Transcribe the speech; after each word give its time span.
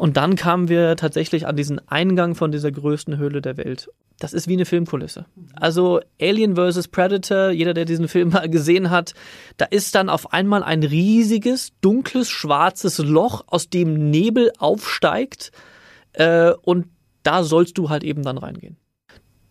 Und 0.00 0.16
dann 0.16 0.34
kamen 0.34 0.70
wir 0.70 0.96
tatsächlich 0.96 1.46
an 1.46 1.56
diesen 1.56 1.78
Eingang 1.86 2.34
von 2.34 2.50
dieser 2.50 2.72
größten 2.72 3.18
Höhle 3.18 3.42
der 3.42 3.58
Welt. 3.58 3.90
Das 4.18 4.32
ist 4.32 4.48
wie 4.48 4.54
eine 4.54 4.64
Filmkulisse. 4.64 5.26
Also 5.56 6.00
Alien 6.18 6.56
vs. 6.56 6.88
Predator, 6.88 7.50
jeder, 7.50 7.74
der 7.74 7.84
diesen 7.84 8.08
Film 8.08 8.30
mal 8.32 8.48
gesehen 8.48 8.88
hat, 8.88 9.12
da 9.58 9.66
ist 9.66 9.94
dann 9.94 10.08
auf 10.08 10.32
einmal 10.32 10.62
ein 10.62 10.84
riesiges, 10.84 11.72
dunkles, 11.82 12.30
schwarzes 12.30 12.96
Loch, 12.96 13.44
aus 13.48 13.68
dem 13.68 14.08
Nebel 14.08 14.52
aufsteigt. 14.56 15.52
Äh, 16.14 16.52
und 16.62 16.86
da 17.22 17.42
sollst 17.42 17.76
du 17.76 17.90
halt 17.90 18.02
eben 18.02 18.22
dann 18.22 18.38
reingehen. 18.38 18.78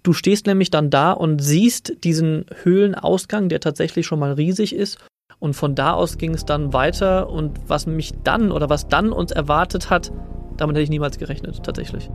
Du 0.01 0.13
stehst 0.13 0.47
nämlich 0.47 0.71
dann 0.71 0.89
da 0.89 1.11
und 1.11 1.43
siehst 1.43 2.03
diesen 2.03 2.47
Höhlenausgang, 2.63 3.49
der 3.49 3.59
tatsächlich 3.59 4.07
schon 4.07 4.17
mal 4.17 4.33
riesig 4.33 4.73
ist. 4.73 4.97
Und 5.37 5.53
von 5.53 5.75
da 5.75 5.93
aus 5.93 6.17
ging 6.17 6.33
es 6.33 6.43
dann 6.43 6.73
weiter. 6.73 7.29
Und 7.29 7.59
was 7.67 7.85
mich 7.85 8.15
dann 8.23 8.51
oder 8.51 8.67
was 8.67 8.87
dann 8.87 9.11
uns 9.11 9.31
erwartet 9.31 9.91
hat, 9.91 10.11
damit 10.59 10.75
hätte 10.75 10.83
ich 10.83 10.89
niemals 10.89 11.17
gerechnet, 11.17 11.63
tatsächlich. 11.63 12.09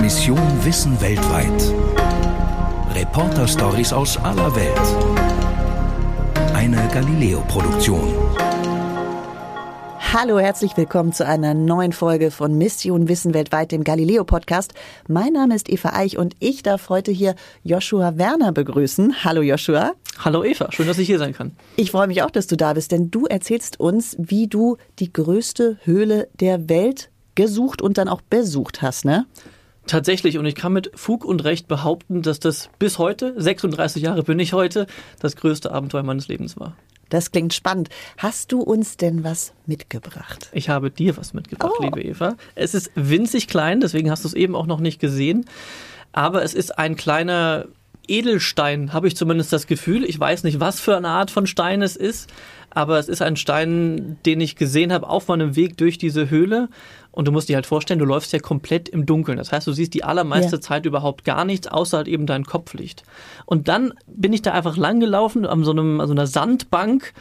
Mission 0.00 0.64
Wissen 0.64 1.00
weltweit. 1.00 1.74
Reporter-Stories 2.94 3.92
aus 3.92 4.16
aller 4.18 4.54
Welt. 4.54 6.54
Eine 6.54 6.88
Galileo-Produktion. 6.92 8.08
Hallo, 10.10 10.38
herzlich 10.38 10.74
willkommen 10.74 11.12
zu 11.12 11.26
einer 11.26 11.52
neuen 11.52 11.92
Folge 11.92 12.30
von 12.30 12.56
Mission 12.56 13.08
Wissen 13.08 13.34
weltweit, 13.34 13.72
dem 13.72 13.84
Galileo 13.84 14.24
Podcast. 14.24 14.72
Mein 15.06 15.34
Name 15.34 15.54
ist 15.54 15.68
Eva 15.68 15.90
Eich 15.92 16.16
und 16.16 16.34
ich 16.40 16.62
darf 16.62 16.88
heute 16.88 17.12
hier 17.12 17.34
Joshua 17.62 18.16
Werner 18.16 18.52
begrüßen. 18.52 19.22
Hallo 19.22 19.42
Joshua. 19.42 19.92
Hallo 20.18 20.44
Eva, 20.44 20.72
schön, 20.72 20.86
dass 20.86 20.96
ich 20.96 21.06
hier 21.06 21.18
sein 21.18 21.34
kann. 21.34 21.52
Ich 21.76 21.90
freue 21.90 22.06
mich 22.06 22.22
auch, 22.22 22.30
dass 22.30 22.46
du 22.46 22.56
da 22.56 22.72
bist, 22.72 22.90
denn 22.90 23.10
du 23.10 23.26
erzählst 23.26 23.80
uns, 23.80 24.16
wie 24.18 24.46
du 24.46 24.78
die 24.98 25.12
größte 25.12 25.76
Höhle 25.84 26.28
der 26.40 26.70
Welt 26.70 27.10
gesucht 27.34 27.82
und 27.82 27.98
dann 27.98 28.08
auch 28.08 28.22
besucht 28.22 28.80
hast, 28.80 29.04
ne? 29.04 29.26
Tatsächlich, 29.86 30.38
und 30.38 30.46
ich 30.46 30.54
kann 30.54 30.72
mit 30.72 30.90
Fug 30.94 31.24
und 31.24 31.44
Recht 31.44 31.68
behaupten, 31.68 32.22
dass 32.22 32.40
das 32.40 32.70
bis 32.78 32.98
heute, 32.98 33.34
36 33.36 34.02
Jahre 34.02 34.22
bin 34.22 34.38
ich 34.38 34.54
heute, 34.54 34.86
das 35.20 35.36
größte 35.36 35.70
Abenteuer 35.70 36.02
meines 36.02 36.28
Lebens 36.28 36.58
war. 36.58 36.76
Das 37.08 37.30
klingt 37.30 37.54
spannend. 37.54 37.88
Hast 38.16 38.52
du 38.52 38.60
uns 38.60 38.96
denn 38.96 39.24
was 39.24 39.52
mitgebracht? 39.66 40.48
Ich 40.52 40.68
habe 40.68 40.90
dir 40.90 41.16
was 41.16 41.34
mitgebracht, 41.34 41.72
oh. 41.78 41.82
liebe 41.82 42.02
Eva. 42.02 42.36
Es 42.54 42.74
ist 42.74 42.90
winzig 42.94 43.48
klein, 43.48 43.80
deswegen 43.80 44.10
hast 44.10 44.24
du 44.24 44.28
es 44.28 44.34
eben 44.34 44.54
auch 44.54 44.66
noch 44.66 44.80
nicht 44.80 45.00
gesehen. 45.00 45.46
Aber 46.12 46.42
es 46.42 46.54
ist 46.54 46.78
ein 46.78 46.96
kleiner 46.96 47.66
Edelstein, 48.08 48.92
habe 48.92 49.06
ich 49.06 49.16
zumindest 49.16 49.52
das 49.52 49.66
Gefühl. 49.66 50.04
Ich 50.04 50.18
weiß 50.18 50.42
nicht, 50.44 50.60
was 50.60 50.80
für 50.80 50.96
eine 50.96 51.08
Art 51.08 51.30
von 51.30 51.46
Stein 51.46 51.82
es 51.82 51.94
ist, 51.94 52.30
aber 52.70 52.98
es 52.98 53.08
ist 53.08 53.22
ein 53.22 53.36
Stein, 53.36 54.18
den 54.24 54.40
ich 54.40 54.56
gesehen 54.56 54.92
habe 54.92 55.08
auf 55.08 55.28
meinem 55.28 55.56
Weg 55.56 55.76
durch 55.76 55.98
diese 55.98 56.30
Höhle. 56.30 56.68
Und 57.18 57.26
du 57.26 57.32
musst 57.32 57.48
dir 57.48 57.56
halt 57.56 57.66
vorstellen, 57.66 57.98
du 57.98 58.04
läufst 58.04 58.32
ja 58.32 58.38
komplett 58.38 58.88
im 58.88 59.04
Dunkeln. 59.04 59.38
Das 59.38 59.50
heißt, 59.50 59.66
du 59.66 59.72
siehst 59.72 59.92
die 59.92 60.04
allermeiste 60.04 60.54
ja. 60.54 60.60
Zeit 60.60 60.86
überhaupt 60.86 61.24
gar 61.24 61.44
nichts, 61.44 61.66
außer 61.66 61.96
halt 61.96 62.06
eben 62.06 62.26
dein 62.26 62.44
Kopflicht. 62.44 63.02
Und 63.44 63.66
dann 63.66 63.92
bin 64.06 64.32
ich 64.32 64.40
da 64.40 64.52
einfach 64.52 64.76
lang 64.76 65.00
gelaufen 65.00 65.44
an 65.44 65.64
so, 65.64 65.72
einem, 65.72 66.00
an 66.00 66.06
so 66.06 66.12
einer 66.12 66.28
Sandbank 66.28 67.12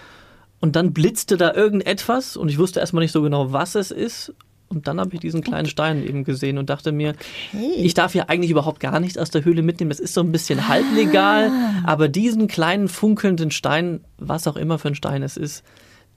und 0.60 0.76
dann 0.76 0.94
blitzte 0.94 1.36
da 1.36 1.52
irgendetwas 1.52 2.38
und 2.38 2.48
ich 2.50 2.60
wusste 2.60 2.80
erstmal 2.80 3.02
nicht 3.02 3.12
so 3.12 3.24
genau, 3.24 3.54
was 3.54 3.74
es 3.74 3.90
ist. 3.90 4.36
Und 4.68 4.88
dann 4.88 5.00
habe 5.00 5.16
ich 5.16 5.20
diesen 5.20 5.42
kleinen 5.42 5.68
Stein 5.68 6.08
eben 6.08 6.24
gesehen 6.24 6.60
und 6.60 6.70
dachte 6.70 6.92
mir, 6.92 7.16
okay. 7.52 7.74
ich 7.78 7.96
darf 7.96 8.14
ja 8.14 8.26
eigentlich 8.28 8.52
überhaupt 8.52 8.80
gar 8.80 9.00
nichts 9.00 9.18
aus 9.18 9.32
der 9.32 9.46
Höhle 9.46 9.64
mitnehmen. 9.64 9.90
Das 9.90 10.00
ist 10.00 10.14
so 10.14 10.22
ein 10.22 10.32
bisschen 10.32 10.60
ah. 10.60 10.68
halblegal, 10.68 11.52
aber 11.86 12.08
diesen 12.08 12.48
kleinen 12.48 12.88
funkelnden 12.88 13.50
Stein, 13.50 14.02
was 14.20 14.48
auch 14.48 14.58
immer 14.58 14.78
für 14.78 14.90
ein 14.90 14.96
Stein 14.96 15.24
es 15.24 15.38
ist, 15.38 15.64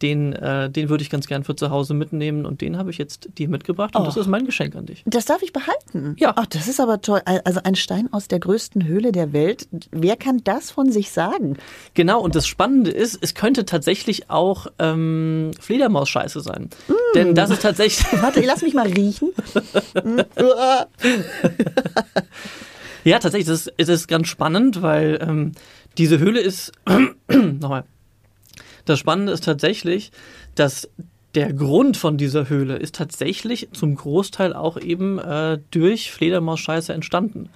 den, 0.02 0.32
äh, 0.32 0.70
den 0.70 0.88
würde 0.88 1.02
ich 1.02 1.10
ganz 1.10 1.26
gern 1.26 1.44
für 1.44 1.54
zu 1.56 1.70
Hause 1.70 1.94
mitnehmen 1.94 2.46
und 2.46 2.60
den 2.60 2.76
habe 2.76 2.90
ich 2.90 2.98
jetzt 2.98 3.28
dir 3.38 3.48
mitgebracht 3.48 3.94
und 3.96 4.02
oh. 4.02 4.04
das 4.04 4.16
ist 4.16 4.26
mein 4.26 4.46
Geschenk 4.46 4.74
an 4.76 4.86
dich. 4.86 5.02
Das 5.06 5.24
darf 5.24 5.42
ich 5.42 5.52
behalten? 5.52 6.16
Ja. 6.18 6.32
Ach, 6.36 6.46
das 6.46 6.68
ist 6.68 6.80
aber 6.80 7.00
toll. 7.00 7.20
Also 7.24 7.60
ein 7.64 7.74
Stein 7.74 8.08
aus 8.12 8.28
der 8.28 8.38
größten 8.40 8.86
Höhle 8.86 9.12
der 9.12 9.32
Welt. 9.32 9.68
Wer 9.90 10.16
kann 10.16 10.40
das 10.44 10.70
von 10.70 10.90
sich 10.90 11.10
sagen? 11.10 11.58
Genau, 11.94 12.20
und 12.20 12.34
das 12.34 12.46
Spannende 12.46 12.90
ist, 12.90 13.18
es 13.20 13.34
könnte 13.34 13.64
tatsächlich 13.64 14.30
auch 14.30 14.66
ähm, 14.78 15.50
Fledermausscheiße 15.60 16.40
sein. 16.40 16.70
Mm. 16.88 16.92
Denn 17.14 17.34
das 17.34 17.50
ist 17.50 17.62
tatsächlich... 17.62 18.06
Warte, 18.22 18.40
lass 18.40 18.62
mich 18.62 18.74
mal 18.74 18.86
riechen. 18.86 19.30
ja, 23.04 23.18
tatsächlich, 23.18 23.46
das 23.46 23.66
ist, 23.66 23.88
ist 23.88 24.08
ganz 24.08 24.28
spannend, 24.28 24.82
weil 24.82 25.18
ähm, 25.20 25.52
diese 25.98 26.18
Höhle 26.18 26.40
ist... 26.40 26.72
nochmal 27.28 27.84
das 28.90 28.98
Spannende 28.98 29.32
ist 29.32 29.44
tatsächlich, 29.44 30.10
dass 30.54 30.88
der 31.34 31.52
Grund 31.52 31.96
von 31.96 32.16
dieser 32.16 32.48
Höhle 32.48 32.76
ist 32.76 32.96
tatsächlich 32.96 33.68
zum 33.72 33.94
Großteil 33.94 34.52
auch 34.52 34.76
eben 34.76 35.18
äh, 35.18 35.58
durch 35.70 36.10
Fledermausscheiße 36.10 36.92
entstanden. 36.92 37.48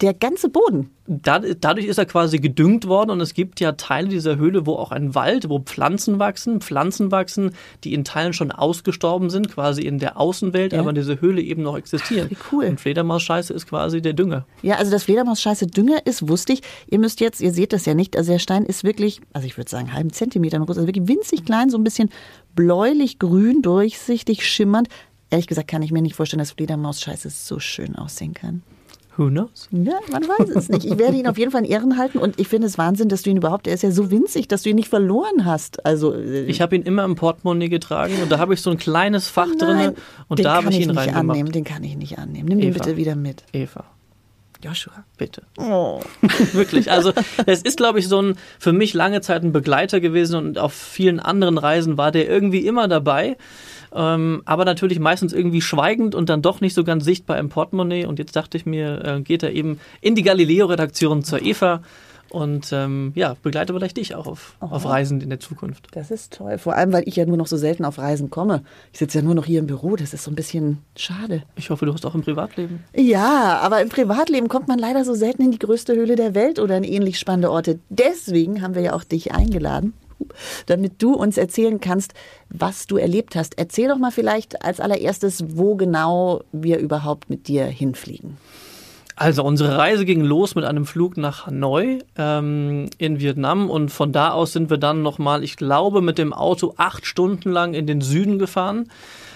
Der 0.00 0.14
ganze 0.14 0.48
Boden. 0.48 0.90
dadurch 1.06 1.86
ist 1.86 1.98
er 1.98 2.06
quasi 2.06 2.38
gedüngt 2.38 2.86
worden 2.86 3.10
und 3.10 3.20
es 3.20 3.34
gibt 3.34 3.60
ja 3.60 3.72
Teile 3.72 4.08
dieser 4.08 4.36
Höhle, 4.36 4.66
wo 4.66 4.74
auch 4.74 4.90
ein 4.90 5.14
Wald, 5.14 5.48
wo 5.48 5.58
Pflanzen 5.58 6.18
wachsen, 6.18 6.60
Pflanzen 6.60 7.10
wachsen, 7.10 7.52
die 7.84 7.92
in 7.92 8.04
Teilen 8.04 8.32
schon 8.32 8.50
ausgestorben 8.50 9.30
sind, 9.30 9.50
quasi 9.50 9.82
in 9.82 9.98
der 9.98 10.18
Außenwelt, 10.18 10.72
ja. 10.72 10.80
aber 10.80 10.90
in 10.90 10.94
dieser 10.94 11.20
Höhle 11.20 11.42
eben 11.42 11.62
noch 11.62 11.76
existieren. 11.76 12.30
Wie 12.30 12.36
cool. 12.50 12.64
Und 12.64 12.80
Fledermausscheiße 12.80 13.52
ist 13.52 13.68
quasi 13.68 14.00
der 14.00 14.14
Dünger. 14.14 14.46
Ja, 14.62 14.76
also 14.76 14.90
das 14.90 15.04
Fledermausscheiße 15.04 15.66
Dünger 15.66 16.06
ist, 16.06 16.28
wusste 16.28 16.54
ich. 16.54 16.62
Ihr 16.88 16.98
müsst 16.98 17.20
jetzt, 17.20 17.40
ihr 17.40 17.52
seht 17.52 17.72
das 17.72 17.84
ja 17.84 17.94
nicht, 17.94 18.16
also 18.16 18.32
der 18.32 18.38
Stein 18.38 18.64
ist 18.64 18.84
wirklich, 18.84 19.20
also 19.32 19.46
ich 19.46 19.56
würde 19.56 19.70
sagen, 19.70 19.86
einen 19.86 19.94
halben 19.94 20.12
Zentimeter 20.12 20.58
groß, 20.58 20.78
also 20.78 20.88
wirklich 20.88 21.08
winzig 21.08 21.44
klein, 21.44 21.68
so 21.68 21.76
ein 21.76 21.84
bisschen 21.84 22.10
bläulich 22.54 23.18
grün, 23.18 23.62
durchsichtig, 23.62 24.48
schimmernd. 24.48 24.88
Ehrlich 25.30 25.46
gesagt 25.46 25.68
kann 25.68 25.82
ich 25.82 25.92
mir 25.92 26.02
nicht 26.02 26.14
vorstellen, 26.14 26.40
dass 26.40 26.52
Fledermausscheiße 26.52 27.30
so 27.30 27.58
schön 27.58 27.96
aussehen 27.96 28.34
kann. 28.34 28.62
Who 29.16 29.28
knows? 29.28 29.68
Ja, 29.70 29.98
man 30.10 30.22
weiß 30.22 30.48
es 30.56 30.68
nicht. 30.70 30.86
Ich 30.86 30.98
werde 30.98 31.16
ihn 31.16 31.26
auf 31.26 31.36
jeden 31.36 31.50
Fall 31.50 31.64
in 31.64 31.70
Ehren 31.70 31.98
halten 31.98 32.18
und 32.18 32.40
ich 32.40 32.48
finde 32.48 32.66
es 32.66 32.78
Wahnsinn, 32.78 33.08
dass 33.08 33.22
du 33.22 33.30
ihn 33.30 33.36
überhaupt, 33.36 33.66
er 33.66 33.74
ist 33.74 33.82
ja 33.82 33.90
so 33.90 34.10
winzig, 34.10 34.48
dass 34.48 34.62
du 34.62 34.70
ihn 34.70 34.76
nicht 34.76 34.88
verloren 34.88 35.44
hast. 35.44 35.84
Also 35.84 36.14
äh, 36.14 36.44
ich 36.44 36.62
habe 36.62 36.76
ihn 36.76 36.82
immer 36.82 37.04
im 37.04 37.14
Portemonnaie 37.14 37.68
getragen 37.68 38.14
und 38.22 38.32
da 38.32 38.38
habe 38.38 38.54
ich 38.54 38.62
so 38.62 38.70
ein 38.70 38.78
kleines 38.78 39.28
Fach 39.28 39.54
drin 39.58 39.94
und 40.28 40.42
da 40.44 40.54
habe 40.54 40.70
ich 40.70 40.80
ihn 40.80 40.90
ich 40.90 40.96
reingemacht. 40.96 41.30
Annehmen, 41.30 41.52
den 41.52 41.64
kann 41.64 41.84
ich 41.84 41.96
nicht 41.96 42.18
annehmen. 42.18 42.48
Nimm 42.48 42.60
Eva. 42.60 42.68
den 42.68 42.72
bitte 42.74 42.96
wieder 42.96 43.14
mit. 43.14 43.44
Eva. 43.52 43.84
Joshua. 44.64 45.04
Bitte. 45.18 45.42
Oh. 45.58 46.00
Wirklich. 46.52 46.90
Also, 46.90 47.12
es 47.46 47.62
ist, 47.62 47.76
glaube 47.76 47.98
ich, 47.98 48.08
so 48.08 48.22
ein 48.22 48.36
für 48.58 48.72
mich 48.72 48.94
lange 48.94 49.20
Zeit 49.20 49.42
ein 49.42 49.52
Begleiter 49.52 50.00
gewesen 50.00 50.36
und 50.36 50.58
auf 50.58 50.72
vielen 50.72 51.20
anderen 51.20 51.58
Reisen 51.58 51.98
war 51.98 52.12
der 52.12 52.28
irgendwie 52.28 52.64
immer 52.66 52.88
dabei. 52.88 53.36
Ähm, 53.94 54.42
aber 54.44 54.64
natürlich 54.64 54.98
meistens 54.98 55.32
irgendwie 55.32 55.60
schweigend 55.60 56.14
und 56.14 56.28
dann 56.28 56.42
doch 56.42 56.60
nicht 56.60 56.74
so 56.74 56.84
ganz 56.84 57.04
sichtbar 57.04 57.38
im 57.38 57.48
Portemonnaie. 57.48 58.06
Und 58.06 58.18
jetzt 58.18 58.34
dachte 58.36 58.56
ich 58.56 58.66
mir, 58.66 59.04
äh, 59.04 59.20
geht 59.20 59.42
er 59.42 59.52
eben 59.52 59.78
in 60.00 60.14
die 60.14 60.22
Galileo-Redaktion 60.22 61.22
zur 61.22 61.42
Eva 61.42 61.82
und 62.32 62.72
ähm, 62.72 63.12
ja, 63.14 63.36
begleite 63.42 63.74
vielleicht 63.74 63.98
dich 63.98 64.14
auch 64.14 64.26
auf, 64.26 64.56
auf 64.58 64.86
Reisen 64.86 65.20
in 65.20 65.28
der 65.28 65.38
Zukunft. 65.38 65.88
Das 65.92 66.10
ist 66.10 66.32
toll. 66.32 66.56
Vor 66.56 66.74
allem, 66.74 66.90
weil 66.90 67.06
ich 67.06 67.16
ja 67.16 67.26
nur 67.26 67.36
noch 67.36 67.46
so 67.46 67.58
selten 67.58 67.84
auf 67.84 67.98
Reisen 67.98 68.30
komme. 68.30 68.62
Ich 68.90 69.00
sitze 69.00 69.18
ja 69.18 69.24
nur 69.24 69.34
noch 69.34 69.44
hier 69.44 69.58
im 69.58 69.66
Büro. 69.66 69.96
Das 69.96 70.14
ist 70.14 70.24
so 70.24 70.30
ein 70.30 70.34
bisschen 70.34 70.78
schade. 70.96 71.42
Ich 71.56 71.68
hoffe, 71.68 71.84
du 71.84 71.92
hast 71.92 72.06
auch 72.06 72.14
im 72.14 72.22
Privatleben. 72.22 72.82
Ja, 72.96 73.58
aber 73.60 73.82
im 73.82 73.90
Privatleben 73.90 74.48
kommt 74.48 74.66
man 74.66 74.78
leider 74.78 75.04
so 75.04 75.12
selten 75.12 75.42
in 75.42 75.50
die 75.50 75.58
größte 75.58 75.94
Höhle 75.94 76.16
der 76.16 76.34
Welt 76.34 76.58
oder 76.58 76.78
in 76.78 76.84
ähnlich 76.84 77.18
spannende 77.18 77.50
Orte. 77.50 77.80
Deswegen 77.90 78.62
haben 78.62 78.74
wir 78.74 78.82
ja 78.82 78.92
auch 78.94 79.04
dich 79.04 79.32
eingeladen 79.32 79.92
damit 80.66 81.02
du 81.02 81.14
uns 81.14 81.36
erzählen 81.36 81.80
kannst, 81.80 82.14
was 82.48 82.86
du 82.86 82.96
erlebt 82.96 83.36
hast. 83.36 83.58
Erzähl 83.58 83.88
doch 83.88 83.98
mal 83.98 84.10
vielleicht 84.10 84.64
als 84.64 84.80
allererstes, 84.80 85.56
wo 85.56 85.76
genau 85.76 86.42
wir 86.52 86.78
überhaupt 86.78 87.30
mit 87.30 87.48
dir 87.48 87.64
hinfliegen. 87.66 88.36
Also 89.14 89.44
unsere 89.44 89.76
Reise 89.76 90.04
ging 90.04 90.22
los 90.22 90.54
mit 90.54 90.64
einem 90.64 90.86
Flug 90.86 91.16
nach 91.16 91.46
Hanoi 91.46 91.98
ähm, 92.16 92.88
in 92.98 93.20
Vietnam 93.20 93.68
und 93.68 93.90
von 93.90 94.10
da 94.10 94.30
aus 94.30 94.52
sind 94.52 94.70
wir 94.70 94.78
dann 94.78 95.02
nochmal, 95.02 95.44
ich 95.44 95.56
glaube, 95.56 96.00
mit 96.00 96.18
dem 96.18 96.32
Auto 96.32 96.74
acht 96.76 97.06
Stunden 97.06 97.50
lang 97.50 97.74
in 97.74 97.86
den 97.86 98.00
Süden 98.00 98.38
gefahren. 98.38 98.88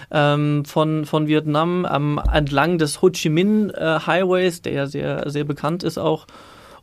Ähm, 0.09 0.65
von, 0.65 1.05
von 1.05 1.27
Vietnam 1.27 1.87
ähm, 1.89 2.19
entlang 2.33 2.77
des 2.77 3.01
Ho 3.01 3.09
Chi 3.09 3.29
Minh 3.29 3.69
äh, 3.69 3.99
Highways, 4.05 4.61
der 4.61 4.73
ja 4.73 4.87
sehr, 4.87 5.29
sehr 5.29 5.43
bekannt 5.43 5.83
ist 5.83 5.97
auch. 5.97 6.27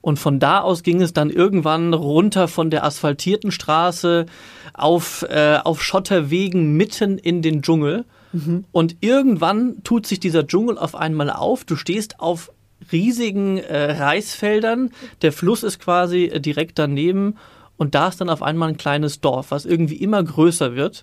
Und 0.04 0.18
von 0.18 0.38
da 0.38 0.60
aus 0.60 0.82
ging 0.82 1.00
es 1.00 1.14
dann 1.14 1.30
irgendwann 1.30 1.94
runter 1.94 2.46
von 2.46 2.68
der 2.68 2.84
asphaltierten 2.84 3.50
Straße 3.50 4.26
auf, 4.74 5.22
äh, 5.30 5.56
auf 5.64 5.82
Schotterwegen 5.82 6.76
mitten 6.76 7.16
in 7.16 7.40
den 7.40 7.62
Dschungel. 7.62 8.04
Mhm. 8.34 8.66
Und 8.70 8.96
irgendwann 9.00 9.82
tut 9.82 10.06
sich 10.06 10.20
dieser 10.20 10.46
Dschungel 10.46 10.76
auf 10.76 10.94
einmal 10.94 11.30
auf. 11.30 11.64
Du 11.64 11.74
stehst 11.74 12.20
auf 12.20 12.52
riesigen 12.92 13.56
äh, 13.56 13.92
Reisfeldern. 13.92 14.90
Der 15.22 15.32
Fluss 15.32 15.62
ist 15.62 15.80
quasi 15.80 16.24
äh, 16.24 16.38
direkt 16.38 16.78
daneben. 16.78 17.38
Und 17.78 17.94
da 17.94 18.08
ist 18.08 18.20
dann 18.20 18.28
auf 18.28 18.42
einmal 18.42 18.68
ein 18.68 18.76
kleines 18.76 19.22
Dorf, 19.22 19.52
was 19.52 19.64
irgendwie 19.64 19.96
immer 19.96 20.22
größer 20.22 20.76
wird. 20.76 21.02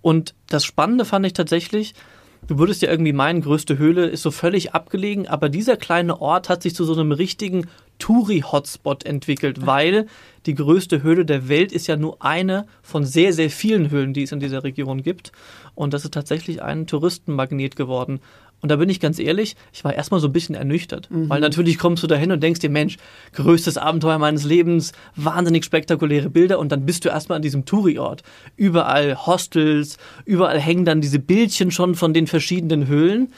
Und 0.00 0.34
das 0.48 0.64
Spannende 0.64 1.04
fand 1.04 1.24
ich 1.26 1.32
tatsächlich, 1.32 1.94
Du 2.48 2.58
würdest 2.58 2.82
ja 2.82 2.90
irgendwie 2.90 3.12
meinen, 3.12 3.40
größte 3.40 3.78
Höhle 3.78 4.06
ist 4.06 4.22
so 4.22 4.32
völlig 4.32 4.74
abgelegen, 4.74 5.28
aber 5.28 5.48
dieser 5.48 5.76
kleine 5.76 6.20
Ort 6.20 6.48
hat 6.48 6.62
sich 6.62 6.74
zu 6.74 6.84
so 6.84 6.92
einem 6.92 7.12
richtigen 7.12 7.68
Touri-Hotspot 8.00 9.06
entwickelt, 9.06 9.64
weil 9.64 10.06
die 10.46 10.56
größte 10.56 11.04
Höhle 11.04 11.24
der 11.24 11.48
Welt 11.48 11.70
ist 11.70 11.86
ja 11.86 11.96
nur 11.96 12.20
eine 12.20 12.66
von 12.82 13.04
sehr, 13.04 13.32
sehr 13.32 13.48
vielen 13.48 13.90
Höhlen, 13.90 14.12
die 14.12 14.24
es 14.24 14.32
in 14.32 14.40
dieser 14.40 14.64
Region 14.64 15.04
gibt. 15.04 15.30
Und 15.76 15.94
das 15.94 16.04
ist 16.04 16.14
tatsächlich 16.14 16.62
ein 16.62 16.88
Touristenmagnet 16.88 17.76
geworden. 17.76 18.18
Und 18.62 18.68
da 18.70 18.76
bin 18.76 18.88
ich 18.88 19.00
ganz 19.00 19.18
ehrlich, 19.18 19.56
ich 19.72 19.82
war 19.82 19.92
erstmal 19.92 20.20
so 20.20 20.28
ein 20.28 20.32
bisschen 20.32 20.54
ernüchtert. 20.54 21.10
Mhm. 21.10 21.28
Weil 21.28 21.40
natürlich 21.40 21.78
kommst 21.78 22.02
du 22.04 22.06
da 22.06 22.14
hin 22.14 22.30
und 22.30 22.40
denkst 22.42 22.60
dir, 22.60 22.70
Mensch, 22.70 22.96
größtes 23.32 23.76
Abenteuer 23.76 24.18
meines 24.18 24.44
Lebens, 24.44 24.92
wahnsinnig 25.16 25.64
spektakuläre 25.64 26.30
Bilder 26.30 26.60
und 26.60 26.70
dann 26.70 26.86
bist 26.86 27.04
du 27.04 27.08
erstmal 27.08 27.36
an 27.36 27.42
diesem 27.42 27.64
Touri-Ort. 27.64 28.22
Überall 28.56 29.26
Hostels, 29.26 29.98
überall 30.24 30.60
hängen 30.60 30.84
dann 30.84 31.00
diese 31.00 31.18
Bildchen 31.18 31.72
schon 31.72 31.96
von 31.96 32.14
den 32.14 32.28
verschiedenen 32.28 32.86
Höhlen. 32.86 33.32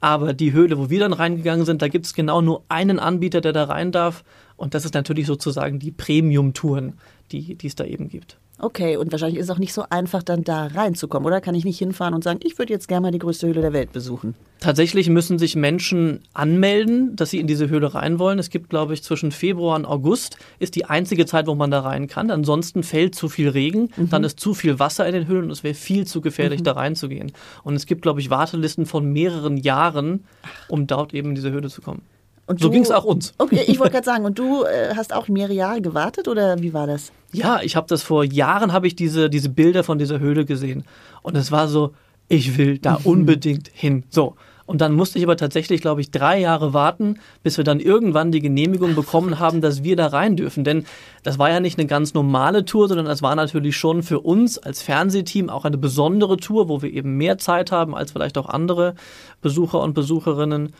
Aber 0.00 0.32
die 0.32 0.52
Höhle, 0.52 0.78
wo 0.78 0.90
wir 0.90 1.00
dann 1.00 1.12
reingegangen 1.12 1.66
sind, 1.66 1.82
da 1.82 1.88
gibt 1.88 2.06
es 2.06 2.14
genau 2.14 2.40
nur 2.40 2.62
einen 2.68 3.00
Anbieter, 3.00 3.40
der 3.40 3.52
da 3.52 3.64
rein 3.64 3.90
darf. 3.90 4.22
Und 4.58 4.74
das 4.74 4.84
ist 4.84 4.92
natürlich 4.92 5.26
sozusagen 5.26 5.78
die 5.78 5.92
Premium-Touren, 5.92 6.98
die, 7.32 7.54
die 7.54 7.66
es 7.66 7.76
da 7.76 7.84
eben 7.84 8.08
gibt. 8.08 8.36
Okay, 8.60 8.96
und 8.96 9.12
wahrscheinlich 9.12 9.38
ist 9.38 9.44
es 9.44 9.50
auch 9.50 9.60
nicht 9.60 9.72
so 9.72 9.84
einfach, 9.88 10.24
dann 10.24 10.42
da 10.42 10.66
reinzukommen, 10.66 11.24
oder? 11.26 11.40
Kann 11.40 11.54
ich 11.54 11.64
nicht 11.64 11.78
hinfahren 11.78 12.12
und 12.12 12.24
sagen, 12.24 12.40
ich 12.42 12.58
würde 12.58 12.72
jetzt 12.72 12.88
gerne 12.88 13.02
mal 13.02 13.12
die 13.12 13.20
größte 13.20 13.46
Höhle 13.46 13.60
der 13.60 13.72
Welt 13.72 13.92
besuchen? 13.92 14.34
Tatsächlich 14.58 15.08
müssen 15.08 15.38
sich 15.38 15.54
Menschen 15.54 16.22
anmelden, 16.34 17.14
dass 17.14 17.30
sie 17.30 17.38
in 17.38 17.46
diese 17.46 17.68
Höhle 17.68 17.94
rein 17.94 18.18
wollen. 18.18 18.40
Es 18.40 18.50
gibt, 18.50 18.68
glaube 18.68 18.94
ich, 18.94 19.04
zwischen 19.04 19.30
Februar 19.30 19.76
und 19.76 19.84
August 19.84 20.38
ist 20.58 20.74
die 20.74 20.86
einzige 20.86 21.24
Zeit, 21.24 21.46
wo 21.46 21.54
man 21.54 21.70
da 21.70 21.80
rein 21.80 22.08
kann. 22.08 22.32
Ansonsten 22.32 22.82
fällt 22.82 23.14
zu 23.14 23.28
viel 23.28 23.48
Regen, 23.48 23.90
mhm. 23.96 24.10
dann 24.10 24.24
ist 24.24 24.40
zu 24.40 24.54
viel 24.54 24.80
Wasser 24.80 25.06
in 25.06 25.12
den 25.12 25.28
Höhlen 25.28 25.44
und 25.44 25.50
es 25.52 25.62
wäre 25.62 25.74
viel 25.74 26.04
zu 26.04 26.20
gefährlich, 26.20 26.60
mhm. 26.60 26.64
da 26.64 26.72
reinzugehen. 26.72 27.30
Und 27.62 27.76
es 27.76 27.86
gibt, 27.86 28.02
glaube 28.02 28.18
ich, 28.18 28.28
Wartelisten 28.28 28.86
von 28.86 29.12
mehreren 29.12 29.56
Jahren, 29.56 30.24
um 30.66 30.88
dort 30.88 31.14
eben 31.14 31.28
in 31.28 31.34
diese 31.36 31.52
Höhle 31.52 31.68
zu 31.68 31.80
kommen. 31.80 32.02
Und 32.48 32.60
so 32.60 32.70
ging 32.70 32.82
es 32.82 32.90
auch 32.90 33.04
uns. 33.04 33.34
Okay, 33.36 33.62
ich 33.66 33.78
wollte 33.78 33.92
gerade 33.92 34.06
sagen, 34.06 34.24
und 34.24 34.38
du 34.38 34.64
äh, 34.64 34.94
hast 34.96 35.14
auch 35.14 35.28
mehrere 35.28 35.52
Jahre 35.52 35.82
gewartet 35.82 36.28
oder 36.28 36.60
wie 36.60 36.72
war 36.72 36.86
das? 36.86 37.12
Ja, 37.30 37.60
ich 37.62 37.76
habe 37.76 37.86
das 37.88 38.02
vor 38.02 38.24
Jahren 38.24 38.72
habe 38.72 38.86
ich 38.86 38.96
diese 38.96 39.28
diese 39.28 39.50
Bilder 39.50 39.84
von 39.84 39.98
dieser 39.98 40.18
Höhle 40.18 40.46
gesehen 40.46 40.84
und 41.22 41.36
es 41.36 41.52
war 41.52 41.68
so, 41.68 41.92
ich 42.28 42.56
will 42.56 42.78
da 42.78 42.98
unbedingt 43.04 43.68
hin. 43.72 44.04
So. 44.08 44.34
Und 44.64 44.82
dann 44.82 44.92
musste 44.92 45.18
ich 45.18 45.24
aber 45.24 45.38
tatsächlich, 45.38 45.80
glaube 45.80 46.02
ich, 46.02 46.10
drei 46.10 46.38
Jahre 46.38 46.74
warten, 46.74 47.20
bis 47.42 47.56
wir 47.56 47.64
dann 47.64 47.80
irgendwann 47.80 48.32
die 48.32 48.42
Genehmigung 48.42 48.94
bekommen 48.94 49.38
haben, 49.38 49.62
dass 49.62 49.82
wir 49.82 49.96
da 49.96 50.08
rein 50.08 50.36
dürfen. 50.36 50.62
Denn 50.62 50.84
das 51.22 51.38
war 51.38 51.48
ja 51.48 51.58
nicht 51.58 51.78
eine 51.78 51.86
ganz 51.86 52.12
normale 52.12 52.66
Tour, 52.66 52.86
sondern 52.86 53.06
das 53.06 53.22
war 53.22 53.34
natürlich 53.34 53.78
schon 53.78 54.02
für 54.02 54.20
uns 54.20 54.58
als 54.58 54.82
Fernsehteam 54.82 55.48
auch 55.48 55.64
eine 55.64 55.78
besondere 55.78 56.36
Tour, 56.36 56.68
wo 56.68 56.82
wir 56.82 56.92
eben 56.92 57.16
mehr 57.16 57.38
Zeit 57.38 57.72
haben 57.72 57.94
als 57.94 58.12
vielleicht 58.12 58.36
auch 58.36 58.46
andere 58.46 58.94
Besucher 59.40 59.80
und 59.80 59.94
Besucherinnen. 59.94 60.74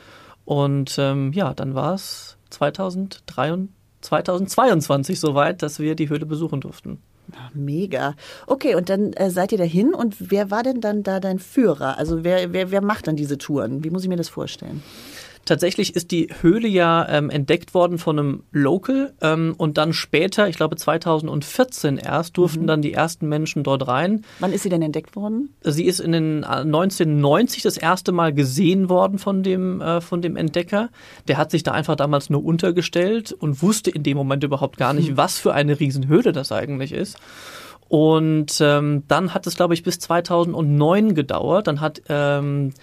Und 0.49 0.97
ähm, 0.99 1.33
ja, 1.35 1.53
dann 1.53 1.75
war 1.75 1.93
es 1.93 2.39
2022 2.49 5.21
soweit, 5.21 5.61
dass 5.61 5.79
wir 5.79 5.95
die 5.95 6.09
Höhle 6.09 6.25
besuchen 6.25 6.63
durften. 6.63 7.03
Mega. 7.53 8.15
Okay, 8.47 8.75
und 8.75 8.89
dann 8.89 9.13
äh, 9.13 9.29
seid 9.29 9.53
ihr 9.53 9.59
dahin 9.59 9.93
und 9.93 10.31
wer 10.31 10.51
war 10.51 10.63
denn 10.63 10.81
dann 10.81 11.03
da 11.03 11.21
dein 11.21 11.39
Führer? 11.39 11.99
Also 11.99 12.25
wer, 12.25 12.55
wer, 12.55 12.71
wer 12.71 12.81
macht 12.81 13.09
dann 13.09 13.17
diese 13.17 13.37
Touren? 13.37 13.85
Wie 13.85 13.91
muss 13.91 14.05
ich 14.05 14.09
mir 14.09 14.17
das 14.17 14.31
vorstellen? 14.31 14.83
Tatsächlich 15.49 15.97
ist 15.97 16.11
die 16.11 16.29
Höhle 16.43 16.69
ja 16.69 17.09
ähm, 17.09 17.31
entdeckt 17.31 17.73
worden 17.73 17.97
von 17.97 18.19
einem 18.19 18.43
Local 18.53 19.15
ähm, 19.23 19.55
und 19.57 19.79
dann 19.79 19.95
später, 19.95 20.47
ich 20.47 20.57
glaube 20.57 20.77
2014 20.77 21.97
erst, 21.97 22.37
durften 22.37 22.65
mhm. 22.65 22.67
dann 22.67 22.83
die 22.83 22.93
ersten 22.93 23.31
Menschen 23.31 23.63
dort 23.63 23.89
rein. 23.89 24.27
Wann 24.41 24.53
ist 24.53 24.65
sie 24.65 24.69
denn 24.69 24.83
entdeckt 24.83 25.17
worden? 25.17 25.55
Sie 25.63 25.87
ist 25.87 26.01
in 26.01 26.13
den 26.13 26.45
1990 26.45 27.61
äh, 27.61 27.63
das 27.63 27.79
erste 27.79 28.13
Mal 28.13 28.35
gesehen 28.35 28.91
worden 28.91 29.19
von 29.19 29.43
dem, 29.43 29.81
äh, 29.81 30.03
von 30.03 30.21
dem 30.21 30.37
Entdecker. 30.37 30.91
Der 31.29 31.39
hat 31.39 31.51
sich 31.51 31.63
da 31.63 31.73
einfach 31.73 31.97
damals 31.97 32.29
nur 32.29 32.45
untergestellt 32.45 33.33
und 33.33 33.63
wusste 33.63 33.91
in 33.91 34.03
dem 34.03 34.19
Moment 34.19 34.45
überhaupt 34.45 34.77
gar 34.77 34.93
nicht, 34.93 35.13
mhm. 35.13 35.17
was 35.17 35.39
für 35.39 35.55
eine 35.55 35.81
Riesenhöhle 35.81 36.33
das 36.33 36.53
eigentlich 36.53 36.93
ist. 36.93 37.17
Und 37.89 38.59
ähm, 38.61 39.05
dann 39.09 39.33
hat 39.33 39.47
es, 39.47 39.57
glaube 39.57 39.73
ich, 39.73 39.83
bis 39.83 39.99
2009 39.99 41.15
gedauert. 41.15 41.69
Dann 41.69 41.81
hat 41.81 42.03
ähm, 42.11 42.75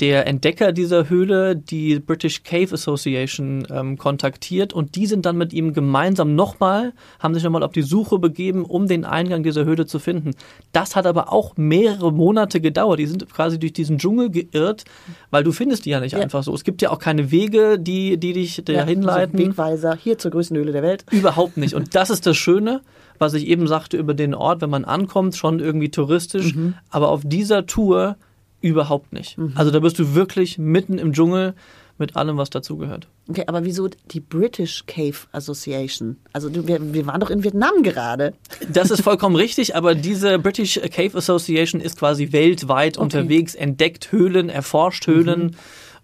der 0.00 0.26
Entdecker 0.26 0.72
dieser 0.72 1.08
Höhle 1.08 1.56
die 1.56 1.98
British 2.00 2.42
Cave 2.42 2.74
Association 2.74 3.66
ähm, 3.70 3.96
kontaktiert 3.96 4.72
und 4.72 4.94
die 4.94 5.06
sind 5.06 5.24
dann 5.24 5.38
mit 5.38 5.52
ihm 5.52 5.72
gemeinsam 5.72 6.34
nochmal, 6.34 6.92
haben 7.18 7.32
sich 7.32 7.42
nochmal 7.42 7.62
auf 7.62 7.72
die 7.72 7.82
Suche 7.82 8.18
begeben, 8.18 8.64
um 8.64 8.88
den 8.88 9.04
Eingang 9.04 9.42
dieser 9.42 9.64
Höhle 9.64 9.86
zu 9.86 9.98
finden. 9.98 10.32
Das 10.72 10.96
hat 10.96 11.06
aber 11.06 11.32
auch 11.32 11.56
mehrere 11.56 12.12
Monate 12.12 12.60
gedauert. 12.60 12.98
Die 12.98 13.06
sind 13.06 13.28
quasi 13.32 13.58
durch 13.58 13.72
diesen 13.72 13.98
Dschungel 13.98 14.30
geirrt, 14.30 14.84
weil 15.30 15.44
du 15.44 15.52
findest 15.52 15.86
die 15.86 15.90
ja 15.90 16.00
nicht 16.00 16.12
ja. 16.12 16.18
einfach 16.18 16.42
so. 16.42 16.54
Es 16.54 16.64
gibt 16.64 16.82
ja 16.82 16.90
auch 16.90 16.98
keine 16.98 17.30
Wege, 17.30 17.78
die, 17.78 18.18
die 18.18 18.34
dich 18.34 18.62
dahin 18.64 19.02
ja, 19.02 19.06
leiten. 19.06 19.38
Also 19.38 19.50
Wegweiser, 19.50 19.96
hier 19.96 20.18
zur 20.18 20.30
größten 20.30 20.56
Höhle 20.56 20.72
der 20.72 20.82
Welt. 20.82 21.06
Überhaupt 21.10 21.56
nicht. 21.56 21.74
Und 21.74 21.94
das 21.94 22.10
ist 22.10 22.26
das 22.26 22.36
Schöne 22.36 22.82
was 23.18 23.32
ich 23.32 23.46
eben 23.46 23.66
sagte 23.66 23.96
über 23.96 24.12
den 24.12 24.34
Ort, 24.34 24.60
wenn 24.60 24.68
man 24.68 24.84
ankommt, 24.84 25.36
schon 25.36 25.58
irgendwie 25.58 25.90
touristisch. 25.90 26.54
Mhm. 26.54 26.74
Aber 26.90 27.08
auf 27.08 27.22
dieser 27.24 27.64
Tour 27.64 28.16
Überhaupt 28.60 29.12
nicht. 29.12 29.38
Mhm. 29.38 29.52
Also 29.54 29.70
da 29.70 29.80
bist 29.80 29.98
du 29.98 30.14
wirklich 30.14 30.58
mitten 30.58 30.98
im 30.98 31.12
Dschungel 31.12 31.54
mit 31.98 32.16
allem, 32.16 32.36
was 32.36 32.50
dazugehört. 32.50 33.08
Okay, 33.28 33.44
aber 33.46 33.64
wieso 33.64 33.88
die 33.88 34.20
British 34.20 34.84
Cave 34.86 35.16
Association? 35.32 36.16
Also 36.32 36.52
wir, 36.52 36.92
wir 36.92 37.06
waren 37.06 37.20
doch 37.20 37.30
in 37.30 37.42
Vietnam 37.42 37.82
gerade. 37.82 38.34
Das 38.68 38.90
ist 38.90 39.00
vollkommen 39.02 39.36
richtig, 39.36 39.74
aber 39.74 39.94
diese 39.94 40.38
British 40.38 40.78
Cave 40.92 41.16
Association 41.16 41.80
ist 41.80 41.98
quasi 41.98 42.32
weltweit 42.32 42.98
okay. 42.98 43.02
unterwegs, 43.02 43.54
entdeckt 43.54 44.12
Höhlen, 44.12 44.50
erforscht 44.50 45.06
Höhlen 45.06 45.42
mhm. 45.42 45.50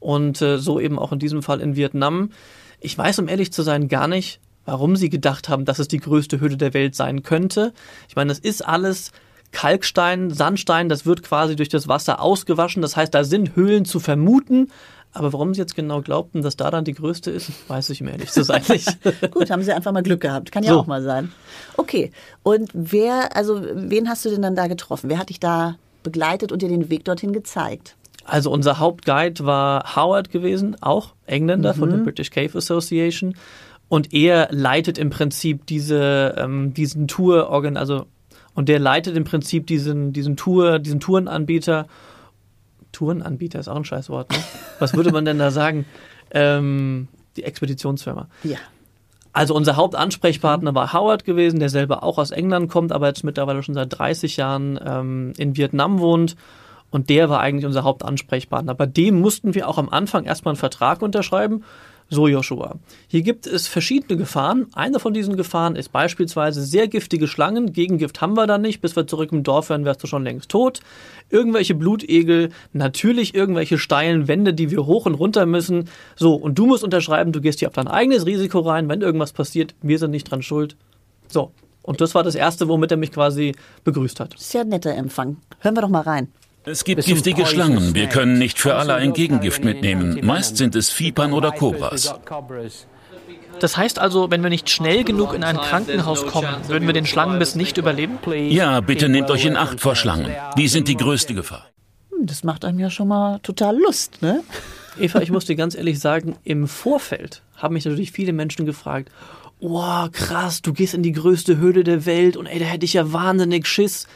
und 0.01 0.43
äh, 0.43 0.59
so 0.59 0.81
eben 0.81 0.99
auch 0.99 1.13
in 1.13 1.19
diesem 1.19 1.43
Fall 1.43 1.61
in 1.61 1.77
Vietnam. 1.77 2.31
Ich 2.81 2.97
weiß, 2.97 3.19
um 3.19 3.29
ehrlich 3.29 3.53
zu 3.53 3.63
sein, 3.63 3.89
gar 3.89 4.09
nicht, 4.09 4.41
warum 4.65 4.97
sie 4.97 5.11
gedacht 5.11 5.49
haben, 5.49 5.65
dass 5.65 5.79
es 5.79 5.89
die 5.89 6.01
größte 6.01 6.41
Höhle 6.41 6.57
der 6.57 6.75
Welt 6.75 6.95
sein 6.95 7.23
könnte. 7.23 7.73
Ich 8.09 8.17
meine, 8.17 8.29
das 8.29 8.39
ist 8.39 8.67
alles 8.67 9.13
Kalkstein, 9.53 10.31
Sandstein, 10.31 10.89
das 10.89 11.07
wird 11.07 11.23
quasi 11.23 11.57
durch 11.57 11.69
das 11.69 11.87
Wasser 11.87 12.21
ausgewaschen. 12.21 12.83
Das 12.83 12.97
heißt, 12.97 13.15
da 13.15 13.23
sind 13.23 13.55
Höhlen 13.55 13.85
zu 13.85 14.01
vermuten. 14.01 14.71
Aber 15.15 15.33
warum 15.35 15.53
sie 15.53 15.61
jetzt 15.61 15.77
genau 15.77 16.01
glaubten, 16.01 16.41
dass 16.41 16.57
da 16.57 16.71
dann 16.71 16.85
die 16.85 16.95
größte 16.95 17.31
ist, 17.31 17.51
weiß 17.69 17.91
ich 17.91 18.01
mir 18.01 18.13
ehrlich 18.13 18.31
zu 18.31 18.43
sein 18.45 18.63
nicht. 18.69 18.99
Gut, 19.31 19.51
haben 19.51 19.63
sie 19.63 19.73
einfach 19.73 19.93
mal 19.93 20.03
Glück 20.03 20.23
gehabt. 20.23 20.51
Kann 20.51 20.65
ja 20.65 20.73
so. 20.73 20.81
auch 20.81 20.87
mal 20.87 21.03
sein. 21.03 21.31
Okay. 21.77 22.11
Und 22.43 22.71
wer, 22.73 23.37
also 23.37 23.63
wen 23.75 24.09
hast 24.09 24.25
du 24.25 24.31
denn 24.31 24.43
dann 24.43 24.57
da 24.57 24.67
getroffen? 24.67 25.11
Wer 25.11 25.19
hat 25.19 25.29
dich 25.29 25.39
da 25.39 25.77
begleitet 26.03 26.51
und 26.51 26.63
dir 26.63 26.69
den 26.69 26.89
Weg 26.89 27.05
dorthin 27.05 27.33
gezeigt? 27.33 27.95
Also 28.25 28.51
unser 28.51 28.79
Hauptguide 28.79 29.45
war 29.45 29.97
Howard 29.97 30.31
gewesen, 30.31 30.77
auch 30.81 31.15
Engländer 31.27 31.75
mhm. 31.75 31.79
von 31.79 31.91
der 31.91 31.99
mhm. 31.99 32.05
British 32.05 32.31
Cave 32.31 32.57
Association. 32.57 33.35
Und 33.89 34.15
er 34.15 34.49
leitet 34.51 34.97
im 34.97 35.11
Prinzip 35.11 35.67
diese, 35.67 36.35
ähm, 36.39 36.73
diesen 36.73 37.09
Tour, 37.09 37.51
also 37.77 38.07
und 38.55 38.69
der 38.69 38.79
leitet 38.79 39.17
im 39.17 39.25
Prinzip 39.25 39.67
diesen, 39.67 40.13
diesen 40.13 40.37
Tour, 40.37 40.79
diesen 40.79 41.01
Tourenanbieter. 41.01 41.87
Tourenanbieter 42.93 43.59
ist 43.59 43.69
auch 43.69 43.77
ein 43.77 43.85
Scheißwort, 43.85 44.31
ne? 44.31 44.39
Was 44.79 44.95
würde 44.95 45.13
man 45.13 45.25
denn 45.25 45.39
da 45.39 45.51
sagen? 45.51 45.87
Ähm, 46.35 47.09
die 47.37 47.45
Expeditionsfirma. 47.45 48.27
Ja. 48.43 48.57
Also 49.35 49.55
unser 49.55 49.77
Hauptansprechpartner 49.77 50.75
war 50.75 50.95
Howard 50.95 51.25
gewesen, 51.25 51.61
der 51.61 51.69
selber 51.69 52.03
auch 52.03 52.17
aus 52.17 52.31
England 52.31 52.71
kommt, 52.71 52.93
aber 52.93 53.09
jetzt 53.09 53.23
mittlerweile 53.23 53.63
schon 53.63 53.75
seit 53.75 53.99
30 53.99 54.37
Jahren 54.37 54.81
ähm, 54.83 55.33
in 55.37 55.59
Vietnam 55.59 55.99
wohnt. 55.99 56.37
Und 56.91 57.09
der 57.09 57.31
war 57.31 57.41
eigentlich 57.41 57.65
unser 57.65 57.85
Hauptansprechpartner. 57.85 58.75
Bei 58.75 58.85
dem 58.85 59.21
mussten 59.21 59.55
wir 59.55 59.69
auch 59.69 59.79
am 59.79 59.89
Anfang 59.89 60.25
erstmal 60.25 60.53
einen 60.53 60.59
Vertrag 60.59 61.01
unterschreiben. 61.01 61.65
So, 62.13 62.29
Joshua. 62.29 62.79
Hier 63.09 63.23
gibt 63.23 63.47
es 63.47 63.69
verschiedene 63.69 64.19
Gefahren. 64.19 64.67
Eine 64.75 65.01
von 65.01 65.15
diesen 65.15 65.35
Gefahren 65.35 65.77
ist 65.77 65.93
beispielsweise 65.93 66.63
sehr 66.63 66.87
giftige 66.87 67.27
Schlangen. 67.27 67.73
Gegengift 67.73 68.21
haben 68.21 68.37
wir 68.37 68.47
da 68.47 68.59
nicht. 68.59 68.83
Bis 68.83 68.95
wir 68.97 69.07
zurück 69.07 69.33
im 69.33 69.45
Dorf 69.45 69.71
wären, 69.71 69.87
wärst 69.87 70.03
du 70.03 70.07
schon 70.07 70.23
längst 70.23 70.51
tot. 70.51 70.81
Irgendwelche 71.31 71.75
Blutegel, 71.75 72.51
natürlich 72.75 73.35
irgendwelche 73.35 73.79
steilen 73.79 74.29
Wände, 74.29 74.53
die 74.53 74.71
wir 74.71 74.85
hoch 74.85 75.07
und 75.07 75.15
runter 75.15 75.47
müssen. 75.47 75.89
So, 76.15 76.35
und 76.35 76.59
du 76.59 76.67
musst 76.67 76.85
unterschreiben, 76.85 77.33
du 77.33 77.41
gehst 77.41 77.61
hier 77.61 77.69
auf 77.69 77.75
dein 77.75 77.89
eigenes 77.89 78.27
Risiko 78.27 78.61
rein. 78.61 78.91
Wenn 78.91 79.01
irgendwas 79.01 79.33
passiert, 79.33 79.75
wir 79.81 79.99
sind 79.99 80.11
nicht 80.11 80.31
dran 80.31 80.43
schuld. 80.43 80.77
So. 81.29 81.53
Und 81.81 82.03
das 82.03 82.15
war 82.15 82.25
das 82.25 82.35
Erste, 82.35 82.69
womit 82.69 82.91
er 82.91 82.99
mich 82.99 83.11
quasi 83.11 83.55
begrüßt 83.85 84.21
hat. 84.21 84.35
Sehr 84.37 84.65
netter 84.65 84.95
Empfang. 84.95 85.39
Hören 85.61 85.77
wir 85.77 85.81
doch 85.81 85.89
mal 85.89 86.03
rein. 86.03 86.29
Es 86.65 86.85
gibt 86.85 87.05
giftige 87.05 87.45
Schlangen. 87.47 87.95
Wir 87.95 88.07
können 88.07 88.39
nicht 88.39 88.59
für 88.59 88.77
alle 88.77 88.95
ein 88.95 89.13
Gegengift 89.13 89.65
mitnehmen. 89.65 90.21
Meist 90.23 90.57
sind 90.57 90.77
es 90.77 90.97
Vipern 90.99 91.33
oder 91.33 91.51
Kobras. 91.51 92.15
Das 93.59 93.77
heißt 93.77 93.99
also, 93.99 94.31
wenn 94.31 94.43
wir 94.43 94.51
nicht 94.51 94.71
schnell 94.71 95.05
genug 95.05 95.35
in 95.35 95.45
ein 95.45 95.57
Krankenhaus 95.57 96.27
kommen, 96.27 96.49
würden 96.69 96.87
wir 96.87 96.95
den 96.95 97.07
Schlangenbiss 97.07 97.55
nicht 97.55 97.79
überleben? 97.79 98.19
Ja, 98.51 98.81
bitte 98.81 99.09
nehmt 99.09 99.31
euch 99.31 99.45
in 99.45 99.57
Acht 99.57 99.81
vor 99.81 99.97
Schlangen. 99.97 100.33
Die 100.57 100.69
sind 100.69 100.89
die 100.89 100.97
größte 100.97 101.35
Gefahr. 101.35 101.67
Hm, 102.11 102.27
das 102.27 102.45
macht 102.45 102.65
einem 102.65 102.79
ja 102.79 102.91
schon 102.91 103.09
mal 103.09 103.41
total 103.41 103.77
Lust, 103.77 104.23
ne? 104.23 104.43
Eva, 104.99 105.21
ich 105.21 105.31
muss 105.31 105.47
dir 105.47 105.57
ganz 105.57 105.75
ehrlich 105.75 106.01
sagen, 106.01 106.37
im 106.45 106.69
Vorfeld 106.69 107.43
haben 107.57 107.75
mich 107.75 107.85
natürlich 107.85 108.13
viele 108.13 108.33
Menschen 108.33 108.67
gefragt, 108.67 109.11
wow, 109.61 110.11
krass, 110.11 110.61
du 110.61 110.73
gehst 110.73 110.93
in 110.95 111.03
die 111.03 111.13
größte 111.13 111.57
Höhle 111.57 111.85
der 111.85 112.05
Welt 112.05 112.37
und 112.37 112.47
ey, 112.47 112.59
da 112.59 112.67
hätte 112.67 112.85
ich 112.85 112.93
ja 112.95 113.13
wahnsinnig 113.13 113.67
Schiss. 113.67 114.07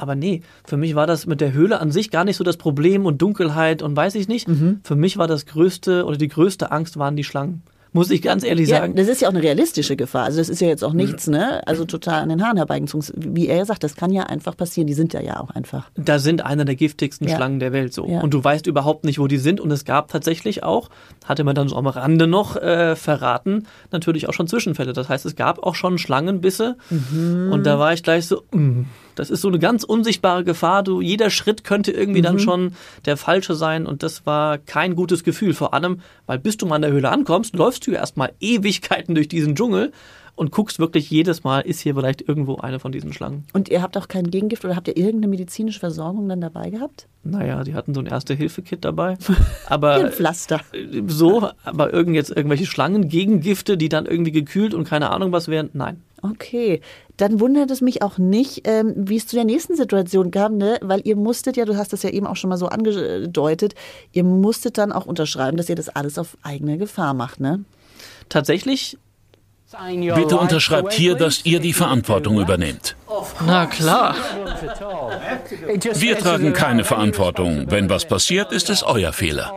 Aber 0.00 0.14
nee, 0.14 0.42
für 0.64 0.76
mich 0.76 0.94
war 0.94 1.06
das 1.06 1.26
mit 1.26 1.40
der 1.40 1.52
Höhle 1.52 1.80
an 1.80 1.90
sich 1.92 2.10
gar 2.10 2.24
nicht 2.24 2.36
so 2.36 2.44
das 2.44 2.56
Problem 2.56 3.06
und 3.06 3.20
Dunkelheit 3.22 3.82
und 3.82 3.94
weiß 3.96 4.14
ich 4.14 4.28
nicht. 4.28 4.48
Mhm. 4.48 4.80
Für 4.82 4.96
mich 4.96 5.18
war 5.18 5.26
das 5.28 5.46
größte 5.46 6.04
oder 6.04 6.16
die 6.16 6.28
größte 6.28 6.70
Angst 6.72 6.96
waren 6.98 7.16
die 7.16 7.24
Schlangen. 7.24 7.62
muss 7.92 8.12
ich 8.12 8.22
ganz 8.22 8.44
ehrlich 8.44 8.68
Ja, 8.68 8.78
sagen. 8.82 8.94
das 8.94 9.08
ist 9.08 9.20
ja 9.20 9.26
auch 9.26 9.32
eine 9.32 9.42
realistische 9.42 9.96
Gefahr. 9.96 10.22
Also 10.24 10.38
das 10.38 10.48
ist 10.48 10.60
ja 10.60 10.68
jetzt 10.68 10.84
auch 10.84 10.92
nichts, 10.92 11.26
ne? 11.26 11.60
Also 11.66 11.84
total 11.84 12.22
an 12.22 12.28
den 12.28 12.40
Haaren 12.40 12.56
herbeigezogen. 12.56 13.04
Wie 13.34 13.48
er 13.48 13.56
ja 13.56 13.64
sagt, 13.64 13.82
das 13.82 13.96
kann 13.96 14.12
ja 14.12 14.22
einfach 14.22 14.56
passieren. 14.56 14.86
Die 14.86 14.94
sind 14.94 15.12
ja 15.12 15.20
ja 15.20 15.40
auch 15.40 15.50
einfach. 15.50 15.90
da 15.96 16.20
sind 16.20 16.44
einer 16.46 16.64
der 16.64 16.76
giftigsten 16.76 17.26
Ja. 17.26 17.34
Schlangen 17.34 17.58
der 17.58 17.72
Welt 17.72 17.92
so. 17.92 18.06
Ja. 18.06 18.20
Und 18.20 18.32
du 18.32 18.44
weißt 18.44 18.68
überhaupt 18.68 19.04
nicht, 19.04 19.18
wo 19.18 19.26
die 19.26 19.38
sind. 19.38 19.60
Und 19.60 19.72
es 19.72 19.84
gab 19.84 20.06
tatsächlich 20.06 20.62
auch, 20.62 20.88
hatte 21.24 21.42
man 21.42 21.56
dann 21.56 21.68
so 21.68 21.74
am 21.74 21.88
Rande 21.88 22.28
noch 22.28 22.54
äh, 22.54 22.94
verraten, 22.94 23.66
natürlich 23.90 24.28
auch 24.28 24.34
schon 24.34 24.46
Zwischenfälle. 24.46 24.92
Das 24.92 25.08
heißt, 25.08 25.26
es 25.26 25.34
gab 25.34 25.58
auch 25.64 25.74
schon 25.74 25.98
Schlangenbisse. 25.98 26.76
Mhm. 26.90 27.50
Und 27.52 27.66
da 27.66 27.80
war 27.80 27.92
ich 27.92 28.04
gleich 28.04 28.26
so, 28.28 28.44
mm, 28.52 28.82
das 29.20 29.30
ist 29.30 29.40
so 29.42 29.48
eine 29.48 29.58
ganz 29.58 29.84
unsichtbare 29.84 30.42
Gefahr. 30.44 30.82
Du, 30.82 31.00
jeder 31.00 31.30
Schritt 31.30 31.62
könnte 31.64 31.92
irgendwie 31.92 32.20
Mhm. 32.20 32.24
dann 32.24 32.38
schon 32.40 32.72
der 33.04 33.16
falsche 33.16 33.54
sein. 33.54 33.86
Und 33.86 34.02
das 34.02 34.26
war 34.26 34.58
kein 34.58 34.96
gutes 34.96 35.22
Gefühl. 35.24 35.54
Vor 35.54 35.72
allem, 35.74 36.00
weil 36.26 36.38
bis 36.38 36.56
du 36.56 36.66
mal 36.66 36.76
an 36.76 36.82
der 36.82 36.90
Höhle 36.92 37.10
ankommst, 37.10 37.54
läufst 37.54 37.86
du 37.86 37.92
ja 37.92 37.98
erstmal 38.00 38.32
Ewigkeiten 38.40 39.14
durch 39.14 39.28
diesen 39.28 39.54
Dschungel. 39.54 39.92
Und 40.36 40.52
guckst 40.52 40.78
wirklich 40.78 41.10
jedes 41.10 41.44
Mal, 41.44 41.60
ist 41.60 41.80
hier 41.80 41.94
vielleicht 41.94 42.26
irgendwo 42.26 42.56
eine 42.56 42.78
von 42.78 42.92
diesen 42.92 43.12
Schlangen. 43.12 43.44
Und 43.52 43.68
ihr 43.68 43.82
habt 43.82 43.98
auch 43.98 44.08
kein 44.08 44.30
Gegengift 44.30 44.64
oder 44.64 44.74
habt 44.74 44.88
ihr 44.88 44.96
irgendeine 44.96 45.28
medizinische 45.28 45.80
Versorgung 45.80 46.30
dann 46.30 46.40
dabei 46.40 46.70
gehabt? 46.70 47.08
Naja, 47.24 47.62
die 47.62 47.74
hatten 47.74 47.92
so 47.92 48.00
ein 48.00 48.06
Erste-Hilfe-Kit 48.06 48.82
dabei. 48.86 49.18
Aber 49.66 49.96
Ein 49.96 50.12
Pflaster. 50.12 50.60
äh, 50.72 51.02
so, 51.08 51.50
aber 51.62 51.92
irgend 51.92 52.14
jetzt 52.16 52.30
irgendwelche 52.34 52.64
Schlangen, 52.64 53.08
Gegengifte, 53.10 53.76
die 53.76 53.90
dann 53.90 54.06
irgendwie 54.06 54.32
gekühlt 54.32 54.72
und 54.72 54.84
keine 54.84 55.10
Ahnung 55.10 55.30
was 55.30 55.48
wären, 55.48 55.68
nein. 55.74 56.00
Okay, 56.22 56.80
dann 57.16 57.40
wundert 57.40 57.70
es 57.70 57.80
mich 57.80 58.02
auch 58.02 58.18
nicht, 58.18 58.62
ähm, 58.64 58.92
wie 58.96 59.16
es 59.16 59.26
zu 59.26 59.36
der 59.36 59.44
nächsten 59.44 59.76
Situation 59.76 60.30
kam, 60.30 60.56
ne? 60.56 60.78
weil 60.82 61.00
ihr 61.04 61.16
musstet 61.16 61.56
ja, 61.56 61.64
du 61.64 61.76
hast 61.76 61.92
das 61.92 62.02
ja 62.02 62.10
eben 62.10 62.26
auch 62.26 62.36
schon 62.36 62.50
mal 62.50 62.56
so 62.56 62.66
angedeutet, 62.66 63.74
ihr 64.12 64.24
musstet 64.24 64.78
dann 64.78 64.92
auch 64.92 65.06
unterschreiben, 65.06 65.56
dass 65.56 65.68
ihr 65.68 65.76
das 65.76 65.88
alles 65.88 66.18
auf 66.18 66.36
eigene 66.42 66.78
Gefahr 66.78 67.14
macht, 67.14 67.40
ne? 67.40 67.64
Tatsächlich, 68.28 68.96
Bitte 70.14 70.36
unterschreibt 70.36 70.92
hier, 70.92 71.14
dass 71.14 71.44
ihr 71.44 71.60
die 71.60 71.72
Verantwortung 71.72 72.40
übernehmt. 72.40 72.96
na 73.46 73.66
klar. 73.66 74.16
Wir 75.94 76.18
tragen 76.18 76.52
keine 76.52 76.82
Verantwortung. 76.82 77.70
Wenn 77.70 77.88
was 77.88 78.04
passiert, 78.04 78.50
ist 78.50 78.68
es 78.68 78.82
euer 78.82 79.12
Fehler. 79.12 79.52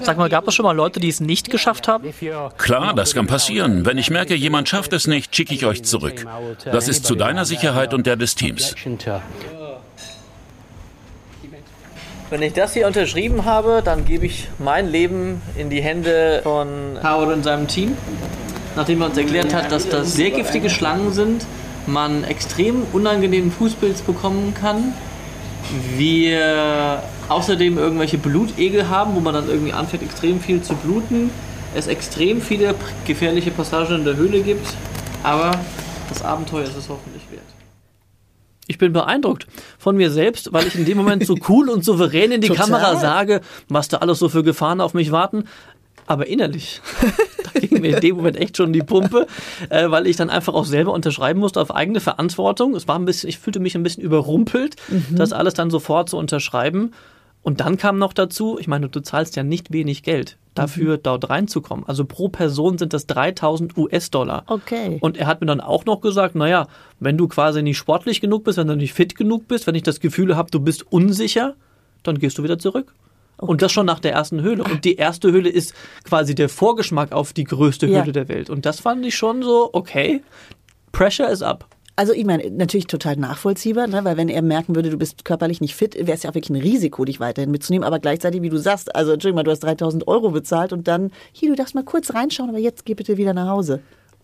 Sag 0.00 0.16
mal, 0.16 0.28
gab 0.30 0.48
es 0.48 0.54
schon 0.54 0.64
mal 0.64 0.72
Leute, 0.72 1.00
die 1.00 1.08
es 1.08 1.20
nicht 1.20 1.50
geschafft 1.50 1.86
haben? 1.86 2.12
Klar, 2.56 2.94
das 2.94 3.14
kann 3.14 3.26
passieren. 3.26 3.84
Wenn 3.84 3.98
ich 3.98 4.10
merke, 4.10 4.34
jemand 4.34 4.68
schafft 4.68 4.94
es 4.94 5.06
nicht, 5.06 5.34
schicke 5.36 5.54
ich 5.54 5.66
euch 5.66 5.82
zurück. 5.82 6.26
Das 6.64 6.88
ist 6.88 7.04
zu 7.04 7.14
deiner 7.14 7.44
Sicherheit 7.44 7.92
und 7.92 8.06
der 8.06 8.16
des 8.16 8.34
Teams. 8.36 8.74
Wenn 12.30 12.42
ich 12.42 12.52
das 12.52 12.74
hier 12.74 12.86
unterschrieben 12.86 13.44
habe, 13.44 13.82
dann 13.84 14.04
gebe 14.04 14.24
ich 14.24 14.46
mein 14.60 14.88
Leben 14.88 15.42
in 15.56 15.68
die 15.68 15.82
Hände 15.82 16.40
von 16.44 16.96
Howard 17.02 17.34
und 17.34 17.42
seinem 17.42 17.66
Team. 17.66 17.96
Nachdem 18.76 19.00
er 19.00 19.08
uns 19.08 19.18
erklärt 19.18 19.52
hat, 19.52 19.72
dass 19.72 19.88
das 19.88 20.12
sehr 20.12 20.30
giftige 20.30 20.70
Schlangen 20.70 21.12
sind, 21.12 21.44
man 21.88 22.22
extrem 22.22 22.84
unangenehmen 22.92 23.50
Fußpilz 23.50 24.02
bekommen 24.02 24.54
kann. 24.54 24.94
Wir 25.96 27.02
außerdem 27.28 27.76
irgendwelche 27.78 28.16
Blutegel 28.16 28.88
haben, 28.88 29.16
wo 29.16 29.20
man 29.20 29.34
dann 29.34 29.48
irgendwie 29.48 29.72
anfängt, 29.72 30.04
extrem 30.04 30.38
viel 30.38 30.62
zu 30.62 30.74
bluten. 30.74 31.30
Es 31.74 31.88
extrem 31.88 32.40
viele 32.40 32.76
gefährliche 33.08 33.50
Passagen 33.50 33.96
in 33.96 34.04
der 34.04 34.14
Höhle 34.14 34.40
gibt. 34.42 34.68
Aber 35.24 35.50
das 36.08 36.22
Abenteuer 36.22 36.62
ist 36.62 36.76
es 36.76 36.88
hoffentlich. 36.88 37.09
Ich 38.70 38.78
bin 38.78 38.92
beeindruckt 38.92 39.48
von 39.78 39.96
mir 39.96 40.12
selbst, 40.12 40.52
weil 40.52 40.64
ich 40.64 40.76
in 40.76 40.84
dem 40.84 40.96
Moment 40.96 41.26
so 41.26 41.36
cool 41.48 41.68
und 41.68 41.84
souverän 41.84 42.30
in 42.30 42.40
die. 42.40 42.48
Kamera 42.60 42.96
sage, 42.96 43.40
was 43.68 43.88
da 43.88 43.96
alles 43.96 44.20
so 44.20 44.28
für 44.28 44.44
Gefahren 44.44 44.80
auf 44.80 44.94
mich 44.94 45.10
warten. 45.10 45.44
Aber 46.06 46.28
innerlich, 46.28 46.80
da 47.52 47.58
ging 47.58 47.80
mir 47.80 47.96
in 47.96 48.00
dem 48.00 48.16
Moment 48.16 48.36
echt 48.36 48.56
schon 48.56 48.72
die 48.72 48.82
Pumpe, 48.82 49.26
äh, 49.70 49.90
weil 49.90 50.06
ich 50.06 50.14
dann 50.14 50.30
einfach 50.30 50.54
auch 50.54 50.66
selber 50.66 50.92
unterschreiben 50.92 51.40
musste 51.40 51.60
auf 51.60 51.74
eigene 51.74 51.98
Verantwortung. 51.98 52.76
Es 52.76 52.86
war 52.86 52.96
ein 52.96 53.06
bisschen, 53.06 53.28
ich 53.28 53.40
fühlte 53.40 53.58
mich 53.58 53.74
ein 53.74 53.82
bisschen 53.82 54.04
überrumpelt, 54.04 54.76
das 55.10 55.32
alles 55.32 55.54
dann 55.54 55.70
sofort 55.70 56.08
zu 56.08 56.16
unterschreiben. 56.16 56.92
Und 57.42 57.60
dann 57.60 57.78
kam 57.78 57.98
noch 57.98 58.12
dazu, 58.12 58.58
ich 58.58 58.68
meine, 58.68 58.88
du 58.88 59.00
zahlst 59.00 59.34
ja 59.36 59.42
nicht 59.42 59.72
wenig 59.72 60.02
Geld 60.02 60.36
dafür, 60.54 60.98
dort 60.98 61.30
reinzukommen. 61.30 61.86
Also 61.88 62.04
pro 62.04 62.28
Person 62.28 62.76
sind 62.76 62.92
das 62.92 63.06
3000 63.06 63.78
US-Dollar. 63.78 64.44
Okay. 64.46 64.98
Und 65.00 65.16
er 65.16 65.26
hat 65.26 65.40
mir 65.40 65.46
dann 65.46 65.60
auch 65.60 65.84
noch 65.86 66.00
gesagt, 66.00 66.34
naja, 66.34 66.66
wenn 66.98 67.16
du 67.16 67.28
quasi 67.28 67.62
nicht 67.62 67.78
sportlich 67.78 68.20
genug 68.20 68.44
bist, 68.44 68.58
wenn 68.58 68.66
du 68.66 68.76
nicht 68.76 68.92
fit 68.92 69.16
genug 69.16 69.48
bist, 69.48 69.66
wenn 69.66 69.74
ich 69.74 69.82
das 69.82 70.00
Gefühl 70.00 70.36
habe, 70.36 70.50
du 70.50 70.60
bist 70.60 70.92
unsicher, 70.92 71.54
dann 72.02 72.18
gehst 72.18 72.36
du 72.36 72.42
wieder 72.42 72.58
zurück. 72.58 72.94
Und 73.38 73.62
das 73.62 73.72
schon 73.72 73.86
nach 73.86 74.00
der 74.00 74.12
ersten 74.12 74.42
Höhle. 74.42 74.64
Und 74.64 74.84
die 74.84 74.96
erste 74.96 75.32
Höhle 75.32 75.48
ist 75.48 75.72
quasi 76.04 76.34
der 76.34 76.50
Vorgeschmack 76.50 77.12
auf 77.12 77.32
die 77.32 77.44
größte 77.44 77.86
Ja. 77.86 78.02
Höhle 78.02 78.12
der 78.12 78.28
Welt. 78.28 78.50
Und 78.50 78.66
das 78.66 78.80
fand 78.80 79.04
ich 79.06 79.14
schon 79.14 79.42
so, 79.42 79.70
okay, 79.72 80.22
Pressure 80.92 81.30
is 81.30 81.40
up. 81.40 81.66
Also 81.96 82.12
ich 82.12 82.24
meine, 82.24 82.50
natürlich 82.50 82.86
total 82.86 83.16
nachvollziehbar, 83.16 83.86
ne? 83.86 84.04
weil 84.04 84.16
wenn 84.16 84.28
er 84.28 84.42
merken 84.42 84.74
würde, 84.74 84.90
du 84.90 84.96
bist 84.96 85.24
körperlich 85.24 85.60
nicht 85.60 85.74
fit, 85.74 85.94
wäre 85.94 86.12
es 86.12 86.22
ja 86.22 86.30
auch 86.30 86.34
wirklich 86.34 86.50
ein 86.50 86.62
Risiko, 86.62 87.04
dich 87.04 87.20
weiterhin 87.20 87.50
mitzunehmen. 87.50 87.84
Aber 87.84 87.98
gleichzeitig, 87.98 88.40
wie 88.42 88.48
du 88.48 88.56
sagst, 88.56 88.94
also 88.94 89.12
Entschuldigung 89.12 89.44
du 89.44 89.50
hast 89.50 89.60
3000 89.60 90.08
Euro 90.08 90.30
bezahlt 90.30 90.72
und 90.72 90.88
dann, 90.88 91.10
hier, 91.32 91.50
du 91.50 91.56
darfst 91.56 91.74
mal 91.74 91.84
kurz 91.84 92.14
reinschauen, 92.14 92.48
aber 92.48 92.58
jetzt 92.58 92.84
geh 92.84 92.94
bitte 92.94 93.16
wieder 93.16 93.34
nach 93.34 93.48
Hause. 93.48 93.80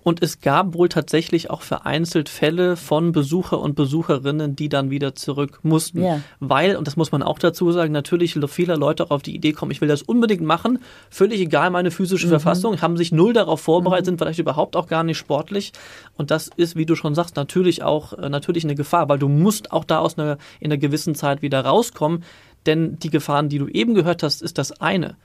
Und 0.06 0.22
es 0.22 0.40
gab 0.40 0.75
wohl 0.75 0.88
tatsächlich 0.88 1.50
auch 1.50 1.62
vereinzelt 1.62 2.28
Fälle 2.28 2.76
von 2.76 3.10
Besucher 3.10 3.58
und 3.58 3.75
Besucherinnen, 3.75 4.54
die 4.54 4.68
dann 4.68 4.88
wieder 4.88 5.16
zurück 5.16 5.58
mussten. 5.64 6.00
Ja. 6.00 6.20
Weil, 6.38 6.76
und 6.76 6.86
das 6.86 6.94
muss 6.94 7.10
man 7.10 7.25
auch 7.25 7.40
dazu 7.40 7.72
sagen, 7.72 7.90
natürlich 7.90 8.38
viele 8.46 8.76
Leute 8.76 9.02
auch 9.02 9.10
auf 9.10 9.22
die 9.22 9.34
Idee 9.34 9.50
kommen, 9.50 9.72
ich 9.72 9.80
will 9.80 9.88
das 9.88 10.02
unbedingt 10.02 10.42
machen, 10.42 10.78
völlig 11.10 11.40
egal 11.40 11.70
meine 11.70 11.90
physische 11.90 12.28
Verfassung, 12.28 12.80
haben 12.82 12.96
sich 12.96 13.10
null 13.10 13.32
darauf 13.32 13.60
vorbereitet, 13.60 14.04
sind 14.04 14.18
vielleicht 14.18 14.38
überhaupt 14.38 14.76
auch 14.76 14.86
gar 14.86 15.02
nicht 15.02 15.18
sportlich. 15.18 15.72
Und 16.16 16.30
das 16.30 16.50
ist, 16.56 16.76
wie 16.76 16.86
du 16.86 16.94
schon 16.94 17.16
sagst, 17.16 17.34
natürlich 17.34 17.82
auch 17.82 18.12
äh, 18.12 18.28
natürlich 18.28 18.62
eine 18.62 18.76
Gefahr, 18.76 19.08
weil 19.08 19.18
du 19.18 19.26
musst 19.26 19.72
auch 19.72 19.82
da 19.82 19.98
aus 19.98 20.16
einer, 20.16 20.38
in 20.60 20.70
einer 20.70 20.78
gewissen 20.78 21.16
Zeit 21.16 21.42
wieder 21.42 21.62
rauskommen. 21.62 22.22
Denn 22.64 22.96
die 23.00 23.10
Gefahren, 23.10 23.48
die 23.48 23.58
du 23.58 23.66
eben 23.66 23.94
gehört 23.94 24.22
hast, 24.22 24.40
ist 24.40 24.56
das 24.56 24.80
eine. 24.80 25.16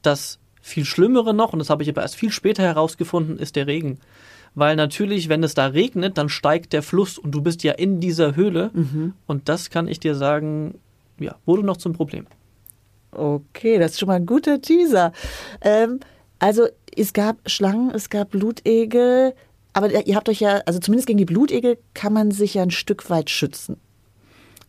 Das 0.00 0.38
viel 0.62 0.84
Schlimmere 0.84 1.34
noch, 1.34 1.52
und 1.52 1.58
das 1.58 1.68
habe 1.68 1.82
ich 1.82 1.88
aber 1.90 2.02
erst 2.02 2.16
viel 2.16 2.30
später 2.30 2.62
herausgefunden, 2.62 3.38
ist 3.38 3.56
der 3.56 3.66
Regen. 3.66 3.98
Weil 4.54 4.76
natürlich, 4.76 5.28
wenn 5.28 5.42
es 5.42 5.54
da 5.54 5.66
regnet, 5.66 6.18
dann 6.18 6.28
steigt 6.28 6.72
der 6.72 6.82
Fluss 6.82 7.18
und 7.18 7.32
du 7.32 7.42
bist 7.42 7.62
ja 7.62 7.72
in 7.72 8.00
dieser 8.00 8.36
Höhle. 8.36 8.70
Und 9.26 9.48
das 9.48 9.70
kann 9.70 9.88
ich 9.88 9.98
dir 9.98 10.14
sagen, 10.14 10.78
ja, 11.18 11.36
wurde 11.46 11.62
noch 11.62 11.78
zum 11.78 11.94
Problem. 11.94 12.26
Okay, 13.12 13.78
das 13.78 13.92
ist 13.92 14.00
schon 14.00 14.08
mal 14.08 14.16
ein 14.16 14.26
guter 14.26 14.60
Teaser. 14.60 15.12
Ähm, 15.60 16.00
also 16.38 16.66
es 16.96 17.12
gab 17.12 17.36
Schlangen, 17.48 17.90
es 17.90 18.10
gab 18.10 18.30
Blutegel, 18.30 19.34
aber 19.72 20.06
ihr 20.06 20.16
habt 20.16 20.28
euch 20.28 20.40
ja, 20.40 20.60
also 20.66 20.78
zumindest 20.78 21.06
gegen 21.06 21.18
die 21.18 21.24
Blutegel 21.24 21.78
kann 21.94 22.12
man 22.12 22.30
sich 22.30 22.54
ja 22.54 22.62
ein 22.62 22.70
Stück 22.70 23.08
weit 23.10 23.30
schützen. 23.30 23.76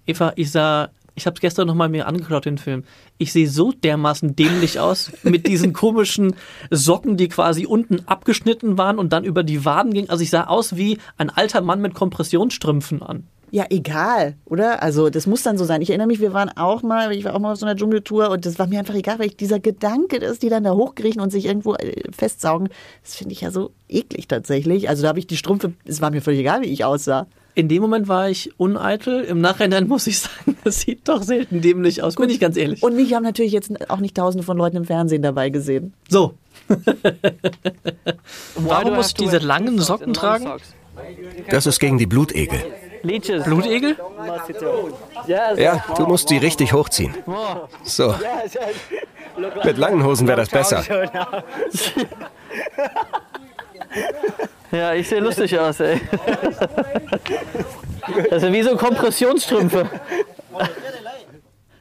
Eva, 0.06 0.34
ich 0.36 0.52
sah, 0.52 0.90
ich 1.16 1.26
habe 1.26 1.36
es 1.36 1.42
gestern 1.42 1.68
nochmal 1.68 1.90
mir 1.90 2.08
angeschaut, 2.08 2.46
den 2.46 2.58
Film. 2.58 2.84
Ich 3.18 3.32
sehe 3.32 3.48
so 3.48 3.72
dermaßen 3.72 4.36
dämlich 4.36 4.80
aus 4.80 5.12
mit 5.24 5.48
diesen 5.48 5.74
komischen 5.74 6.36
Socken, 6.72 7.18
die 7.18 7.30
quasi 7.30 7.66
unten 7.66 8.08
abgeschnitten 8.08 8.78
waren 8.78 9.00
und 9.00 9.14
dann 9.14 9.24
über 9.24 9.44
die 9.44 9.66
Waden 9.66 9.94
gingen. 9.94 10.10
Also 10.10 10.24
ich 10.24 10.30
sah 10.30 10.46
aus 10.46 10.76
wie 10.76 10.98
ein 11.18 11.30
alter 11.30 11.62
Mann 11.62 11.82
mit 11.82 11.94
Kompressionsstrümpfen 11.94 13.02
an. 13.02 13.28
Ja, 13.52 13.68
egal, 13.70 14.36
oder? 14.46 14.82
Also 14.82 15.12
das 15.12 15.28
muss 15.28 15.44
dann 15.44 15.60
so 15.60 15.64
sein. 15.64 15.84
Ich 15.84 15.92
erinnere 15.92 16.08
mich, 16.08 16.20
wir 16.20 16.34
waren 16.34 16.50
auch 16.50 16.82
mal, 16.82 17.12
ich 17.12 17.24
war 17.24 17.36
auch 17.36 17.40
mal 17.40 17.52
auf 17.52 17.60
so 17.60 17.68
einer 17.68 17.76
Dschungeltour 17.76 18.32
und 18.32 18.48
das 18.48 18.58
war 18.58 18.66
mir 18.66 18.80
einfach 18.80 18.96
egal, 18.96 19.20
weil 19.20 19.28
ich 19.28 19.38
dieser 19.38 19.60
Gedanke, 19.60 20.18
dass 20.18 20.40
die 20.40 20.50
dann 20.50 20.64
da 20.64 20.74
hochkriechen 20.74 21.22
und 21.22 21.30
sich 21.30 21.46
irgendwo 21.46 21.76
äh, 21.76 22.02
festsaugen, 22.12 22.70
das 23.04 23.14
finde 23.14 23.34
ich 23.34 23.42
ja 23.42 23.52
so 23.52 23.70
eklig 23.88 24.28
tatsächlich. 24.28 24.90
Also 24.90 25.04
da 25.04 25.10
habe 25.10 25.20
ich 25.20 25.28
die 25.28 25.38
Strümpfe, 25.38 25.74
es 25.86 26.02
war 26.02 26.10
mir 26.10 26.24
völlig 26.24 26.40
egal, 26.40 26.64
wie 26.64 26.70
ich 26.70 26.84
aussah. 26.84 27.28
In 27.56 27.68
dem 27.68 27.82
Moment 27.82 28.08
war 28.08 28.30
ich 28.30 28.58
uneitel. 28.60 29.22
Im 29.22 29.42
Nachhinein 29.42 29.88
muss 29.88 30.08
ich 30.08 30.22
sagen, 30.22 30.58
das 30.64 30.82
sieht 30.82 31.08
doch 31.08 31.22
selten 31.22 31.62
dämlich 31.62 32.02
aus, 32.02 32.16
bin 32.16 32.30
ich 32.30 32.40
ganz 32.40 32.58
ehrlich. 32.58 32.82
Und 32.82 32.96
mich 32.96 33.14
haben 33.14 33.24
natürlich 33.24 33.52
jetzt 33.52 33.90
auch 33.90 34.00
nicht 34.00 34.18
tausende 34.18 34.44
von 34.44 34.58
Leuten 34.58 34.78
im 34.78 34.86
Fernsehen 34.86 35.22
dabei 35.22 35.50
gesehen. 35.50 35.94
So. 36.10 36.34
Warum 38.56 38.96
muss 38.96 39.08
ich 39.08 39.14
diese 39.16 39.40
langen 39.40 39.80
Socken 39.80 40.14
tragen? 40.14 40.50
Das 41.50 41.66
ist 41.66 41.80
gegen 41.80 41.98
die 41.98 42.06
Blutegel. 42.06 42.60
Blutegel? 43.04 43.98
Ja, 45.28 45.84
du 45.98 46.06
musst 46.06 46.30
sie 46.30 46.38
richtig 46.38 46.74
hochziehen. 46.74 47.14
So. 47.84 48.16
Mit 49.64 49.78
langen 49.78 50.06
Hosen 50.06 50.28
wäre 50.28 50.38
das 50.38 50.50
besser. 50.50 50.84
Ja, 54.74 54.94
ich 54.96 55.08
sehe 55.08 55.20
lustig 55.20 55.58
aus, 55.60 55.80
ey. 55.80 56.02
Das 58.30 58.42
sind 58.42 58.54
wie 58.54 58.64
so 58.64 58.76
Kompressionsstrümpfe. 58.76 59.90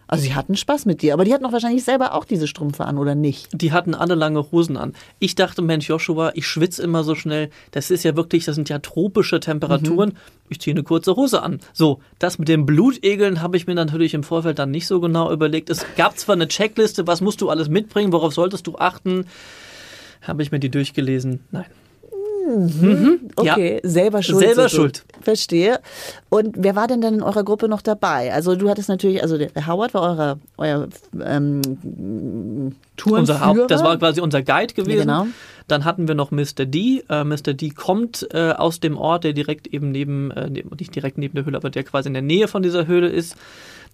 Also 0.07 0.25
sie 0.25 0.35
hatten 0.35 0.57
Spaß 0.57 0.85
mit 0.85 1.01
dir, 1.01 1.15
aber 1.15 1.25
die 1.25 1.33
hatten 1.33 1.45
doch 1.45 1.53
wahrscheinlich 1.53 1.85
selber 1.85 2.13
auch 2.13 2.27
diese 2.27 2.47
Strümpfe 2.47 2.85
an, 2.85 2.99
oder 2.99 3.15
nicht? 3.15 3.49
Die 3.55 3.73
hatten 3.73 3.95
alle 3.95 4.15
lange 4.15 4.53
Hosen 4.53 4.77
an. 4.77 4.93
Ich 5.21 5.37
dachte, 5.37 5.63
Mensch, 5.63 5.89
Joshua, 5.89 6.33
ich 6.35 6.47
schwitze 6.47 6.83
immer 6.83 7.03
so 7.03 7.15
schnell. 7.15 7.49
Das 7.71 7.91
ist 7.91 8.05
ja 8.05 8.15
wirklich, 8.15 8.45
das 8.45 8.57
sind 8.57 8.69
ja 8.69 8.79
tropische 8.79 9.41
Temperaturen. 9.41 10.11
Mhm. 10.11 10.17
Ich 10.51 10.61
ziehe 10.61 10.75
eine 10.75 10.83
kurze 10.83 11.17
Hose 11.17 11.43
an. 11.43 11.61
So, 11.73 12.01
das 12.19 12.39
mit 12.39 12.49
den 12.49 12.67
Blutegeln 12.67 13.41
habe 13.41 13.57
ich 13.57 13.67
mir 13.67 13.75
natürlich 13.75 14.13
im 14.13 14.23
Vorfeld 14.23 14.59
dann 14.59 14.71
nicht 14.71 14.87
so 14.87 15.01
genau 15.01 15.33
überlegt. 15.33 15.71
Es 15.71 15.87
gab 15.97 16.19
zwar 16.19 16.35
eine 16.35 16.47
Checkliste, 16.47 17.07
was 17.07 17.23
musst 17.23 17.41
du 17.41 17.49
alles 17.49 17.71
mitbringen, 17.71 18.13
worauf 18.13 18.35
solltest 18.35 18.67
du 18.67 18.77
achten. 18.77 19.25
Habe 20.21 20.43
ich 20.43 20.53
mir 20.53 20.61
die 20.61 20.71
durchgelesen? 20.71 21.41
Nein. 21.51 21.65
Mhm. 22.45 23.31
Okay, 23.37 23.81
ja. 23.83 23.89
selber 23.89 24.23
schuld. 24.23 24.41
Selber 24.41 24.69
schuld. 24.69 25.05
Verstehe. 25.21 25.81
Und 26.29 26.57
wer 26.59 26.75
war 26.77 26.89
denn 26.89 27.01
dann 27.01 27.15
in 27.15 27.23
eurer 27.23 27.45
Gruppe 27.45 27.69
noch 27.69 27.83
dabei? 27.83 28.33
Also 28.33 28.57
du 28.57 28.69
hattest 28.69 28.89
natürlich, 28.89 29.23
also 29.23 29.39
der 29.39 29.51
Howard 29.67 29.95
war 29.95 30.03
euer, 30.03 30.39
euer 30.57 30.89
ähm, 31.25 31.63
unser 33.05 33.45
Haupt, 33.45 33.71
Das 33.71 33.83
war 33.83 33.97
quasi 33.97 34.21
unser 34.21 34.43
Guide 34.43 34.75
gewesen. 34.75 35.09
Ja, 35.09 35.23
genau. 35.23 35.27
Dann 35.69 35.85
hatten 35.85 36.09
wir 36.09 36.15
noch 36.15 36.31
Mr. 36.31 36.67
D. 36.67 37.05
Äh, 37.09 37.25
Mr. 37.25 37.55
D 37.55 37.71
kommt 37.71 38.27
äh, 38.33 38.53
aus 38.53 38.81
dem 38.81 38.97
Ort, 38.97 39.25
der 39.25 39.33
direkt 39.33 39.67
eben 39.69 39.91
neben, 39.91 40.31
äh, 40.33 40.51
nicht 40.51 40.95
direkt 40.95 41.19
neben 41.19 41.35
der 41.35 41.45
Höhle, 41.45 41.57
aber 41.57 41.71
der 41.71 41.85
quasi 41.85 42.09
in 42.09 42.15
der 42.15 42.23
Nähe 42.23 42.49
von 42.49 42.63
dieser 42.63 42.87
Höhle 42.87 43.09
ist. 43.09 43.37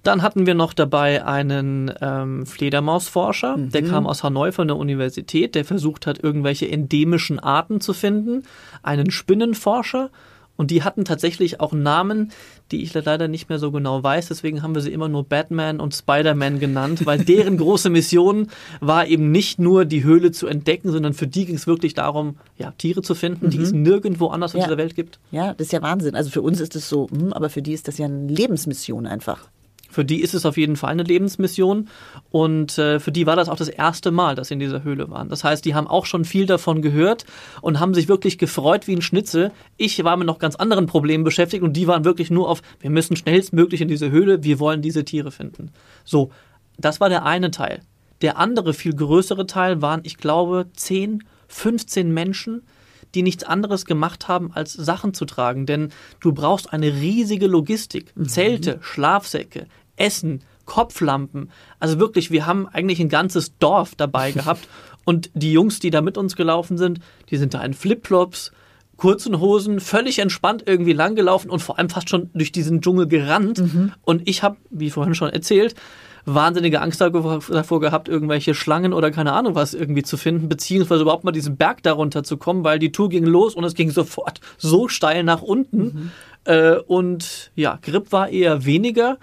Dann 0.03 0.23
hatten 0.23 0.47
wir 0.47 0.55
noch 0.55 0.73
dabei 0.73 1.25
einen 1.25 1.93
ähm, 2.01 2.47
Fledermausforscher, 2.47 3.57
mhm. 3.57 3.71
der 3.71 3.83
kam 3.83 4.07
aus 4.07 4.23
Hanoi 4.23 4.53
von 4.53 4.69
der 4.69 4.77
Universität, 4.77 5.55
der 5.55 5.65
versucht 5.65 6.07
hat, 6.07 6.23
irgendwelche 6.23 6.71
endemischen 6.71 7.39
Arten 7.39 7.81
zu 7.81 7.93
finden. 7.93 8.45
Einen 8.83 9.11
Spinnenforscher. 9.11 10.11
Und 10.57 10.73
die 10.73 10.83
hatten 10.83 11.05
tatsächlich 11.05 11.61
auch 11.61 11.73
Namen, 11.73 12.33
die 12.73 12.83
ich 12.83 12.93
leider 12.93 13.29
nicht 13.29 13.49
mehr 13.49 13.61
so 13.61 13.71
genau 13.71 14.03
weiß. 14.03 14.27
Deswegen 14.27 14.61
haben 14.61 14.75
wir 14.75 14.83
sie 14.83 14.93
immer 14.93 15.09
nur 15.09 15.23
Batman 15.23 15.79
und 15.79 15.95
Spider-Man 15.95 16.59
genannt, 16.59 17.07
weil 17.07 17.25
deren 17.25 17.57
große 17.59 17.91
Mission 17.91 18.49
war 18.81 19.07
eben 19.07 19.31
nicht 19.31 19.61
nur 19.61 19.85
die 19.85 20.03
Höhle 20.03 20.33
zu 20.33 20.49
entdecken, 20.49 20.91
sondern 20.91 21.15
für 21.15 21.29
die 21.29 21.47
ging 21.47 21.55
es 21.55 21.69
wirklich 21.69 21.95
darum, 21.95 22.39
ja, 22.57 22.73
Tiere 22.77 23.03
zu 23.03 23.15
finden, 23.15 23.47
mhm. 23.47 23.51
die 23.51 23.63
es 23.63 23.71
nirgendwo 23.71 24.29
anders 24.29 24.53
ja. 24.53 24.59
in 24.59 24.65
dieser 24.65 24.79
Welt 24.79 24.97
gibt. 24.97 25.21
Ja, 25.31 25.55
das 25.55 25.69
ist 25.69 25.73
ja 25.73 25.81
Wahnsinn. 25.81 26.17
Also 26.17 26.31
für 26.31 26.43
uns 26.43 26.61
ist 26.61 26.75
es 26.75 26.89
so, 26.89 27.09
hm, 27.09 27.33
aber 27.33 27.51
für 27.51 27.63
die 27.63 27.73
ist 27.73 27.87
das 27.87 27.97
ja 27.99 28.07
eine 28.07 28.27
Lebensmission 28.27 29.07
einfach. 29.07 29.49
Für 29.89 30.05
die 30.05 30.21
ist 30.21 30.35
es 30.35 30.45
auf 30.45 30.57
jeden 30.57 30.77
Fall 30.77 30.91
eine 30.91 31.03
Lebensmission 31.03 31.89
und 32.31 32.77
äh, 32.79 33.01
für 33.01 33.11
die 33.11 33.27
war 33.27 33.37
das 33.37 33.49
auch 33.49 33.57
das 33.57 33.69
erste 33.69 34.11
Mal, 34.11 34.35
dass 34.35 34.49
sie 34.49 34.55
in 34.55 34.61
dieser 34.61 34.85
Höhle 34.85 35.11
waren. 35.11 35.29
Das 35.31 35.45
heißt, 35.45 35.65
die 35.65 35.75
haben 35.75 35.87
auch 35.87 36.05
schon 36.05 36.25
viel 36.25 36.47
davon 36.47 36.83
gehört 36.83 37.25
und 37.63 37.81
haben 37.81 37.95
sich 37.95 38.09
wirklich 38.09 38.37
gefreut 38.37 38.87
wie 38.87 38.95
ein 38.95 39.03
Schnitzel. 39.03 39.51
Ich 39.79 40.05
war 40.05 40.17
mit 40.17 40.27
noch 40.27 40.39
ganz 40.39 40.57
anderen 40.57 40.87
Problemen 40.87 41.25
beschäftigt 41.25 41.63
und 41.63 41.73
die 41.73 41.87
waren 41.87 42.05
wirklich 42.05 42.31
nur 42.31 42.49
auf, 42.49 42.61
wir 42.81 42.91
müssen 42.91 43.17
schnellstmöglich 43.17 43.81
in 43.81 43.89
diese 43.89 44.11
Höhle, 44.11 44.45
wir 44.45 44.61
wollen 44.61 44.83
diese 44.83 45.05
Tiere 45.05 45.31
finden. 45.31 45.71
So, 46.05 46.31
das 46.77 47.01
war 47.01 47.09
der 47.09 47.25
eine 47.25 47.51
Teil. 47.51 47.81
Der 48.21 48.37
andere, 48.37 48.75
viel 48.75 48.95
größere 48.95 49.47
Teil 49.47 49.81
waren, 49.81 50.01
ich 50.05 50.19
glaube, 50.19 50.67
10, 50.75 51.25
15 51.49 52.13
Menschen, 52.13 52.63
die 53.15 53.23
nichts 53.23 53.45
anderes 53.45 53.85
gemacht 53.85 54.29
haben, 54.29 54.53
als 54.53 54.73
Sachen 54.73 55.15
zu 55.15 55.25
tragen. 55.25 55.67
Denn 55.67 55.91
du 56.21 56.33
brauchst 56.33 56.73
eine 56.73 56.93
riesige 56.93 57.47
Logistik. 57.47 58.17
Mhm. 58.17 58.29
Zelte, 58.29 58.79
Schlafsäcke, 58.83 59.67
Essen, 59.97 60.43
Kopflampen. 60.65 61.51
Also 61.81 61.99
wirklich, 61.99 62.31
wir 62.31 62.47
haben 62.47 62.69
eigentlich 62.69 63.01
ein 63.01 63.09
ganzes 63.09 63.57
Dorf 63.59 63.95
dabei 63.97 64.33
gehabt. 64.33 64.69
Und 65.05 65.31
die 65.35 65.53
Jungs, 65.53 65.81
die 65.81 65.91
da 65.91 66.03
mit 66.03 66.19
uns 66.19 66.37
gelaufen 66.37 66.77
sind, 66.77 67.01
die 67.31 67.39
sind 67.39 67.55
da 67.55 67.63
in 67.65 67.73
Flipflops, 67.73 68.53
kurzen 68.99 69.41
Hosen, 69.41 69.81
völlig 69.81 70.19
entspannt 70.19 70.65
irgendwie 70.67 70.93
langgelaufen 70.93 71.51
und 71.51 71.61
vor 71.61 71.79
allem 71.79 71.89
fast 71.89 72.11
schon 72.11 72.29
durch 72.35 72.53
diesen 72.53 72.83
Dschungel 72.83 73.07
gerannt. 73.07 73.59
Mhm. 73.59 73.93
Und 74.03 74.29
ich 74.29 74.43
habe, 74.43 74.59
wie 74.71 74.91
vorhin 74.91 75.15
schon 75.15 75.31
erzählt, 75.31 75.75
wahnsinnige 76.25 76.81
Angst 76.81 77.01
davor 77.01 77.81
gehabt, 77.81 78.09
irgendwelche 78.09 78.55
Schlangen 78.55 78.93
oder 78.93 79.11
keine 79.11 79.33
Ahnung 79.33 79.55
was 79.55 79.75
irgendwie 79.75 80.03
zu 80.03 80.17
finden, 80.17 80.49
beziehungsweise 80.49 81.03
überhaupt 81.03 81.25
mal 81.25 81.33
diesen 81.33 81.57
Berg 81.57 81.83
darunter 81.83 82.23
zu 82.25 82.37
kommen, 82.37 82.65
weil 82.65 82.79
die 82.79 82.93
Tour 82.93 83.09
ging 83.09 83.25
los 83.25 83.55
und 83.55 83.65
es 83.65 83.75
ging 83.75 83.91
sofort 83.91 84.41
so 84.57 84.89
steil 84.89 85.25
nach 85.25 85.43
unten. 85.43 85.83
Mhm. 85.83 86.11
Äh, 86.45 86.77
und 86.79 87.51
ja, 87.55 87.79
Grip 87.83 88.13
war 88.13 88.29
eher 88.29 88.65
weniger 88.65 89.19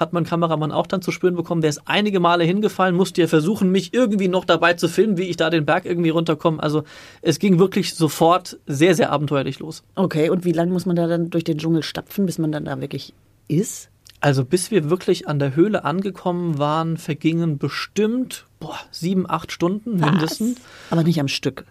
hat 0.00 0.14
mein 0.14 0.24
Kameramann 0.24 0.72
auch 0.72 0.86
dann 0.86 1.02
zu 1.02 1.12
spüren 1.12 1.36
bekommen. 1.36 1.60
Der 1.60 1.68
ist 1.68 1.82
einige 1.84 2.18
Male 2.18 2.42
hingefallen, 2.42 2.96
musste 2.96 3.20
ja 3.20 3.26
versuchen, 3.26 3.70
mich 3.70 3.92
irgendwie 3.92 4.28
noch 4.28 4.46
dabei 4.46 4.72
zu 4.72 4.88
filmen, 4.88 5.18
wie 5.18 5.24
ich 5.24 5.36
da 5.36 5.50
den 5.50 5.66
Berg 5.66 5.84
irgendwie 5.84 6.08
runterkomme. 6.08 6.60
Also 6.60 6.84
es 7.20 7.38
ging 7.38 7.58
wirklich 7.58 7.94
sofort 7.94 8.58
sehr, 8.66 8.94
sehr 8.94 9.12
abenteuerlich 9.12 9.58
los. 9.58 9.84
Okay, 9.94 10.30
und 10.30 10.46
wie 10.46 10.52
lange 10.52 10.72
muss 10.72 10.86
man 10.86 10.96
da 10.96 11.06
dann 11.06 11.28
durch 11.28 11.44
den 11.44 11.58
Dschungel 11.58 11.82
stapfen, 11.82 12.24
bis 12.24 12.38
man 12.38 12.50
dann 12.50 12.64
da 12.64 12.80
wirklich 12.80 13.12
ist? 13.46 13.89
Also 14.20 14.44
bis 14.44 14.70
wir 14.70 14.90
wirklich 14.90 15.28
an 15.28 15.38
der 15.38 15.56
Höhle 15.56 15.84
angekommen 15.84 16.58
waren, 16.58 16.98
vergingen 16.98 17.58
bestimmt 17.58 18.46
boah, 18.60 18.78
sieben, 18.90 19.28
acht 19.28 19.50
Stunden 19.50 19.96
mindestens. 19.96 20.56
Was? 20.56 20.92
Aber 20.92 21.02
nicht 21.02 21.20
am 21.20 21.28
Stück. 21.28 21.64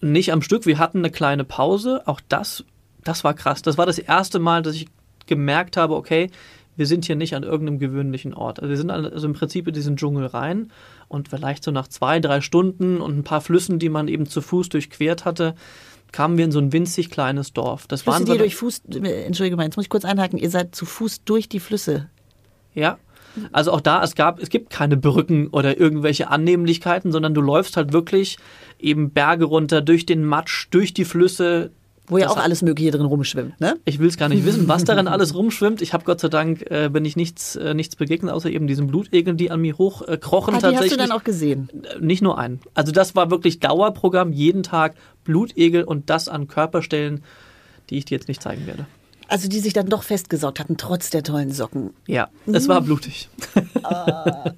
Nicht 0.00 0.30
am 0.32 0.42
Stück. 0.42 0.66
Wir 0.66 0.78
hatten 0.78 0.98
eine 0.98 1.10
kleine 1.10 1.44
Pause. 1.44 2.02
Auch 2.04 2.20
das, 2.28 2.64
das 3.02 3.24
war 3.24 3.34
krass. 3.34 3.62
Das 3.62 3.78
war 3.78 3.86
das 3.86 3.98
erste 3.98 4.38
Mal, 4.38 4.62
dass 4.62 4.76
ich 4.76 4.86
gemerkt 5.26 5.76
habe, 5.76 5.94
okay, 5.94 6.30
wir 6.76 6.86
sind 6.86 7.06
hier 7.06 7.16
nicht 7.16 7.34
an 7.34 7.42
irgendeinem 7.42 7.78
gewöhnlichen 7.78 8.34
Ort. 8.34 8.60
Also 8.60 8.68
wir 8.68 8.76
sind 8.76 8.90
also 8.90 9.26
im 9.26 9.32
Prinzip 9.32 9.66
in 9.66 9.72
diesen 9.72 9.96
Dschungel 9.96 10.26
rein 10.26 10.70
und 11.08 11.28
vielleicht 11.28 11.64
so 11.64 11.70
nach 11.70 11.88
zwei, 11.88 12.20
drei 12.20 12.42
Stunden 12.42 13.00
und 13.00 13.16
ein 13.16 13.24
paar 13.24 13.40
Flüssen, 13.40 13.78
die 13.78 13.88
man 13.88 14.08
eben 14.08 14.26
zu 14.26 14.42
Fuß 14.42 14.68
durchquert 14.68 15.24
hatte, 15.24 15.54
kamen 16.16 16.38
wir 16.38 16.46
in 16.46 16.50
so 16.50 16.58
ein 16.58 16.72
winzig 16.72 17.10
kleines 17.10 17.52
Dorf. 17.52 17.86
Das 17.88 18.00
Flüsse, 18.00 18.14
waren 18.14 18.26
so 18.26 18.32
die 18.32 18.38
durch 18.38 18.56
Fuß, 18.56 18.84
Entschuldige 18.86 19.54
mal, 19.54 19.64
jetzt 19.64 19.76
muss 19.76 19.84
ich 19.84 19.90
kurz 19.90 20.06
einhaken, 20.06 20.38
ihr 20.38 20.48
seid 20.48 20.74
zu 20.74 20.86
Fuß 20.86 21.24
durch 21.24 21.46
die 21.46 21.60
Flüsse. 21.60 22.08
Ja. 22.72 22.96
Also 23.52 23.70
auch 23.70 23.82
da, 23.82 24.02
es 24.02 24.14
gab, 24.14 24.40
es 24.40 24.48
gibt 24.48 24.70
keine 24.70 24.96
Brücken 24.96 25.48
oder 25.48 25.78
irgendwelche 25.78 26.30
Annehmlichkeiten, 26.30 27.12
sondern 27.12 27.34
du 27.34 27.42
läufst 27.42 27.76
halt 27.76 27.92
wirklich 27.92 28.38
eben 28.78 29.10
Berge 29.10 29.44
runter, 29.44 29.82
durch 29.82 30.06
den 30.06 30.24
Matsch, 30.24 30.68
durch 30.70 30.94
die 30.94 31.04
Flüsse, 31.04 31.70
wo 32.08 32.18
ja 32.18 32.28
auch 32.28 32.36
alles 32.36 32.62
Mögliche 32.62 32.90
drin 32.90 33.06
rumschwimmt, 33.06 33.60
ne? 33.60 33.76
Ich 33.84 33.98
will 33.98 34.08
es 34.08 34.16
gar 34.16 34.28
nicht 34.28 34.44
wissen, 34.44 34.68
was 34.68 34.84
darin 34.84 35.08
alles 35.08 35.34
rumschwimmt. 35.34 35.82
Ich 35.82 35.92
habe 35.92 36.04
Gott 36.04 36.20
sei 36.20 36.28
Dank, 36.28 36.62
äh, 36.70 36.88
bin 36.88 37.04
ich 37.04 37.16
nichts, 37.16 37.56
äh, 37.56 37.74
nichts 37.74 37.96
begegnet, 37.96 38.32
außer 38.32 38.50
eben 38.50 38.66
diesen 38.66 38.86
Blutegeln, 38.86 39.36
die 39.36 39.50
an 39.50 39.60
mir 39.60 39.76
hochkrochen. 39.78 40.54
Äh, 40.54 40.58
ah, 40.62 40.70
die 40.70 40.76
hast 40.76 40.92
du 40.92 40.96
dann 40.96 41.12
auch 41.12 41.24
gesehen? 41.24 41.68
Äh, 41.82 42.04
nicht 42.04 42.22
nur 42.22 42.38
einen. 42.38 42.60
Also 42.74 42.92
das 42.92 43.14
war 43.14 43.30
wirklich 43.30 43.60
Dauerprogramm, 43.60 44.32
jeden 44.32 44.62
Tag 44.62 44.94
Blutegel 45.24 45.84
und 45.84 46.10
das 46.10 46.28
an 46.28 46.46
Körperstellen, 46.48 47.22
die 47.90 47.98
ich 47.98 48.04
dir 48.04 48.16
jetzt 48.16 48.28
nicht 48.28 48.42
zeigen 48.42 48.66
werde. 48.66 48.86
Also 49.28 49.48
die 49.48 49.58
sich 49.58 49.72
dann 49.72 49.88
doch 49.88 50.04
festgesaugt 50.04 50.60
hatten, 50.60 50.76
trotz 50.76 51.10
der 51.10 51.24
tollen 51.24 51.50
Socken. 51.50 51.90
Ja, 52.06 52.28
es 52.46 52.68
war 52.68 52.80
blutig. 52.80 53.28
Ah, 53.82 54.52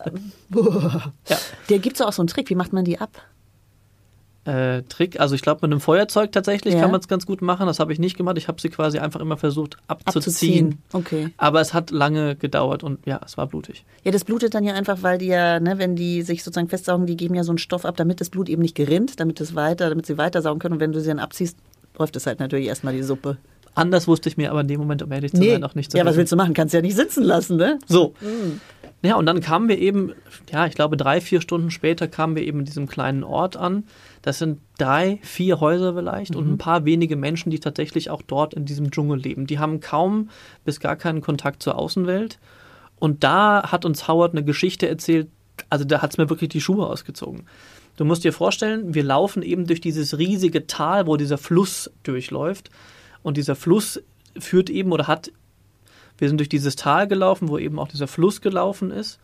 ja. 1.29 1.37
Der 1.69 1.79
gibt 1.79 1.97
es 1.97 2.01
auch 2.01 2.15
so 2.15 2.23
einen 2.23 2.29
Trick. 2.29 2.49
Wie 2.49 2.55
macht 2.55 2.73
man 2.73 2.87
die 2.87 2.99
ab? 2.99 3.23
Äh, 4.49 4.83
Trick. 4.89 5.21
Also 5.21 5.35
ich 5.35 5.43
glaube, 5.43 5.61
mit 5.63 5.73
einem 5.73 5.81
Feuerzeug 5.81 6.33
tatsächlich 6.33 6.75
ja. 6.75 6.81
kann 6.81 6.91
man 6.91 7.01
es 7.01 7.07
ganz 7.07 7.27
gut 7.27 7.43
machen. 7.43 7.67
Das 7.67 7.79
habe 7.79 7.93
ich 7.93 7.99
nicht 7.99 8.17
gemacht. 8.17 8.39
Ich 8.39 8.49
habe 8.49 8.61
sie 8.61 8.71
quasi 8.71 8.99
einfach 8.99 9.21
immer 9.21 9.37
versucht 9.37 9.77
abzuziehen. 9.87 10.17
abzuziehen. 10.17 10.83
Okay. 10.93 11.35
Aber 11.37 11.61
es 11.61 11.75
hat 11.75 11.91
lange 11.91 12.35
gedauert 12.35 12.83
und 12.83 13.07
ja, 13.07 13.21
es 13.25 13.37
war 13.37 13.47
blutig. 13.47 13.85
Ja, 14.05 14.11
das 14.11 14.25
blutet 14.25 14.55
dann 14.55 14.65
ja 14.65 14.73
einfach, 14.75 15.03
weil 15.03 15.19
die 15.19 15.27
ja, 15.27 15.61
ne, 15.61 15.79
wenn 15.79 15.97
die 15.97 16.23
sich 16.23 16.43
sozusagen 16.43 16.69
festsaugen, 16.69 17.07
die 17.07 17.17
geben 17.17 17.35
ja 17.35 17.45
so 17.45 17.53
einen 17.53 17.59
Stoff 17.59 17.85
ab, 17.85 17.97
damit 17.97 18.21
das 18.21 18.31
Blut 18.31 18.49
eben 18.49 18.63
nicht 18.63 18.75
gerinnt, 18.75 19.21
damit 19.21 19.41
es 19.41 19.55
weiter, 19.55 19.91
damit 19.91 20.07
sie 20.07 20.17
weitersaugen 20.17 20.59
können. 20.59 20.75
Und 20.75 20.81
wenn 20.81 20.93
du 20.93 21.01
sie 21.01 21.09
dann 21.09 21.19
abziehst, 21.19 21.59
läuft 21.99 22.17
es 22.17 22.27
halt 22.27 22.41
natürlich 22.41 22.67
erstmal 22.69 22.95
die 22.95 23.03
Suppe. 23.03 23.37
Anders 23.75 24.09
wusste 24.09 24.29
ich 24.29 24.37
mir 24.37 24.51
aber 24.51 24.63
in 24.63 24.69
dem 24.69 24.81
Moment, 24.81 25.03
um 25.03 25.13
ehrlich 25.13 25.33
zu 25.33 25.39
nee. 25.39 25.53
sein, 25.53 25.63
auch 25.63 25.75
nicht 25.75 25.91
zu 25.91 25.99
Ja, 25.99 26.05
wissen. 26.05 26.11
was 26.11 26.17
willst 26.17 26.33
du 26.33 26.37
machen? 26.37 26.55
Kannst 26.55 26.75
ja 26.75 26.81
nicht 26.81 26.97
sitzen 26.97 27.23
lassen, 27.23 27.57
ne? 27.57 27.79
So. 27.87 28.15
Mhm. 28.21 28.61
Ja, 29.01 29.15
und 29.15 29.27
dann 29.27 29.41
kamen 29.41 29.69
wir 29.69 29.79
eben, 29.79 30.13
ja, 30.51 30.67
ich 30.67 30.75
glaube 30.75 30.97
drei, 30.97 31.21
vier 31.21 31.41
Stunden 31.41 31.71
später 31.71 32.09
kamen 32.09 32.35
wir 32.35 32.43
eben 32.43 32.61
in 32.61 32.65
diesem 32.65 32.89
kleinen 32.89 33.23
Ort 33.23 33.57
an. 33.57 33.85
Das 34.23 34.39
sind 34.39 34.61
drei, 34.77 35.21
vier 35.23 35.61
Häuser 35.61 35.95
vielleicht 35.95 36.33
mhm. 36.33 36.39
und 36.39 36.53
ein 36.53 36.59
paar 36.59 36.85
wenige 36.85 37.15
Menschen, 37.15 37.51
die 37.51 37.61
tatsächlich 37.61 38.11
auch 38.11 38.23
dort 38.23 38.55
in 38.55 38.65
diesem 38.65 38.91
Dschungel 38.91 39.21
leben. 39.21 39.47
Die 39.47 39.61
haben 39.61 39.81
kaum 39.81 40.31
bis 40.65 40.81
gar 40.81 40.97
keinen 40.97 41.21
Kontakt 41.21 41.63
zur 41.63 41.79
Außenwelt. 41.79 42.41
Und 42.99 43.23
da 43.23 43.71
hat 43.71 43.85
uns 43.85 44.09
Howard 44.09 44.33
eine 44.33 44.43
Geschichte 44.43 44.89
erzählt, 44.89 45.29
also 45.71 45.85
da 45.85 46.03
hat 46.03 46.11
es 46.11 46.19
mir 46.19 46.29
wirklich 46.29 46.51
die 46.51 46.61
Schuhe 46.61 46.87
ausgezogen. 46.87 47.47
Du 47.97 48.05
musst 48.05 48.25
dir 48.25 48.33
vorstellen, 48.33 48.95
wir 48.95 49.05
laufen 49.05 49.43
eben 49.43 49.67
durch 49.67 49.81
dieses 49.81 50.19
riesige 50.19 50.67
Tal, 50.67 51.07
wo 51.07 51.17
dieser 51.17 51.39
Fluss 51.39 51.91
durchläuft. 52.03 52.71
Und 53.23 53.37
dieser 53.37 53.55
Fluss 53.55 54.01
führt 54.39 54.71
eben 54.71 54.93
oder 54.93 55.07
hat 55.07 55.31
wir 56.18 56.28
sind 56.28 56.38
durch 56.38 56.48
dieses 56.48 56.76
Tal 56.76 57.09
gelaufen, 57.09 57.48
wo 57.48 57.59
eben 57.59 57.78
auch 57.78 57.88
dieser 57.88 58.09
Fluss 58.09 58.40
gelaufen 58.40 58.90
ist. 58.90 59.18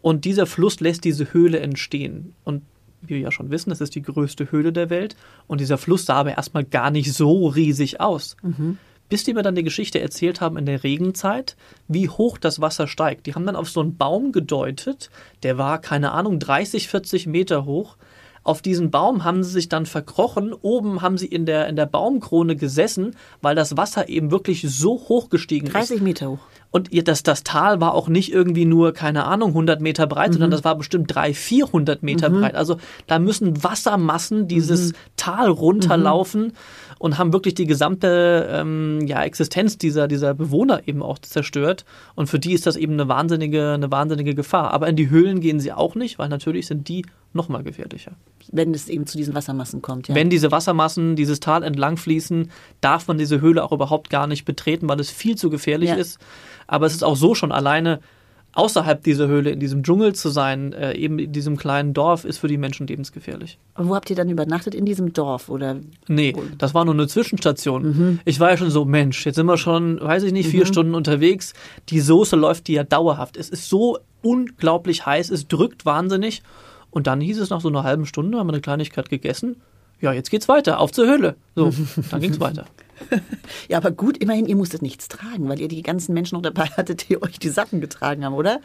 Und 0.00 0.24
dieser 0.24 0.46
Fluss 0.46 0.80
lässt 0.80 1.04
diese 1.04 1.32
Höhle 1.32 1.60
entstehen. 1.60 2.34
Und 2.44 2.62
wie 3.02 3.14
wir 3.14 3.20
ja 3.20 3.32
schon 3.32 3.50
wissen, 3.50 3.70
das 3.70 3.80
ist 3.80 3.94
die 3.94 4.02
größte 4.02 4.50
Höhle 4.50 4.72
der 4.72 4.90
Welt. 4.90 5.16
Und 5.46 5.60
dieser 5.60 5.78
Fluss 5.78 6.06
sah 6.06 6.14
aber 6.16 6.36
erstmal 6.36 6.64
gar 6.64 6.90
nicht 6.90 7.12
so 7.12 7.46
riesig 7.46 8.00
aus. 8.00 8.36
Mhm. 8.42 8.78
Bis 9.08 9.24
die 9.24 9.34
mir 9.34 9.42
dann 9.42 9.54
die 9.54 9.62
Geschichte 9.62 10.00
erzählt 10.00 10.40
haben 10.40 10.56
in 10.56 10.64
der 10.64 10.82
Regenzeit, 10.84 11.56
wie 11.86 12.08
hoch 12.08 12.38
das 12.38 12.60
Wasser 12.60 12.88
steigt. 12.88 13.26
Die 13.26 13.34
haben 13.34 13.44
dann 13.44 13.56
auf 13.56 13.68
so 13.68 13.80
einen 13.80 13.96
Baum 13.96 14.32
gedeutet, 14.32 15.10
der 15.42 15.58
war, 15.58 15.80
keine 15.80 16.12
Ahnung, 16.12 16.38
30, 16.38 16.88
40 16.88 17.26
Meter 17.26 17.66
hoch. 17.66 17.96
Auf 18.44 18.62
diesen 18.62 18.90
Baum 18.90 19.24
haben 19.24 19.42
sie 19.42 19.50
sich 19.50 19.68
dann 19.68 19.86
verkrochen. 19.86 20.52
Oben 20.52 21.02
haben 21.02 21.16
sie 21.16 21.26
in 21.26 21.46
der, 21.46 21.68
in 21.68 21.76
der 21.76 21.86
Baumkrone 21.86 22.56
gesessen, 22.56 23.14
weil 23.40 23.54
das 23.54 23.76
Wasser 23.76 24.08
eben 24.08 24.30
wirklich 24.30 24.66
so 24.68 24.94
hoch 25.08 25.30
gestiegen 25.30 25.66
30 25.66 25.80
ist. 25.80 25.88
30 25.90 26.02
Meter 26.02 26.30
hoch. 26.30 26.38
Und 26.72 26.90
ihr, 26.90 27.04
das, 27.04 27.22
das 27.22 27.44
Tal 27.44 27.80
war 27.82 27.94
auch 27.94 28.08
nicht 28.08 28.32
irgendwie 28.32 28.64
nur, 28.64 28.94
keine 28.94 29.24
Ahnung, 29.24 29.50
100 29.50 29.80
Meter 29.82 30.06
breit, 30.06 30.30
mhm. 30.30 30.32
sondern 30.32 30.50
das 30.50 30.64
war 30.64 30.74
bestimmt 30.74 31.14
300, 31.14 31.36
400 31.36 32.02
Meter 32.02 32.30
mhm. 32.30 32.40
breit. 32.40 32.54
Also 32.54 32.78
da 33.06 33.18
müssen 33.18 33.62
Wassermassen 33.62 34.48
dieses 34.48 34.92
mhm. 34.92 34.96
Tal 35.16 35.50
runterlaufen 35.50 36.46
mhm. 36.46 36.52
Und 37.02 37.18
haben 37.18 37.32
wirklich 37.32 37.54
die 37.54 37.66
gesamte 37.66 38.48
ähm, 38.48 39.00
ja, 39.08 39.24
Existenz 39.24 39.76
dieser, 39.76 40.06
dieser 40.06 40.34
Bewohner 40.34 40.82
eben 40.86 41.02
auch 41.02 41.18
zerstört. 41.18 41.84
Und 42.14 42.28
für 42.28 42.38
die 42.38 42.52
ist 42.52 42.64
das 42.64 42.76
eben 42.76 42.92
eine 42.92 43.08
wahnsinnige, 43.08 43.72
eine 43.72 43.90
wahnsinnige 43.90 44.36
Gefahr. 44.36 44.70
Aber 44.70 44.86
in 44.86 44.94
die 44.94 45.10
Höhlen 45.10 45.40
gehen 45.40 45.58
sie 45.58 45.72
auch 45.72 45.96
nicht, 45.96 46.20
weil 46.20 46.28
natürlich 46.28 46.68
sind 46.68 46.86
die 46.86 47.04
noch 47.32 47.48
mal 47.48 47.64
gefährlicher. 47.64 48.12
Wenn 48.52 48.72
es 48.72 48.88
eben 48.88 49.04
zu 49.06 49.18
diesen 49.18 49.34
Wassermassen 49.34 49.82
kommt, 49.82 50.06
ja. 50.06 50.14
Wenn 50.14 50.30
diese 50.30 50.52
Wassermassen 50.52 51.16
dieses 51.16 51.40
Tal 51.40 51.64
entlang 51.64 51.96
fließen, 51.96 52.52
darf 52.80 53.08
man 53.08 53.18
diese 53.18 53.40
Höhle 53.40 53.64
auch 53.64 53.72
überhaupt 53.72 54.08
gar 54.08 54.28
nicht 54.28 54.44
betreten, 54.44 54.88
weil 54.88 55.00
es 55.00 55.10
viel 55.10 55.36
zu 55.36 55.50
gefährlich 55.50 55.88
ja. 55.88 55.96
ist. 55.96 56.20
Aber 56.68 56.86
es 56.86 56.94
ist 56.94 57.02
auch 57.02 57.16
so 57.16 57.34
schon 57.34 57.50
alleine 57.50 57.98
außerhalb 58.54 59.02
dieser 59.02 59.28
Höhle, 59.28 59.50
in 59.50 59.60
diesem 59.60 59.82
Dschungel 59.82 60.14
zu 60.14 60.28
sein, 60.28 60.72
äh, 60.72 60.94
eben 60.94 61.18
in 61.18 61.32
diesem 61.32 61.56
kleinen 61.56 61.94
Dorf, 61.94 62.24
ist 62.24 62.38
für 62.38 62.48
die 62.48 62.58
Menschen 62.58 62.86
lebensgefährlich. 62.86 63.58
Und 63.74 63.88
wo 63.88 63.94
habt 63.94 64.10
ihr 64.10 64.16
dann 64.16 64.28
übernachtet? 64.28 64.74
In 64.74 64.84
diesem 64.84 65.12
Dorf? 65.12 65.48
Oder? 65.48 65.76
Nee, 66.08 66.34
das 66.58 66.74
war 66.74 66.84
nur 66.84 66.94
eine 66.94 67.06
Zwischenstation. 67.06 67.82
Mhm. 67.82 68.20
Ich 68.24 68.40
war 68.40 68.50
ja 68.50 68.56
schon 68.56 68.70
so, 68.70 68.84
Mensch, 68.84 69.24
jetzt 69.24 69.36
sind 69.36 69.46
wir 69.46 69.56
schon, 69.56 70.00
weiß 70.00 70.22
ich 70.24 70.32
nicht, 70.32 70.48
vier 70.48 70.64
mhm. 70.64 70.68
Stunden 70.68 70.94
unterwegs. 70.94 71.54
Die 71.88 72.00
Soße 72.00 72.36
läuft 72.36 72.68
die 72.68 72.74
ja 72.74 72.84
dauerhaft. 72.84 73.36
Es 73.36 73.48
ist 73.48 73.68
so 73.68 73.98
unglaublich 74.22 75.06
heiß, 75.06 75.30
es 75.30 75.48
drückt 75.48 75.84
wahnsinnig. 75.86 76.42
Und 76.90 77.06
dann 77.06 77.20
hieß 77.20 77.40
es 77.40 77.50
nach 77.50 77.60
so 77.60 77.68
einer 77.68 77.84
halben 77.84 78.06
Stunde, 78.06 78.38
haben 78.38 78.48
wir 78.48 78.52
eine 78.52 78.60
Kleinigkeit 78.60 79.08
gegessen. 79.08 79.56
Ja, 80.00 80.12
jetzt 80.12 80.30
geht's 80.30 80.48
weiter, 80.48 80.78
auf 80.78 80.92
zur 80.92 81.06
Höhle. 81.06 81.36
So, 81.54 81.72
dann 82.10 82.20
ging's 82.20 82.40
weiter. 82.40 82.66
ja, 83.68 83.76
aber 83.76 83.90
gut, 83.90 84.18
immerhin, 84.18 84.46
ihr 84.46 84.56
musstet 84.56 84.82
nichts 84.82 85.08
tragen, 85.08 85.48
weil 85.48 85.60
ihr 85.60 85.68
die 85.68 85.82
ganzen 85.82 86.14
Menschen 86.14 86.36
noch 86.36 86.42
dabei 86.42 86.66
hattet, 86.76 87.08
die 87.08 87.22
euch 87.22 87.38
die 87.38 87.48
Sachen 87.48 87.80
getragen 87.80 88.24
haben, 88.24 88.34
oder? 88.34 88.60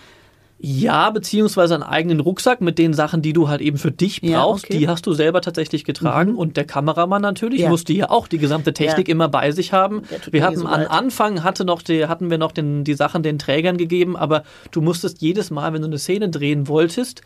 Ja, 0.59 1.11
beziehungsweise 1.11 1.75
einen 1.75 1.83
eigenen 1.83 2.19
Rucksack 2.19 2.61
mit 2.61 2.79
den 2.79 2.93
Sachen, 2.93 3.21
die 3.21 3.31
du 3.31 3.47
halt 3.47 3.61
eben 3.61 3.77
für 3.77 3.91
dich 3.91 4.21
brauchst, 4.21 4.63
ja, 4.63 4.69
okay. 4.69 4.79
die 4.79 4.87
hast 4.87 5.05
du 5.05 5.13
selber 5.13 5.41
tatsächlich 5.41 5.83
getragen. 5.83 6.31
Mhm. 6.31 6.37
Und 6.39 6.57
der 6.57 6.65
Kameramann 6.65 7.21
natürlich 7.21 7.61
ja. 7.61 7.69
musste 7.69 7.93
ja 7.93 8.09
auch 8.09 8.27
die 8.27 8.39
gesamte 8.39 8.73
Technik 8.73 9.07
ja. 9.07 9.11
immer 9.11 9.27
bei 9.27 9.51
sich 9.51 9.71
haben. 9.71 10.01
Wir 10.31 10.43
hatten 10.43 10.57
so 10.57 10.65
am 10.65 10.87
Anfang 10.89 11.43
hatte 11.43 11.63
noch 11.63 11.83
die, 11.83 12.07
hatten 12.07 12.31
wir 12.31 12.39
noch 12.39 12.51
den, 12.51 12.83
die 12.83 12.95
Sachen 12.95 13.21
den 13.21 13.37
Trägern 13.37 13.77
gegeben, 13.77 14.17
aber 14.17 14.43
du 14.71 14.81
musstest 14.81 15.21
jedes 15.21 15.51
Mal, 15.51 15.73
wenn 15.73 15.81
du 15.81 15.87
eine 15.87 15.99
Szene 15.99 16.29
drehen 16.29 16.67
wolltest, 16.67 17.21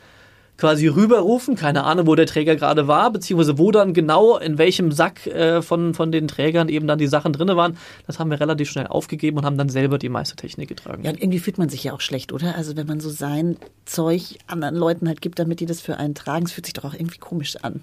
quasi 0.61 0.85
rüberrufen, 0.85 1.55
keine 1.55 1.85
Ahnung, 1.85 2.05
wo 2.05 2.13
der 2.13 2.27
Träger 2.27 2.55
gerade 2.55 2.87
war, 2.87 3.11
beziehungsweise 3.11 3.57
wo 3.57 3.71
dann 3.71 3.95
genau 3.95 4.37
in 4.37 4.59
welchem 4.59 4.91
Sack 4.91 5.25
äh, 5.25 5.63
von, 5.63 5.95
von 5.95 6.11
den 6.11 6.27
Trägern 6.27 6.69
eben 6.69 6.85
dann 6.85 6.99
die 6.99 7.07
Sachen 7.07 7.33
drin 7.33 7.47
waren. 7.57 7.77
Das 8.05 8.19
haben 8.19 8.29
wir 8.29 8.39
relativ 8.39 8.69
schnell 8.69 8.85
aufgegeben 8.85 9.39
und 9.39 9.45
haben 9.45 9.57
dann 9.57 9.69
selber 9.69 9.97
die 9.97 10.09
meiste 10.09 10.35
Technik 10.35 10.69
getragen. 10.69 11.03
Ja, 11.03 11.13
irgendwie 11.13 11.39
fühlt 11.39 11.57
man 11.57 11.69
sich 11.69 11.83
ja 11.83 11.93
auch 11.93 11.99
schlecht, 11.99 12.31
oder? 12.31 12.53
Also 12.55 12.77
wenn 12.77 12.85
man 12.85 12.99
so 12.99 13.09
sein 13.09 13.57
Zeug 13.85 14.37
anderen 14.45 14.75
Leuten 14.75 15.07
halt 15.07 15.19
gibt, 15.19 15.39
damit 15.39 15.61
die 15.61 15.65
das 15.65 15.81
für 15.81 15.97
einen 15.97 16.13
tragen, 16.13 16.45
es 16.45 16.51
fühlt 16.51 16.67
sich 16.67 16.73
doch 16.73 16.85
auch 16.85 16.93
irgendwie 16.93 17.17
komisch 17.17 17.55
an. 17.63 17.81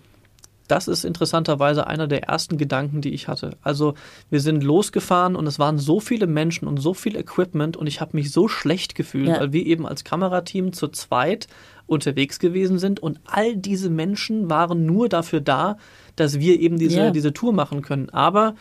Das 0.68 0.86
ist 0.86 1.04
interessanterweise 1.04 1.86
einer 1.86 2.06
der 2.06 2.24
ersten 2.24 2.58
Gedanken, 2.58 3.00
die 3.00 3.12
ich 3.14 3.26
hatte. 3.26 3.56
Also 3.62 3.94
wir 4.30 4.40
sind 4.40 4.62
losgefahren 4.62 5.34
und 5.34 5.46
es 5.46 5.58
waren 5.58 5.78
so 5.78 5.98
viele 5.98 6.26
Menschen 6.26 6.68
und 6.68 6.76
so 6.76 6.94
viel 6.94 7.16
Equipment 7.16 7.76
und 7.76 7.86
ich 7.86 8.00
habe 8.00 8.16
mich 8.16 8.30
so 8.30 8.48
schlecht 8.48 8.94
gefühlt, 8.94 9.28
ja. 9.28 9.40
weil 9.40 9.52
wir 9.52 9.64
eben 9.66 9.86
als 9.86 10.04
Kamerateam 10.04 10.72
zu 10.72 10.88
zweit 10.88 11.48
unterwegs 11.86 12.38
gewesen 12.38 12.78
sind 12.78 13.00
und 13.00 13.18
all 13.24 13.56
diese 13.56 13.88
Menschen 13.88 14.50
waren 14.50 14.84
nur 14.84 15.08
dafür 15.08 15.40
da, 15.40 15.78
dass 16.16 16.38
wir 16.38 16.60
eben 16.60 16.78
diese, 16.78 16.98
yeah. 16.98 17.10
diese 17.10 17.32
Tour 17.32 17.52
machen 17.52 17.80
können. 17.82 18.10
Aber 18.10 18.54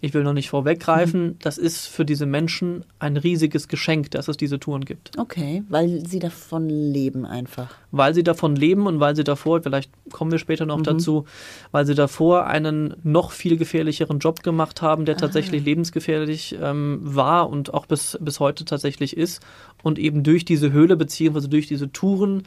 ich 0.00 0.14
will 0.14 0.22
noch 0.22 0.32
nicht 0.32 0.48
vorweggreifen, 0.48 1.22
mhm. 1.22 1.36
das 1.40 1.58
ist 1.58 1.86
für 1.86 2.04
diese 2.04 2.24
Menschen 2.24 2.84
ein 2.98 3.16
riesiges 3.16 3.68
Geschenk, 3.68 4.10
dass 4.12 4.28
es 4.28 4.36
diese 4.36 4.58
Touren 4.58 4.84
gibt. 4.84 5.12
Okay, 5.18 5.62
weil 5.68 6.06
sie 6.06 6.18
davon 6.18 6.68
leben 6.68 7.26
einfach. 7.26 7.74
Weil 7.90 8.14
sie 8.14 8.22
davon 8.22 8.56
leben 8.56 8.86
und 8.86 9.00
weil 9.00 9.14
sie 9.14 9.24
davor, 9.24 9.62
vielleicht 9.62 9.90
kommen 10.10 10.32
wir 10.32 10.38
später 10.38 10.64
noch 10.64 10.78
mhm. 10.78 10.84
dazu, 10.84 11.24
weil 11.70 11.84
sie 11.84 11.94
davor 11.94 12.46
einen 12.46 12.94
noch 13.02 13.32
viel 13.32 13.56
gefährlicheren 13.56 14.20
Job 14.20 14.42
gemacht 14.42 14.80
haben, 14.80 15.04
der 15.04 15.16
ah. 15.16 15.18
tatsächlich 15.18 15.64
lebensgefährlich 15.64 16.56
ähm, 16.60 17.00
war 17.02 17.50
und 17.50 17.74
auch 17.74 17.86
bis, 17.86 18.18
bis 18.20 18.40
heute 18.40 18.64
tatsächlich 18.64 19.16
ist. 19.16 19.42
Und 19.82 19.98
eben 19.98 20.22
durch 20.22 20.44
diese 20.44 20.72
Höhle 20.72 20.96
beziehungsweise 20.96 21.48
durch 21.48 21.66
diese 21.66 21.92
Touren 21.92 22.44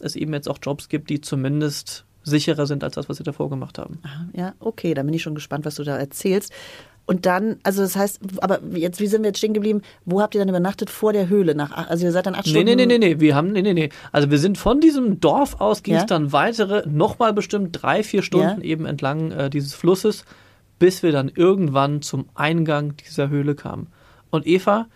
es 0.00 0.16
eben 0.16 0.32
jetzt 0.32 0.48
auch 0.48 0.58
Jobs 0.62 0.88
gibt, 0.88 1.10
die 1.10 1.20
zumindest 1.20 2.04
sicherer 2.28 2.66
sind 2.66 2.84
als 2.84 2.94
das, 2.94 3.08
was 3.08 3.16
sie 3.16 3.24
davor 3.24 3.50
gemacht 3.50 3.78
haben. 3.78 4.00
Ja, 4.32 4.54
okay, 4.60 4.94
da 4.94 5.02
bin 5.02 5.14
ich 5.14 5.22
schon 5.22 5.34
gespannt, 5.34 5.64
was 5.64 5.76
du 5.76 5.84
da 5.84 5.96
erzählst. 5.96 6.52
Und 7.08 7.24
dann, 7.24 7.56
also 7.62 7.80
das 7.80 7.96
heißt, 7.96 8.20
aber 8.42 8.60
jetzt, 8.74 9.00
wie 9.00 9.06
sind 9.06 9.22
wir 9.22 9.28
jetzt 9.28 9.38
stehen 9.38 9.54
geblieben? 9.54 9.80
Wo 10.04 10.20
habt 10.20 10.34
ihr 10.34 10.40
dann 10.40 10.48
übernachtet? 10.50 10.90
Vor 10.90 11.14
der 11.14 11.30
Höhle? 11.30 11.54
Nach, 11.54 11.88
also 11.88 12.04
ihr 12.04 12.12
seid 12.12 12.26
dann 12.26 12.34
acht 12.34 12.46
Stunden? 12.46 12.66
Nee, 12.66 12.76
nee, 12.76 12.84
nee, 12.84 12.98
nee, 12.98 13.18
wir 13.18 13.34
haben, 13.34 13.50
nee, 13.52 13.62
nee, 13.62 13.72
nee. 13.72 13.88
Also 14.12 14.30
wir 14.30 14.38
sind 14.38 14.58
von 14.58 14.78
diesem 14.82 15.18
Dorf 15.18 15.58
aus, 15.58 15.82
ging 15.82 15.94
es 15.94 16.02
ja? 16.02 16.06
dann 16.06 16.32
weitere, 16.32 16.86
nochmal 16.86 17.32
bestimmt 17.32 17.70
drei, 17.80 18.02
vier 18.02 18.20
Stunden 18.20 18.60
ja? 18.60 18.62
eben 18.62 18.84
entlang 18.84 19.30
äh, 19.32 19.48
dieses 19.48 19.72
Flusses, 19.72 20.26
bis 20.78 21.02
wir 21.02 21.10
dann 21.10 21.30
irgendwann 21.34 22.02
zum 22.02 22.28
Eingang 22.34 22.92
dieser 22.98 23.30
Höhle 23.30 23.54
kamen. 23.54 23.86
Und 24.28 24.46
Eva, 24.46 24.86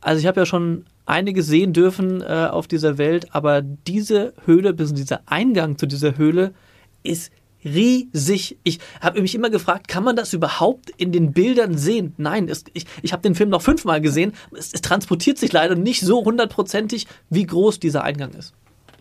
also 0.00 0.18
ich 0.18 0.26
habe 0.26 0.40
ja 0.40 0.46
schon 0.46 0.86
einige 1.06 1.44
sehen 1.44 1.72
dürfen 1.72 2.20
äh, 2.20 2.48
auf 2.50 2.66
dieser 2.66 2.98
Welt, 2.98 3.28
aber 3.32 3.62
diese 3.62 4.32
Höhle, 4.44 4.72
bis 4.72 4.92
dieser 4.92 5.20
Eingang 5.26 5.78
zu 5.78 5.86
dieser 5.86 6.16
Höhle 6.16 6.52
ist 7.02 7.30
riesig. 7.64 8.56
Ich 8.62 8.78
habe 9.00 9.20
mich 9.20 9.34
immer 9.34 9.50
gefragt, 9.50 9.88
kann 9.88 10.04
man 10.04 10.16
das 10.16 10.32
überhaupt 10.32 10.90
in 10.96 11.12
den 11.12 11.32
Bildern 11.32 11.76
sehen? 11.76 12.14
Nein, 12.16 12.48
es, 12.48 12.64
ich, 12.72 12.86
ich 13.02 13.12
habe 13.12 13.22
den 13.22 13.34
Film 13.34 13.50
noch 13.50 13.62
fünfmal 13.62 14.00
gesehen. 14.00 14.32
Es, 14.56 14.72
es 14.72 14.80
transportiert 14.80 15.38
sich 15.38 15.52
leider 15.52 15.74
nicht 15.74 16.00
so 16.00 16.24
hundertprozentig, 16.24 17.06
wie 17.28 17.46
groß 17.46 17.80
dieser 17.80 18.02
Eingang 18.02 18.30
ist. 18.32 18.54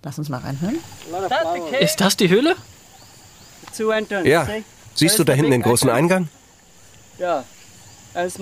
Lass 0.04 0.18
uns 0.18 0.30
mal 0.30 0.40
reinhören. 0.40 0.78
Ist 1.80 2.02
das 2.02 2.18
die 2.18 2.30
Höhle? 2.30 2.56
Ja. 4.26 4.48
Siehst 4.94 5.20
du 5.20 5.24
da 5.24 5.34
hinten 5.34 5.52
den 5.52 5.62
großen 5.62 5.90
Eingang? 5.90 6.30
Ja. 7.18 7.44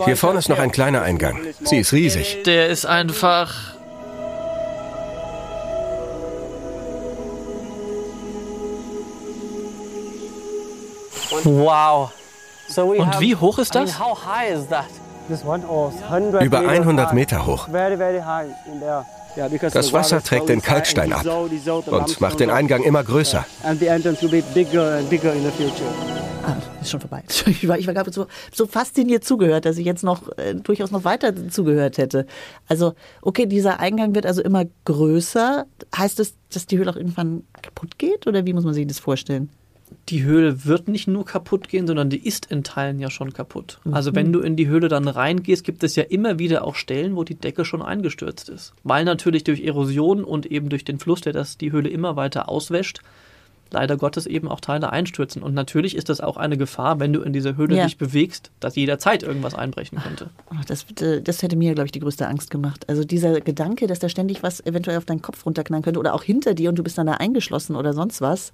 Hier 0.05 0.17
vorne 0.17 0.39
ist 0.39 0.49
noch 0.49 0.59
ein 0.59 0.71
kleiner 0.71 1.01
Eingang. 1.01 1.39
Sie 1.63 1.77
ist 1.77 1.93
riesig. 1.93 2.43
Der 2.45 2.69
ist 2.69 2.85
einfach 2.85 3.76
Wow. 11.43 12.11
Und 12.99 13.19
wie 13.21 13.35
hoch 13.35 13.59
ist 13.59 13.75
das? 13.75 13.99
Über 16.41 16.59
100 16.59 17.13
Meter 17.13 17.45
hoch. 17.45 17.67
Das 19.73 19.93
Wasser 19.93 20.23
trägt 20.23 20.49
den 20.49 20.61
Kalkstein 20.61 21.13
ab 21.13 21.23
und 21.25 22.21
macht 22.21 22.39
den 22.39 22.49
Eingang 22.49 22.81
immer 22.83 23.03
größer. 23.03 23.45
Ah, 26.45 26.55
ist 26.81 26.89
schon 26.91 27.01
vorbei. 27.01 27.23
Ich 27.45 27.67
war, 27.67 27.77
ich 27.77 27.85
war 27.87 27.93
gerade 27.93 28.11
so, 28.11 28.25
so 28.53 28.65
fasziniert 28.65 29.25
zugehört, 29.25 29.65
dass 29.65 29.77
ich 29.77 29.85
jetzt 29.85 30.03
noch 30.03 30.21
äh, 30.37 30.55
durchaus 30.55 30.91
noch 30.91 31.03
weiter 31.03 31.33
zugehört 31.49 31.97
hätte. 31.97 32.25
Also, 32.67 32.93
okay, 33.21 33.45
dieser 33.45 33.79
Eingang 33.79 34.15
wird 34.15 34.25
also 34.25 34.41
immer 34.41 34.63
größer. 34.85 35.65
Heißt 35.95 36.19
das, 36.19 36.33
dass 36.53 36.65
die 36.65 36.77
Höhle 36.77 36.89
auch 36.91 36.95
irgendwann 36.95 37.43
kaputt 37.61 37.97
geht? 37.99 38.25
Oder 38.27 38.45
wie 38.45 38.53
muss 38.53 38.63
man 38.63 38.73
sich 38.73 38.87
das 38.87 38.99
vorstellen? 38.99 39.49
Die 40.09 40.23
Höhle 40.23 40.65
wird 40.65 40.87
nicht 40.87 41.07
nur 41.07 41.25
kaputt 41.25 41.69
gehen, 41.69 41.87
sondern 41.87 42.09
die 42.09 42.25
ist 42.25 42.45
in 42.47 42.63
Teilen 42.63 42.99
ja 42.99 43.09
schon 43.09 43.33
kaputt. 43.33 43.79
Mhm. 43.83 43.93
Also 43.93 44.15
wenn 44.15 44.31
du 44.31 44.39
in 44.39 44.55
die 44.55 44.67
Höhle 44.67 44.87
dann 44.87 45.07
reingehst, 45.07 45.63
gibt 45.63 45.83
es 45.83 45.95
ja 45.95 46.03
immer 46.03 46.39
wieder 46.39 46.63
auch 46.65 46.75
Stellen, 46.75 47.15
wo 47.15 47.23
die 47.23 47.35
Decke 47.35 47.65
schon 47.65 47.81
eingestürzt 47.81 48.49
ist. 48.49 48.73
Weil 48.83 49.05
natürlich 49.05 49.43
durch 49.43 49.61
Erosion 49.61 50.23
und 50.23 50.45
eben 50.45 50.69
durch 50.69 50.85
den 50.85 50.99
Fluss, 50.99 51.21
der 51.21 51.33
das 51.33 51.57
die 51.57 51.71
Höhle 51.71 51.89
immer 51.89 52.15
weiter 52.15 52.49
auswäscht, 52.49 53.01
leider 53.71 53.97
Gottes 53.97 54.25
eben 54.25 54.47
auch 54.47 54.59
Teile 54.59 54.91
einstürzen. 54.91 55.43
Und 55.43 55.53
natürlich 55.53 55.95
ist 55.95 56.09
das 56.09 56.21
auch 56.21 56.37
eine 56.37 56.57
Gefahr, 56.57 56.99
wenn 56.99 57.13
du 57.13 57.21
in 57.21 57.33
dieser 57.33 57.55
Höhle 57.55 57.75
ja. 57.75 57.85
dich 57.85 57.97
bewegst, 57.97 58.51
dass 58.59 58.75
jederzeit 58.75 59.23
irgendwas 59.23 59.55
einbrechen 59.55 59.99
könnte. 59.99 60.29
Ach, 60.49 60.65
das, 60.65 60.85
das 61.21 61.43
hätte 61.43 61.55
mir, 61.55 61.73
glaube 61.73 61.87
ich, 61.87 61.91
die 61.91 61.99
größte 61.99 62.27
Angst 62.27 62.49
gemacht. 62.49 62.87
Also 62.89 63.03
dieser 63.03 63.41
Gedanke, 63.41 63.87
dass 63.87 63.99
da 63.99 64.09
ständig 64.09 64.43
was 64.43 64.65
eventuell 64.65 64.97
auf 64.97 65.05
deinen 65.05 65.21
Kopf 65.21 65.45
runterknallen 65.45 65.83
könnte 65.83 65.99
oder 65.99 66.13
auch 66.13 66.23
hinter 66.23 66.53
dir 66.53 66.69
und 66.69 66.77
du 66.77 66.83
bist 66.83 66.97
dann 66.97 67.07
da 67.07 67.13
eingeschlossen 67.13 67.75
oder 67.75 67.93
sonst 67.93 68.21
was. 68.21 68.53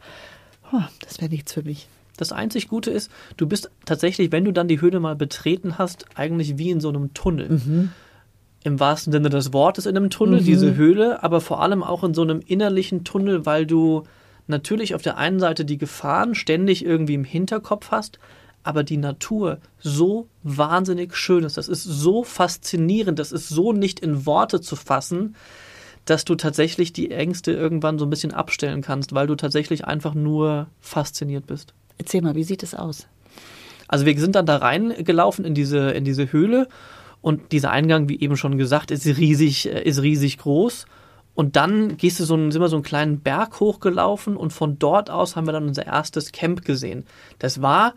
Oh, 0.73 0.81
das 1.01 1.21
wäre 1.21 1.29
nichts 1.29 1.53
für 1.53 1.63
mich. 1.63 1.87
Das 2.17 2.31
einzig 2.31 2.67
Gute 2.67 2.91
ist, 2.91 3.11
du 3.37 3.47
bist 3.47 3.69
tatsächlich, 3.85 4.31
wenn 4.31 4.45
du 4.45 4.51
dann 4.51 4.67
die 4.67 4.81
Höhle 4.81 4.99
mal 4.99 5.15
betreten 5.15 5.77
hast, 5.77 6.05
eigentlich 6.15 6.57
wie 6.57 6.71
in 6.71 6.81
so 6.81 6.89
einem 6.89 7.13
Tunnel. 7.13 7.49
Mhm. 7.49 7.91
Im 8.63 8.79
wahrsten 8.79 9.11
Sinne 9.11 9.29
des 9.29 9.53
Wortes 9.53 9.85
in 9.85 9.95
einem 9.95 10.09
Tunnel, 10.09 10.41
mhm. 10.41 10.45
diese 10.45 10.75
Höhle, 10.75 11.23
aber 11.23 11.41
vor 11.41 11.61
allem 11.61 11.83
auch 11.83 12.03
in 12.03 12.13
so 12.13 12.21
einem 12.21 12.41
innerlichen 12.45 13.03
Tunnel, 13.03 13.45
weil 13.45 13.65
du 13.65 14.03
natürlich 14.47 14.95
auf 14.95 15.01
der 15.01 15.17
einen 15.17 15.39
Seite 15.39 15.65
die 15.65 15.77
Gefahren 15.77 16.35
ständig 16.35 16.85
irgendwie 16.85 17.15
im 17.15 17.23
Hinterkopf 17.23 17.91
hast, 17.91 18.19
aber 18.63 18.83
die 18.83 18.97
Natur 18.97 19.59
so 19.79 20.27
wahnsinnig 20.43 21.15
schön 21.15 21.43
ist. 21.43 21.57
Das 21.57 21.67
ist 21.67 21.83
so 21.83 22.23
faszinierend, 22.23 23.19
das 23.19 23.31
ist 23.31 23.49
so 23.49 23.73
nicht 23.73 23.99
in 23.99 24.25
Worte 24.25 24.61
zu 24.61 24.75
fassen 24.75 25.35
dass 26.05 26.25
du 26.25 26.35
tatsächlich 26.35 26.93
die 26.93 27.11
Ängste 27.11 27.51
irgendwann 27.51 27.97
so 27.97 28.05
ein 28.05 28.09
bisschen 28.09 28.33
abstellen 28.33 28.81
kannst, 28.81 29.13
weil 29.13 29.27
du 29.27 29.35
tatsächlich 29.35 29.85
einfach 29.85 30.13
nur 30.13 30.67
fasziniert 30.81 31.47
bist. 31.47 31.73
Erzähl 31.97 32.21
mal, 32.21 32.35
wie 32.35 32.43
sieht 32.43 32.63
es 32.63 32.75
aus? 32.75 33.07
Also 33.87 34.05
wir 34.05 34.19
sind 34.19 34.35
dann 34.35 34.45
da 34.45 34.57
reingelaufen 34.57 35.45
in 35.45 35.53
diese, 35.53 35.91
in 35.91 36.03
diese 36.03 36.31
Höhle 36.31 36.67
und 37.21 37.51
dieser 37.51 37.71
Eingang, 37.71 38.09
wie 38.09 38.19
eben 38.19 38.35
schon 38.35 38.57
gesagt, 38.57 38.91
ist 38.91 39.05
riesig, 39.05 39.71
äh, 39.71 39.83
ist 39.83 40.01
riesig 40.01 40.39
groß. 40.39 40.85
Und 41.35 41.55
dann 41.55 41.97
gehst 41.97 42.19
du 42.19 42.25
so 42.25 42.35
einen, 42.35 42.51
sind 42.51 42.61
wir 42.61 42.67
so 42.67 42.75
einen 42.75 42.83
kleinen 42.83 43.21
Berg 43.21 43.59
hochgelaufen 43.59 44.37
und 44.37 44.53
von 44.53 44.77
dort 44.77 45.09
aus 45.09 45.35
haben 45.35 45.47
wir 45.47 45.53
dann 45.53 45.67
unser 45.67 45.85
erstes 45.85 46.31
Camp 46.31 46.63
gesehen. 46.63 47.05
Das 47.39 47.61
war 47.61 47.95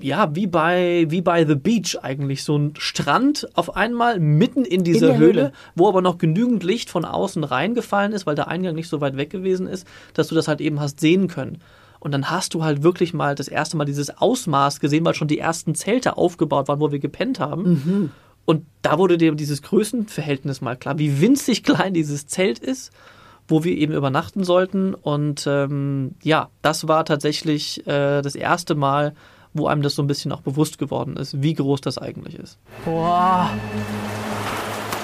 ja 0.00 0.34
wie 0.34 0.46
bei 0.46 1.06
wie 1.08 1.22
bei 1.22 1.44
The 1.44 1.56
Beach 1.56 1.98
eigentlich 2.02 2.44
so 2.44 2.56
ein 2.56 2.74
Strand 2.78 3.48
auf 3.54 3.76
einmal 3.76 4.20
mitten 4.20 4.64
in 4.64 4.84
dieser 4.84 5.14
in 5.14 5.18
Höhle, 5.18 5.40
Höhle, 5.40 5.52
wo 5.74 5.88
aber 5.88 6.02
noch 6.02 6.18
genügend 6.18 6.62
Licht 6.62 6.90
von 6.90 7.04
außen 7.04 7.42
reingefallen 7.44 8.12
ist, 8.12 8.26
weil 8.26 8.36
der 8.36 8.48
Eingang 8.48 8.74
nicht 8.74 8.88
so 8.88 9.00
weit 9.00 9.16
weg 9.16 9.30
gewesen 9.30 9.66
ist, 9.66 9.86
dass 10.14 10.28
du 10.28 10.34
das 10.34 10.48
halt 10.48 10.60
eben 10.60 10.80
hast 10.80 11.00
sehen 11.00 11.28
können. 11.28 11.58
Und 11.98 12.12
dann 12.12 12.30
hast 12.30 12.54
du 12.54 12.62
halt 12.62 12.82
wirklich 12.82 13.14
mal 13.14 13.34
das 13.34 13.48
erste 13.48 13.76
Mal 13.76 13.84
dieses 13.84 14.16
Ausmaß 14.16 14.80
gesehen, 14.80 15.04
weil 15.04 15.14
schon 15.14 15.28
die 15.28 15.38
ersten 15.38 15.74
Zelte 15.74 16.16
aufgebaut 16.16 16.68
waren, 16.68 16.78
wo 16.78 16.92
wir 16.92 17.00
gepennt 17.00 17.40
haben. 17.40 17.62
Mhm. 17.64 18.10
Und 18.44 18.64
da 18.82 18.98
wurde 18.98 19.18
dir 19.18 19.34
dieses 19.34 19.62
Größenverhältnis 19.62 20.60
mal 20.60 20.76
klar, 20.76 20.98
wie 20.98 21.20
winzig 21.20 21.64
klein 21.64 21.94
dieses 21.94 22.28
Zelt 22.28 22.60
ist, 22.60 22.92
wo 23.48 23.64
wir 23.64 23.76
eben 23.76 23.92
übernachten 23.92 24.44
sollten. 24.44 24.94
Und 24.94 25.46
ähm, 25.48 26.14
ja, 26.22 26.50
das 26.62 26.86
war 26.86 27.04
tatsächlich 27.04 27.84
äh, 27.88 28.22
das 28.22 28.36
erste 28.36 28.76
Mal, 28.76 29.14
wo 29.56 29.66
einem 29.66 29.82
das 29.82 29.94
so 29.94 30.02
ein 30.02 30.06
bisschen 30.06 30.32
auch 30.32 30.40
bewusst 30.40 30.78
geworden 30.78 31.16
ist, 31.16 31.42
wie 31.42 31.54
groß 31.54 31.80
das 31.80 31.98
eigentlich 31.98 32.38
ist. 32.38 32.58
Wow. 32.84 33.48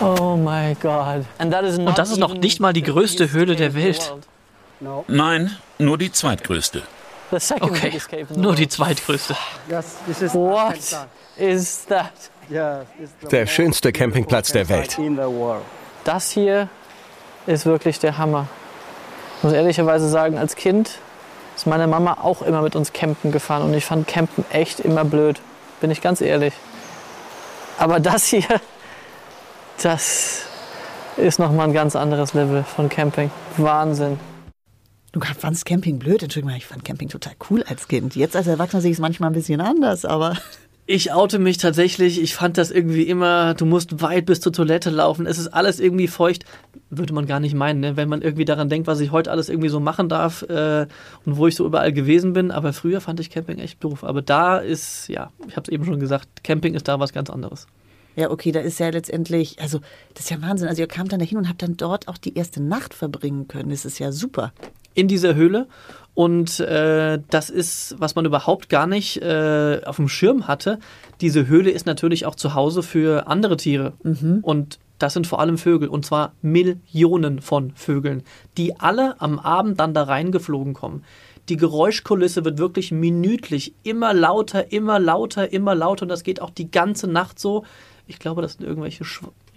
Oh 0.01 0.37
mein 0.37 0.77
Gott. 0.81 1.25
Und 1.39 1.51
das 1.51 2.11
ist 2.11 2.19
noch 2.19 2.35
nicht 2.35 2.61
mal 2.61 2.73
die 2.73 2.83
größte 2.83 3.33
Höhle 3.33 3.57
der 3.57 3.75
Welt. 3.75 4.15
Nein, 5.09 5.57
nur 5.79 5.97
die 5.99 6.11
zweitgrößte. 6.11 6.83
Okay, 7.61 7.99
nur 8.35 8.55
die 8.55 8.69
zweitgrößte. 8.69 9.35
What 10.35 11.09
is 11.37 11.87
that? 11.87 12.13
Der 13.31 13.47
schönste 13.47 13.93
Campingplatz 13.93 14.53
der 14.53 14.69
Welt. 14.69 14.99
Das 16.05 16.31
hier 16.31 16.69
ist 17.47 17.65
wirklich 17.65 17.99
der 18.01 18.19
Hammer. 18.19 18.49
Ich 19.39 19.45
muss 19.45 19.53
ehrlicherweise 19.53 20.09
sagen, 20.09 20.37
als 20.37 20.57
Kind 20.57 20.99
ist 21.57 21.67
meine 21.67 21.87
Mama 21.87 22.19
auch 22.23 22.43
immer 22.43 22.63
mit 22.63 22.77
uns 22.77 22.93
campen 22.93 23.33
gefahren 23.33 23.63
und 23.63 23.75
ich 23.75 23.85
fand 23.85 24.07
Campen 24.07 24.45
echt 24.51 24.81
immer 24.81 25.05
blöd. 25.05 25.41
Bin 25.81 25.91
ich 25.91 26.01
ganz 26.01 26.21
ehrlich. 26.21 26.55
Aber 27.79 28.01
das 28.01 28.27
hier, 28.27 28.61
das 29.83 30.43
ist 31.17 31.39
nochmal 31.39 31.69
ein 31.69 31.73
ganz 31.73 31.97
anderes 31.97 32.35
Level 32.35 32.65
von 32.65 32.89
Camping. 32.89 33.31
Wahnsinn. 33.57 34.19
Du 35.13 35.21
fandst 35.21 35.67
Camping 35.67 35.99
blöd? 35.99 36.23
Entschuldigung, 36.23 36.57
ich 36.57 36.67
fand 36.67 36.85
Camping 36.85 37.09
total 37.09 37.35
cool 37.51 37.63
als 37.65 37.87
Kind. 37.87 38.17
Jetzt 38.17 38.35
als 38.35 38.47
Erwachsener 38.47 38.81
sehe 38.81 38.91
ich 38.91 38.97
es 38.97 39.01
manchmal 39.01 39.31
ein 39.31 39.35
bisschen 39.35 39.61
anders, 39.61 40.05
aber. 40.05 40.39
Ich 40.85 41.13
oute 41.13 41.39
mich 41.39 41.59
tatsächlich. 41.59 42.21
Ich 42.21 42.35
fand 42.35 42.59
das 42.59 42.73
irgendwie 42.73 43.05
immer, 43.05 43.55
du 43.55 43.67
musst 43.67 44.03
weit 44.03 44.27
bis 44.27 44.41
zur 44.41 44.53
Toilette 44.53 44.91
laufen. 44.91 45.27
Es 45.27 45.39
ist 45.39 45.49
alles 45.49 45.79
irgendwie 45.79 46.09
feucht. 46.09 46.45
Würde 46.91 47.15
man 47.15 47.27
gar 47.27 47.39
nicht 47.39 47.55
meinen, 47.55 47.81
ne? 47.81 47.97
wenn 47.97 48.09
man 48.09 48.21
irgendwie 48.21 48.45
daran 48.45 48.69
denkt, 48.69 48.89
was 48.89 48.99
ich 48.99 49.13
heute 49.13 49.31
alles 49.31 49.49
irgendwie 49.49 49.69
so 49.69 49.79
machen 49.79 50.09
darf 50.09 50.43
äh, 50.43 50.87
und 51.25 51.37
wo 51.37 51.47
ich 51.47 51.55
so 51.55 51.65
überall 51.65 51.93
gewesen 51.93 52.33
bin. 52.33 52.51
Aber 52.51 52.73
früher 52.73 53.01
fand 53.01 53.21
ich 53.21 53.31
Camping 53.31 53.59
echt 53.59 53.83
doof. 53.83 54.03
Aber 54.03 54.23
da 54.23 54.59
ist, 54.59 55.09
ja, 55.09 55.31
ich 55.47 55.55
habe 55.57 55.63
es 55.63 55.69
eben 55.69 55.85
schon 55.85 56.01
gesagt, 56.01 56.43
Camping 56.43 56.75
ist 56.75 56.89
da 56.89 56.99
was 56.99 57.13
ganz 57.13 57.31
anderes. 57.31 57.69
Ja, 58.17 58.31
okay, 58.31 58.53
da 58.53 58.61
ist 58.61 58.79
ja 58.79 58.91
letztendlich, 58.91 59.61
also 59.61 59.81
das 60.15 60.25
ist 60.25 60.31
ja 60.31 60.43
Wahnsinn. 60.43 60.69
Also 60.69 60.83
ihr 60.83 60.89
kamt 60.89 61.13
dann 61.13 61.21
dahin 61.21 61.39
und 61.39 61.49
habt 61.49 61.63
dann 61.63 61.77
dort 61.77 62.09
auch 62.09 62.19
die 62.19 62.35
erste 62.35 62.61
Nacht 62.61 62.93
verbringen 62.93 63.47
können. 63.47 63.71
Das 63.71 63.85
ist 63.85 64.01
ja 64.01 64.11
super. 64.11 64.53
In 64.95 65.09
dieser 65.09 65.35
Höhle 65.35 65.69
und 66.15 66.61
äh, 66.61 67.21
das 67.31 67.49
ist, 67.49 67.97
was 67.99 68.15
man 68.15 68.27
überhaupt 68.27 68.69
gar 68.69 68.87
nicht 68.87 69.23
äh, 69.23 69.81
auf 69.85 69.97
dem 69.97 70.09
Schirm 70.09 70.47
hatte. 70.47 70.79
Diese 71.21 71.47
Höhle 71.47 71.71
ist 71.71 71.87
natürlich 71.87 72.27
auch 72.27 72.35
zu 72.35 72.55
Hause 72.55 72.83
für 72.83 73.27
andere 73.29 73.57
Tiere. 73.57 73.95
Mhm. 74.03 74.41
Und 74.43 74.79
das 74.99 75.15
sind 75.15 75.27
vor 75.27 75.41
allem 75.41 75.57
Vögel. 75.57 75.89
Und 75.89 76.05
zwar 76.05 76.35
Millionen 76.43 77.41
von 77.41 77.73
Vögeln, 77.75 78.25
die 78.59 78.79
alle 78.79 79.21
am 79.21 79.39
Abend 79.39 79.81
dann 79.81 79.95
da 79.95 80.03
reingeflogen 80.03 80.75
kommen. 80.75 81.03
Die 81.49 81.57
Geräuschkulisse 81.57 82.45
wird 82.45 82.59
wirklich 82.59 82.93
minütlich 82.93 83.75
immer 83.83 84.13
lauter, 84.13 84.71
immer 84.71 85.01
lauter, 85.01 85.51
immer 85.53 85.75
lauter. 85.75 86.03
Und 86.03 86.11
das 86.11 86.25
geht 86.25 86.43
auch 86.43 86.51
die 86.51 86.71
ganze 86.71 87.09
Nacht 87.09 87.39
so. 87.39 87.65
Ich 88.07 88.19
glaube, 88.19 88.43
das 88.43 88.55
sind 88.55 88.67
irgendwelche 88.67 89.05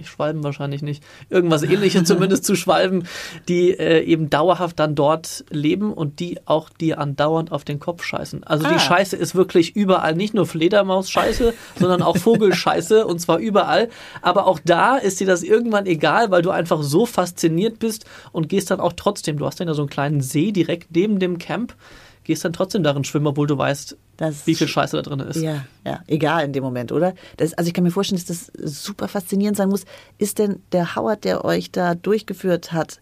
Schw 0.04 0.26
Schwalben 0.26 0.44
wahrscheinlich 0.44 0.82
nicht. 0.82 1.04
Irgendwas 1.30 1.64
ähnliches 1.64 2.04
zumindest 2.06 2.46
zu 2.46 2.56
Schwalben, 2.56 3.08
die 3.48 3.72
äh, 3.72 4.02
eben 4.04 4.30
dauerhaft 4.30 4.80
dann 4.80 4.96
dort 4.96 5.46
leben 5.50 5.94
und 5.94 6.20
die 6.20 6.40
auch 6.46 6.70
dir 6.70 7.00
andauernd 7.00 7.52
auf 7.52 7.64
den 7.64 7.80
Kopf 7.80 8.04
scheißen. 8.04 8.44
Also 8.44 8.66
ah. 8.66 8.74
die 8.74 8.80
Scheiße 8.80 9.16
ist 9.16 9.36
wirklich 9.36 9.76
überall, 9.76 10.16
nicht 10.16 10.34
nur 10.34 10.46
Fledermaus-Scheiße, 10.46 11.54
sondern 11.80 12.02
auch 12.02 12.18
Vogelscheiße 12.18 13.06
und 13.06 13.20
zwar 13.20 13.38
überall. 13.38 13.90
Aber 14.22 14.48
auch 14.48 14.60
da 14.64 14.98
ist 14.98 15.20
dir 15.20 15.28
das 15.28 15.44
irgendwann 15.44 15.86
egal, 15.86 16.32
weil 16.32 16.42
du 16.42 16.50
einfach 16.50 16.82
so 16.82 17.06
fasziniert 17.06 17.80
bist 17.80 18.06
und 18.32 18.50
gehst 18.50 18.72
dann 18.72 18.80
auch 18.80 18.94
trotzdem. 18.94 19.38
Du 19.38 19.46
hast 19.46 19.60
dann 19.60 19.68
ja 19.68 19.74
so 19.74 19.84
einen 19.84 19.90
kleinen 19.90 20.22
See 20.22 20.52
direkt 20.52 20.96
neben 20.96 21.20
dem 21.20 21.38
Camp 21.38 21.76
gehst 22.26 22.44
dann 22.44 22.54
trotzdem 22.54 22.84
darin 22.84 23.04
schwimmen, 23.04 23.28
obwohl 23.28 23.48
du 23.48 23.58
weißt, 23.58 23.96
das, 24.18 24.46
wie 24.48 24.56
viel 24.56 24.68
Scheiße 24.68 24.98
da 24.98 25.02
drin 25.02 25.20
ist. 25.22 25.42
Ja, 25.42 25.66
ja, 25.86 26.02
egal 26.08 26.44
in 26.46 26.54
dem 26.54 26.64
Moment, 26.64 26.92
oder? 26.92 27.14
Das, 27.38 27.54
also 27.54 27.68
ich 27.68 27.74
kann 27.74 27.84
mir 27.84 27.92
vorstellen, 27.92 28.22
dass 28.28 28.52
das 28.52 28.84
super 28.84 29.08
faszinierend 29.08 29.58
sein 29.58 29.70
muss. 29.70 29.86
Ist 30.18 30.40
denn 30.40 30.62
der 30.72 30.96
Howard, 30.96 31.24
der 31.24 31.46
euch 31.46 31.72
da 31.72 31.96
durchgeführt 31.96 32.74
hat, 32.74 33.00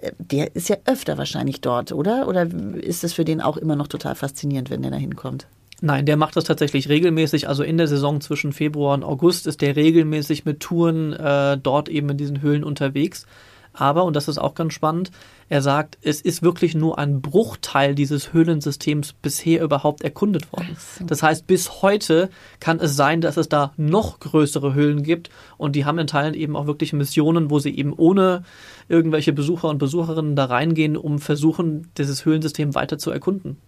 äh, 0.00 0.12
der 0.18 0.56
ist 0.56 0.68
ja 0.68 0.76
öfter 0.86 1.18
wahrscheinlich 1.18 1.60
dort, 1.60 1.92
oder? 1.92 2.26
Oder 2.26 2.46
ist 2.76 3.04
das 3.04 3.12
für 3.12 3.24
den 3.24 3.40
auch 3.40 3.56
immer 3.56 3.76
noch 3.76 3.88
total 3.88 4.14
faszinierend, 4.14 4.70
wenn 4.70 4.82
der 4.82 4.90
da 4.90 4.96
hinkommt? 4.96 5.46
Nein, 5.80 6.06
der 6.06 6.16
macht 6.16 6.36
das 6.36 6.44
tatsächlich 6.44 6.88
regelmäßig. 6.88 7.48
Also 7.48 7.62
in 7.62 7.76
der 7.76 7.88
Saison 7.88 8.20
zwischen 8.20 8.52
Februar 8.52 8.94
und 8.94 9.04
August 9.04 9.46
ist 9.46 9.60
der 9.60 9.76
regelmäßig 9.76 10.44
mit 10.44 10.60
Touren 10.60 11.12
äh, 11.12 11.58
dort 11.58 11.88
eben 11.88 12.08
in 12.10 12.16
diesen 12.16 12.40
Höhlen 12.40 12.64
unterwegs. 12.64 13.26
Aber, 13.74 14.04
und 14.04 14.14
das 14.14 14.28
ist 14.28 14.38
auch 14.38 14.54
ganz 14.54 14.72
spannend, 14.72 15.10
er 15.48 15.60
sagt, 15.60 15.98
es 16.00 16.20
ist 16.20 16.42
wirklich 16.42 16.74
nur 16.74 16.98
ein 16.98 17.20
Bruchteil 17.20 17.94
dieses 17.94 18.32
Höhlensystems 18.32 19.12
bisher 19.12 19.62
überhaupt 19.62 20.02
erkundet 20.02 20.50
worden. 20.52 20.76
Das 21.06 21.22
heißt, 21.22 21.46
bis 21.46 21.82
heute 21.82 22.30
kann 22.60 22.80
es 22.80 22.96
sein, 22.96 23.20
dass 23.20 23.36
es 23.36 23.48
da 23.48 23.72
noch 23.76 24.20
größere 24.20 24.74
Höhlen 24.74 25.02
gibt 25.02 25.28
und 25.58 25.76
die 25.76 25.84
haben 25.84 25.98
in 25.98 26.06
Teilen 26.06 26.34
eben 26.34 26.56
auch 26.56 26.66
wirklich 26.66 26.92
Missionen, 26.92 27.50
wo 27.50 27.58
sie 27.58 27.76
eben 27.76 27.92
ohne 27.92 28.44
irgendwelche 28.88 29.32
Besucher 29.32 29.68
und 29.68 29.78
Besucherinnen 29.78 30.36
da 30.36 30.46
reingehen, 30.46 30.96
um 30.96 31.18
versuchen, 31.18 31.90
dieses 31.98 32.24
Höhlensystem 32.24 32.74
weiter 32.74 32.96
zu 32.96 33.10
erkunden. 33.10 33.58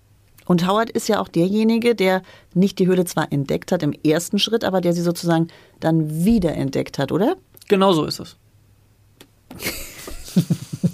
Und 0.47 0.67
Howard 0.67 0.91
ist 0.91 1.09
ja 1.09 1.21
auch 1.21 1.29
derjenige, 1.29 1.97
der 1.97 2.23
nicht 2.55 2.79
die 2.79 2.87
Höhle 2.87 3.05
zwar 3.05 3.33
entdeckt 3.33 3.73
hat 3.73 3.83
im 3.83 3.93
ersten 3.93 4.39
Schritt, 4.39 4.65
aber 4.65 4.81
der 4.81 4.93
sie 4.93 5.03
sozusagen 5.03 5.49
dann 5.81 6.25
wiederentdeckt 6.25 6.99
hat, 6.99 7.11
oder? 7.11 7.37
Genau 7.69 7.93
so 7.93 8.05
ist 8.05 8.21
es. 8.21 8.37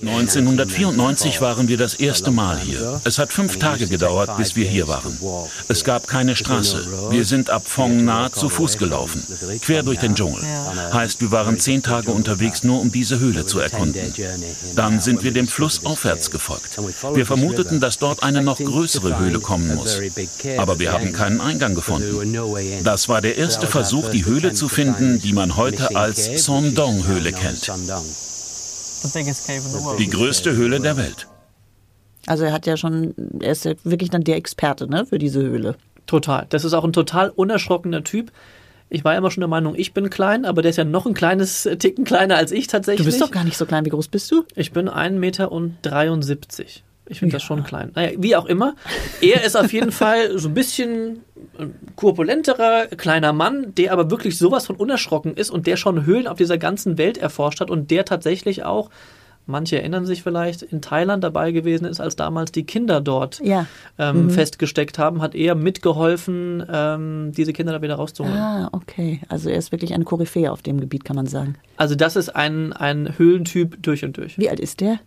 1994 0.01 1.41
waren 1.41 1.69
wir 1.69 1.77
das 1.77 1.95
erste 1.95 2.31
Mal 2.31 2.59
hier. 2.59 3.01
Es 3.05 3.19
hat 3.19 3.33
fünf 3.33 3.59
Tage 3.59 3.87
gedauert, 3.87 4.37
bis 4.37 4.57
wir 4.57 4.67
hier 4.67 4.89
waren. 4.89 5.19
Es 5.69 5.85
gab 5.85 6.07
keine 6.07 6.37
Straße. 6.37 7.11
Wir 7.11 7.25
sind 7.25 7.51
ab 7.51 7.65
Phong 7.67 8.05
Na 8.05 8.33
zu 8.33 8.49
Fuß 8.49 8.79
gelaufen, 8.79 9.23
quer 9.61 9.83
durch 9.83 9.99
den 9.99 10.15
Dschungel. 10.15 10.43
Heißt, 10.93 11.21
wir 11.21 11.31
waren 11.31 11.59
zehn 11.59 11.83
Tage 11.83 12.11
unterwegs, 12.11 12.65
nur 12.65 12.81
um 12.81 12.91
diese 12.91 13.19
Höhle 13.19 13.47
zu 13.47 13.59
erkunden. 13.59 14.13
Dann 14.75 15.01
sind 15.01 15.23
wir 15.23 15.33
dem 15.33 15.49
Fluss 15.49 15.85
aufwärts 15.85 16.31
gefolgt. 16.31 16.79
Wir 17.15 17.27
vermuteten, 17.27 17.81
dass 17.81 17.99
dort 17.99 18.23
eine 18.23 18.43
noch 18.43 18.59
größere 18.59 19.19
Höhle 19.19 19.41
kommen 19.41 19.75
muss. 19.75 20.01
Aber 20.59 20.79
wir 20.79 20.93
haben 20.93 21.13
keinen 21.13 21.41
Eingang 21.41 21.75
gefunden. 21.75 22.37
Das 22.85 23.09
war 23.09 23.21
der 23.21 23.37
erste 23.37 23.67
Versuch, 23.67 24.09
die 24.09 24.25
Höhle 24.25 24.53
zu 24.53 24.69
finden, 24.69 25.21
die 25.21 25.33
man 25.33 25.57
heute 25.57 25.97
als 25.97 26.45
Sondong-Höhle 26.45 27.33
kennt. 27.33 27.71
Die 29.99 30.09
größte 30.09 30.55
Höhle 30.55 30.81
der 30.81 30.97
Welt. 30.97 31.27
Also 32.27 32.45
er 32.45 32.53
hat 32.53 32.67
ja 32.67 32.77
schon, 32.77 33.15
er 33.41 33.53
ist 33.53 33.65
ja 33.65 33.73
wirklich 33.85 34.11
dann 34.11 34.25
der 34.25 34.37
Experte 34.37 34.89
ne, 34.89 35.07
für 35.07 35.19
diese 35.19 35.41
Höhle. 35.41 35.77
Total. 36.07 36.47
Das 36.51 36.65
ist 36.65 36.73
auch 36.73 36.85
ein 36.85 36.93
total 36.93 37.31
unerschrockener 37.31 38.05
Typ. 38.05 38.33
Ich 38.91 39.05
war 39.05 39.17
immer 39.17 39.31
schon 39.31 39.41
der 39.41 39.49
Meinung, 39.49 39.75
ich 39.75 39.95
bin 39.95 40.11
klein, 40.11 40.45
aber 40.45 40.61
der 40.61 40.71
ist 40.71 40.77
ja 40.77 40.85
noch 40.85 41.07
ein 41.07 41.15
kleines 41.15 41.69
Ticken 41.79 42.05
kleiner 42.05 42.37
als 42.37 42.53
ich 42.53 42.67
tatsächlich. 42.67 43.07
Du 43.07 43.11
bist 43.11 43.23
doch 43.23 43.31
gar 43.31 43.45
nicht 43.45 43.57
so 43.57 43.65
klein. 43.65 43.85
Wie 43.87 43.91
groß 43.91 44.09
bist 44.09 44.31
du? 44.31 44.45
Ich 44.55 44.73
bin 44.73 44.89
1,73 44.89 45.19
Meter. 45.19 45.51
Ich 47.13 47.21
finde 47.21 47.33
ja. 47.35 47.37
das 47.37 47.43
schon 47.45 47.63
klein. 47.63 47.93
Naja, 47.95 48.11
wie 48.19 48.35
auch 48.37 48.47
immer. 48.47 48.75
Er 49.21 49.45
ist 49.45 49.57
auf 49.57 49.73
jeden 49.73 49.93
Fall 50.03 50.39
so 50.39 50.49
ein 50.49 50.55
bisschen 50.55 51.21
korpulenterer, 51.97 52.87
kleiner 52.97 53.33
Mann, 53.33 53.75
der 53.77 53.93
aber 53.93 54.11
wirklich 54.11 54.39
sowas 54.39 54.67
von 54.67 54.77
unerschrocken 54.77 55.35
ist 55.37 55.51
und 55.51 55.67
der 55.67 55.77
schon 55.77 56.05
Höhlen 56.07 56.27
auf 56.27 56.39
dieser 56.39 56.59
ganzen 56.59 56.99
Welt 56.99 57.19
erforscht 57.19 57.61
hat 57.61 57.71
und 57.71 57.91
der 57.91 58.05
tatsächlich 58.05 58.65
auch 58.65 58.91
Manche 59.45 59.77
erinnern 59.77 60.07
sich 60.07 60.23
vielleicht, 60.23 60.63
in 60.63 60.81
Thailand 60.83 61.25
dabei 61.25 61.51
gewesen 61.51 61.85
ist, 61.85 62.01
als 62.01 62.15
damals 62.15 62.53
die 62.53 62.63
Kinder 62.63 63.01
dort 63.01 63.41
Ja. 63.45 63.67
ähm, 63.99 64.27
Mhm. 64.27 64.31
festgesteckt 64.31 65.01
haben, 65.01 65.21
hat 65.21 65.35
er 65.35 65.57
mitgeholfen, 65.57 66.65
ähm, 66.73 67.33
diese 67.37 67.53
Kinder 67.53 67.73
da 67.73 67.83
wieder 67.83 67.97
rauszuholen. 67.97 68.39
Ah, 68.39 68.69
okay. 68.71 69.21
Also 69.29 69.51
er 69.51 69.57
ist 69.57 69.73
wirklich 69.73 69.95
eine 69.95 70.05
Koryphäe 70.05 70.53
auf 70.53 70.63
dem 70.63 70.81
Gebiet, 70.81 71.05
kann 71.05 71.17
man 71.17 71.27
sagen. 71.27 71.57
Also 71.77 71.97
das 71.97 72.15
ist 72.15 72.29
ein, 72.37 72.73
ein 72.73 73.19
Höhlentyp 73.19 73.83
durch 73.83 74.05
und 74.05 74.17
durch. 74.17 74.39
Wie 74.39 74.49
alt 74.49 74.61
ist 74.61 74.81
der? 74.81 75.01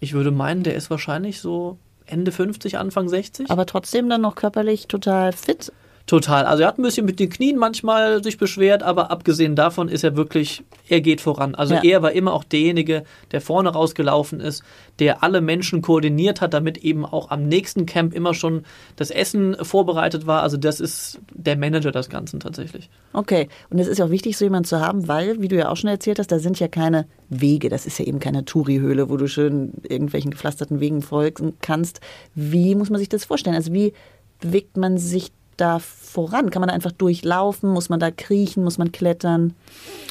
Ich 0.00 0.14
würde 0.14 0.30
meinen, 0.30 0.62
der 0.62 0.74
ist 0.74 0.90
wahrscheinlich 0.90 1.40
so 1.40 1.78
Ende 2.06 2.32
50, 2.32 2.78
Anfang 2.78 3.08
60. 3.08 3.50
Aber 3.50 3.66
trotzdem 3.66 4.08
dann 4.08 4.22
noch 4.22 4.34
körperlich 4.34 4.88
total 4.88 5.32
fit. 5.32 5.72
Total. 6.06 6.44
Also 6.44 6.62
er 6.62 6.68
hat 6.68 6.78
ein 6.78 6.82
bisschen 6.82 7.06
mit 7.06 7.20
den 7.20 7.30
Knien 7.30 7.56
manchmal 7.56 8.22
sich 8.24 8.36
beschwert, 8.36 8.82
aber 8.82 9.10
abgesehen 9.10 9.54
davon 9.54 9.88
ist 9.88 10.02
er 10.02 10.16
wirklich, 10.16 10.64
er 10.88 11.00
geht 11.00 11.20
voran. 11.20 11.54
Also 11.54 11.74
Ja. 11.74 11.82
er 11.84 12.02
war 12.02 12.12
immer 12.12 12.32
auch 12.32 12.42
derjenige, 12.42 13.04
der 13.30 13.40
vorne 13.40 13.68
rausgelaufen 13.68 14.40
ist, 14.40 14.64
der 14.98 15.22
alle 15.22 15.40
Menschen 15.40 15.82
koordiniert 15.82 16.40
hat, 16.40 16.52
damit 16.52 16.78
eben 16.78 17.06
auch 17.06 17.30
am 17.30 17.46
nächsten 17.46 17.86
Camp 17.86 18.12
immer 18.12 18.34
schon 18.34 18.64
das 18.96 19.10
Essen 19.10 19.56
vorbereitet 19.62 20.26
war. 20.26 20.42
Also 20.42 20.56
das 20.56 20.80
ist 20.80 21.20
der 21.32 21.56
Manager 21.56 21.92
des 21.92 22.08
Ganzen 22.08 22.40
tatsächlich. 22.40 22.90
Okay. 23.12 23.48
Und 23.70 23.78
es 23.78 23.86
ist 23.86 24.00
auch 24.00 24.10
wichtig, 24.10 24.36
so 24.36 24.44
jemanden 24.44 24.66
zu 24.68 24.80
haben, 24.80 25.06
weil, 25.06 25.40
wie 25.40 25.48
du 25.48 25.56
ja 25.56 25.68
auch 25.68 25.76
schon 25.76 25.90
erzählt 25.90 26.18
hast, 26.18 26.32
da 26.32 26.38
sind 26.40 26.58
ja 26.58 26.68
keine 26.68 27.06
Wege. 27.28 27.68
Das 27.68 27.86
ist 27.86 27.98
ja 27.98 28.04
eben 28.04 28.18
keine 28.18 28.44
Touri-Höhle, 28.44 29.08
wo 29.10 29.16
du 29.16 29.28
schön 29.28 29.72
irgendwelchen 29.88 30.30
gepflasterten 30.32 30.80
Wegen 30.80 31.02
folgen 31.02 31.54
kannst. 31.62 32.00
Wie 32.34 32.74
muss 32.74 32.90
man 32.90 32.98
sich 32.98 33.08
das 33.08 33.24
vorstellen? 33.24 33.54
Also 33.56 33.72
wie 33.72 33.92
bewegt 34.40 34.76
man 34.76 34.98
sich 34.98 35.30
da 35.60 35.78
voran? 35.78 36.50
Kann 36.50 36.60
man 36.60 36.68
da 36.68 36.74
einfach 36.74 36.92
durchlaufen? 36.92 37.70
Muss 37.70 37.88
man 37.88 38.00
da 38.00 38.10
kriechen? 38.10 38.64
Muss 38.64 38.78
man 38.78 38.92
klettern? 38.92 39.54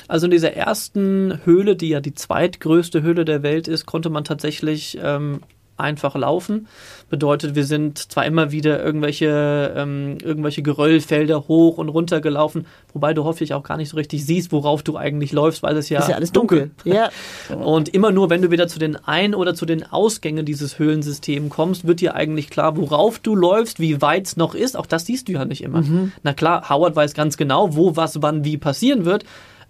Also 0.08 0.26
in 0.26 0.32
dieser 0.32 0.54
ersten 0.54 1.40
Höhle, 1.44 1.76
die 1.76 1.90
ja 1.90 2.02
die 2.02 2.14
zweitgrößte 2.14 3.02
Höhle 3.02 3.26
der 3.26 3.44
Welt 3.44 3.68
ist, 3.68 3.86
konnte 3.86 4.10
man 4.10 4.24
tatsächlich 4.24 4.98
ähm, 5.02 5.42
einfach 5.80 6.16
laufen. 6.16 6.68
Bedeutet, 7.10 7.56
wir 7.56 7.66
sind 7.66 7.98
zwar 7.98 8.26
immer 8.26 8.52
wieder 8.52 8.84
irgendwelche, 8.84 9.74
ähm, 9.76 10.18
irgendwelche 10.24 10.62
Geröllfelder 10.62 11.48
hoch 11.48 11.78
und 11.78 11.90
runter 11.90 12.22
gelaufen, 12.22 12.66
wobei 12.94 13.14
du 13.14 13.24
hoffentlich 13.24 13.54
auch 13.54 13.64
gar 13.64 13.78
nicht 13.78 13.90
so 13.90 13.98
richtig 13.98 14.26
siehst, 14.26 14.52
worauf 14.52 14.84
du 14.84 14.98
eigentlich 14.98 15.32
läufst, 15.32 15.64
weil 15.64 15.76
es 15.78 15.90
ja, 15.90 16.00
ist 16.00 16.10
ja 16.10 16.16
alles 16.16 16.32
dunkel. 16.32 16.72
Ja. 16.84 17.10
Und 17.56 17.90
immer 17.90 18.12
nur, 18.12 18.30
wenn 18.30 18.42
du 18.42 18.52
wieder 18.52 18.68
zu 18.68 18.80
den 18.80 18.96
Ein- 18.96 19.36
oder 19.36 19.56
zu 19.56 19.66
den 19.66 19.84
Ausgängen 19.84 20.46
dieses 20.46 20.80
Höhlensystems 20.80 21.50
kommst, 21.50 21.88
wird 21.88 22.02
dir 22.02 22.16
eigentlich 22.16 22.50
klar, 22.50 22.78
worauf 22.78 23.20
du 23.20 23.36
läufst, 23.36 23.80
wie 23.80 24.02
weit 24.02 24.28
es 24.28 24.38
noch 24.38 24.56
ist. 24.56 24.78
Auch 24.78 24.86
das 24.86 25.06
siehst 25.06 25.28
du 25.28 25.34
ja 25.34 25.46
nicht 25.46 25.64
immer. 25.64 25.84
Na 26.24 26.34
klar, 26.34 26.70
Howard 26.70 26.96
weiß 26.96 27.14
ganz 27.14 27.38
genau, 27.38 27.76
wo 27.76 27.96
was 27.96 28.22
wann 28.22 28.44
wie 28.44 28.58
passieren 28.58 29.06
wird. 29.06 29.24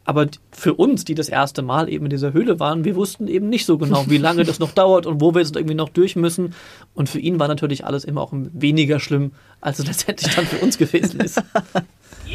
Aber 0.10 0.26
für 0.50 0.74
uns, 0.74 1.06
die 1.06 1.14
das 1.14 1.30
erste 1.30 1.62
Mal 1.62 1.88
eben 1.88 2.06
in 2.06 2.10
dieser 2.10 2.34
Höhle 2.34 2.60
waren, 2.60 2.84
wir 2.84 2.96
wussten 2.96 3.28
eben 3.28 3.48
nicht 3.48 3.68
so 3.68 3.78
genau, 3.78 4.06
wie 4.08 4.18
lange 4.18 4.44
das 4.44 4.58
noch 4.58 4.72
dauert 4.72 5.06
und 5.06 5.22
wo 5.22 5.36
wir 5.36 5.42
jetzt 5.42 5.56
irgendwie 5.56 5.76
noch 5.76 5.90
durch 5.90 6.16
müssen. 6.16 6.56
Und 6.96 7.10
für 7.10 7.20
ihn 7.20 7.40
war 7.40 7.48
natürlich 7.48 7.86
alles 7.86 8.06
immer 8.06 8.22
auch 8.22 8.32
weniger 8.34 9.00
schlimm, 9.00 9.34
als 9.62 9.78
es 9.78 9.86
letztendlich 9.86 10.36
dann 10.36 10.48
für 10.48 10.58
uns 10.66 10.80
gewesen 10.80 11.20
ist. 11.20 11.44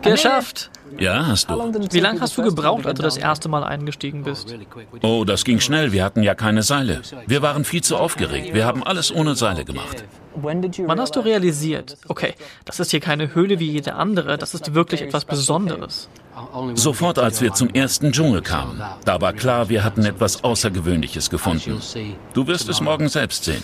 Geschafft! 0.00 0.70
Ja, 0.98 1.26
hast 1.26 1.50
du. 1.50 1.54
Wie 1.92 2.00
lange 2.00 2.20
hast 2.20 2.38
du 2.38 2.42
gebraucht, 2.42 2.86
als 2.86 2.96
du 2.98 3.02
das 3.02 3.16
erste 3.16 3.48
Mal 3.48 3.64
eingestiegen 3.64 4.22
bist? 4.22 4.54
Oh, 5.02 5.24
das 5.24 5.44
ging 5.44 5.60
schnell. 5.60 5.92
Wir 5.92 6.04
hatten 6.04 6.22
ja 6.22 6.34
keine 6.34 6.62
Seile. 6.62 7.02
Wir 7.26 7.42
waren 7.42 7.64
viel 7.64 7.82
zu 7.82 7.96
aufgeregt. 7.96 8.54
Wir 8.54 8.64
haben 8.64 8.82
alles 8.82 9.14
ohne 9.14 9.34
Seile 9.34 9.64
gemacht. 9.64 10.04
Wann 10.40 11.00
hast 11.00 11.16
du 11.16 11.20
realisiert, 11.20 11.96
okay, 12.06 12.34
das 12.64 12.78
ist 12.78 12.90
hier 12.90 13.00
keine 13.00 13.34
Höhle 13.34 13.58
wie 13.58 13.70
jede 13.70 13.94
andere, 13.94 14.38
das 14.38 14.54
ist 14.54 14.72
wirklich 14.74 15.02
etwas 15.02 15.24
Besonderes? 15.24 16.08
Sofort, 16.74 17.18
als 17.18 17.40
wir 17.40 17.52
zum 17.54 17.70
ersten 17.70 18.12
Dschungel 18.12 18.42
kamen. 18.42 18.80
Da 19.04 19.20
war 19.20 19.32
klar, 19.32 19.68
wir 19.68 19.82
hatten 19.82 20.04
etwas 20.04 20.44
Außergewöhnliches 20.44 21.30
gefunden. 21.30 21.80
Du 22.34 22.46
wirst 22.46 22.68
es 22.68 22.80
morgen 22.80 23.08
selbst 23.08 23.44
sehen. 23.44 23.62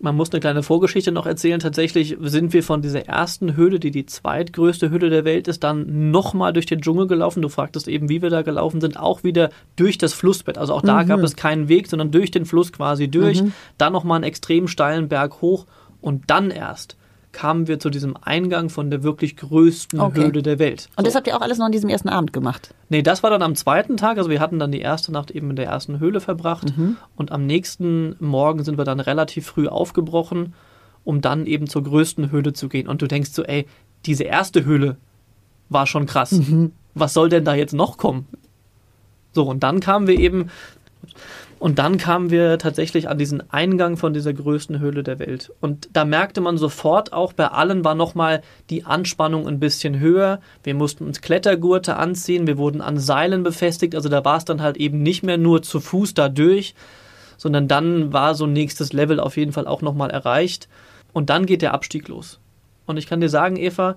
Man 0.00 0.14
muss 0.14 0.30
eine 0.30 0.40
kleine 0.40 0.62
Vorgeschichte 0.62 1.10
noch 1.12 1.26
erzählen. 1.26 1.60
Tatsächlich 1.60 2.16
sind 2.20 2.52
wir 2.52 2.62
von 2.62 2.82
dieser 2.82 3.06
ersten 3.06 3.56
Höhle, 3.56 3.80
die 3.80 3.90
die 3.90 4.06
zweitgrößte 4.06 4.90
Höhle 4.90 5.10
der 5.10 5.24
Welt 5.24 5.48
ist, 5.48 5.64
dann 5.64 6.10
nochmal 6.10 6.52
durch 6.52 6.66
den 6.66 6.80
Dschungel 6.80 7.06
gelaufen. 7.06 7.42
Du 7.42 7.48
fragtest 7.48 7.88
eben, 7.88 8.08
wie 8.08 8.22
wir 8.22 8.30
da 8.30 8.42
gelaufen 8.42 8.80
sind, 8.80 8.98
auch 8.98 9.24
wieder 9.24 9.50
durch 9.76 9.98
das 9.98 10.12
Flussbett. 10.12 10.58
Also 10.58 10.74
auch 10.74 10.82
da 10.82 11.02
gab 11.04 11.20
es 11.20 11.36
keinen 11.36 11.68
Weg, 11.68 11.88
sondern 11.88 12.10
durch 12.10 12.30
den 12.30 12.44
Fluss 12.44 12.72
quasi 12.72 13.08
durch. 13.08 13.42
Dann 13.78 13.92
nochmal 13.92 14.16
einen 14.16 14.24
extrem 14.24 14.68
steilen 14.68 15.08
Berg 15.08 15.40
hoch 15.40 15.66
und 16.00 16.24
dann 16.28 16.50
erst 16.50 16.97
kamen 17.38 17.68
wir 17.68 17.78
zu 17.78 17.88
diesem 17.88 18.16
Eingang 18.20 18.68
von 18.68 18.90
der 18.90 19.04
wirklich 19.04 19.36
größten 19.36 20.00
Okay. 20.00 20.24
Höhle 20.24 20.42
der 20.42 20.58
Welt. 20.58 20.88
Und 20.96 21.06
das 21.06 21.14
habt 21.14 21.28
ihr 21.28 21.36
auch 21.36 21.40
alles 21.40 21.58
noch 21.58 21.66
an 21.66 21.72
diesem 21.72 21.88
ersten 21.88 22.08
Abend 22.08 22.32
gemacht. 22.32 22.74
Nee, 22.88 23.02
das 23.02 23.22
war 23.22 23.30
dann 23.30 23.42
am 23.42 23.54
zweiten 23.54 23.96
Tag. 23.96 24.18
Also 24.18 24.28
wir 24.28 24.40
hatten 24.40 24.58
dann 24.58 24.72
die 24.72 24.80
erste 24.80 25.12
Nacht 25.12 25.30
eben 25.30 25.48
in 25.50 25.54
der 25.54 25.66
ersten 25.66 26.00
Höhle 26.00 26.20
verbracht. 26.20 26.72
Und 27.14 27.30
am 27.30 27.46
nächsten 27.46 28.16
Morgen 28.18 28.64
sind 28.64 28.76
wir 28.76 28.84
dann 28.84 28.98
relativ 28.98 29.46
früh 29.46 29.68
aufgebrochen, 29.68 30.52
um 31.04 31.20
dann 31.20 31.46
eben 31.46 31.68
zur 31.68 31.84
größten 31.84 32.32
Höhle 32.32 32.54
zu 32.54 32.68
gehen. 32.68 32.88
Und 32.88 33.02
du 33.02 33.06
denkst 33.06 33.30
so, 33.30 33.44
ey, 33.44 33.66
diese 34.04 34.24
erste 34.24 34.64
Höhle 34.64 34.96
war 35.68 35.86
schon 35.86 36.06
krass. 36.06 36.40
Was 36.94 37.14
soll 37.14 37.28
denn 37.28 37.44
da 37.44 37.54
jetzt 37.54 37.72
noch 37.72 37.98
kommen? 37.98 38.26
So, 39.30 39.44
und 39.44 39.62
dann 39.62 39.78
kamen 39.78 40.08
wir 40.08 40.18
eben, 40.18 40.50
und 41.58 41.78
dann 41.80 41.98
kamen 41.98 42.30
wir 42.30 42.58
tatsächlich 42.58 43.08
an 43.08 43.18
diesen 43.18 43.50
Eingang 43.50 43.96
von 43.96 44.12
dieser 44.12 44.32
größten 44.32 44.78
Höhle 44.78 45.02
der 45.02 45.18
Welt. 45.18 45.52
Und 45.60 45.88
da 45.92 46.04
merkte 46.04 46.40
man 46.40 46.56
sofort 46.56 47.12
auch, 47.12 47.32
bei 47.32 47.48
allen 47.48 47.84
war 47.84 47.96
nochmal 47.96 48.42
die 48.70 48.84
Anspannung 48.84 49.48
ein 49.48 49.58
bisschen 49.58 49.98
höher. 49.98 50.40
Wir 50.62 50.74
mussten 50.74 51.04
uns 51.04 51.20
Klettergurte 51.20 51.96
anziehen, 51.96 52.46
wir 52.46 52.58
wurden 52.58 52.80
an 52.80 52.98
Seilen 52.98 53.42
befestigt. 53.42 53.96
Also 53.96 54.08
da 54.08 54.24
war 54.24 54.36
es 54.36 54.44
dann 54.44 54.62
halt 54.62 54.76
eben 54.76 55.02
nicht 55.02 55.24
mehr 55.24 55.38
nur 55.38 55.62
zu 55.62 55.80
Fuß 55.80 56.14
da 56.14 56.28
durch, 56.28 56.74
sondern 57.36 57.66
dann 57.66 58.12
war 58.12 58.36
so 58.36 58.44
ein 58.44 58.52
nächstes 58.52 58.92
Level 58.92 59.18
auf 59.18 59.36
jeden 59.36 59.52
Fall 59.52 59.66
auch 59.66 59.82
nochmal 59.82 60.10
erreicht. 60.10 60.68
Und 61.12 61.28
dann 61.28 61.44
geht 61.44 61.62
der 61.62 61.74
Abstieg 61.74 62.06
los. 62.06 62.38
Und 62.86 62.98
ich 62.98 63.08
kann 63.08 63.20
dir 63.20 63.28
sagen, 63.28 63.56
Eva, 63.56 63.96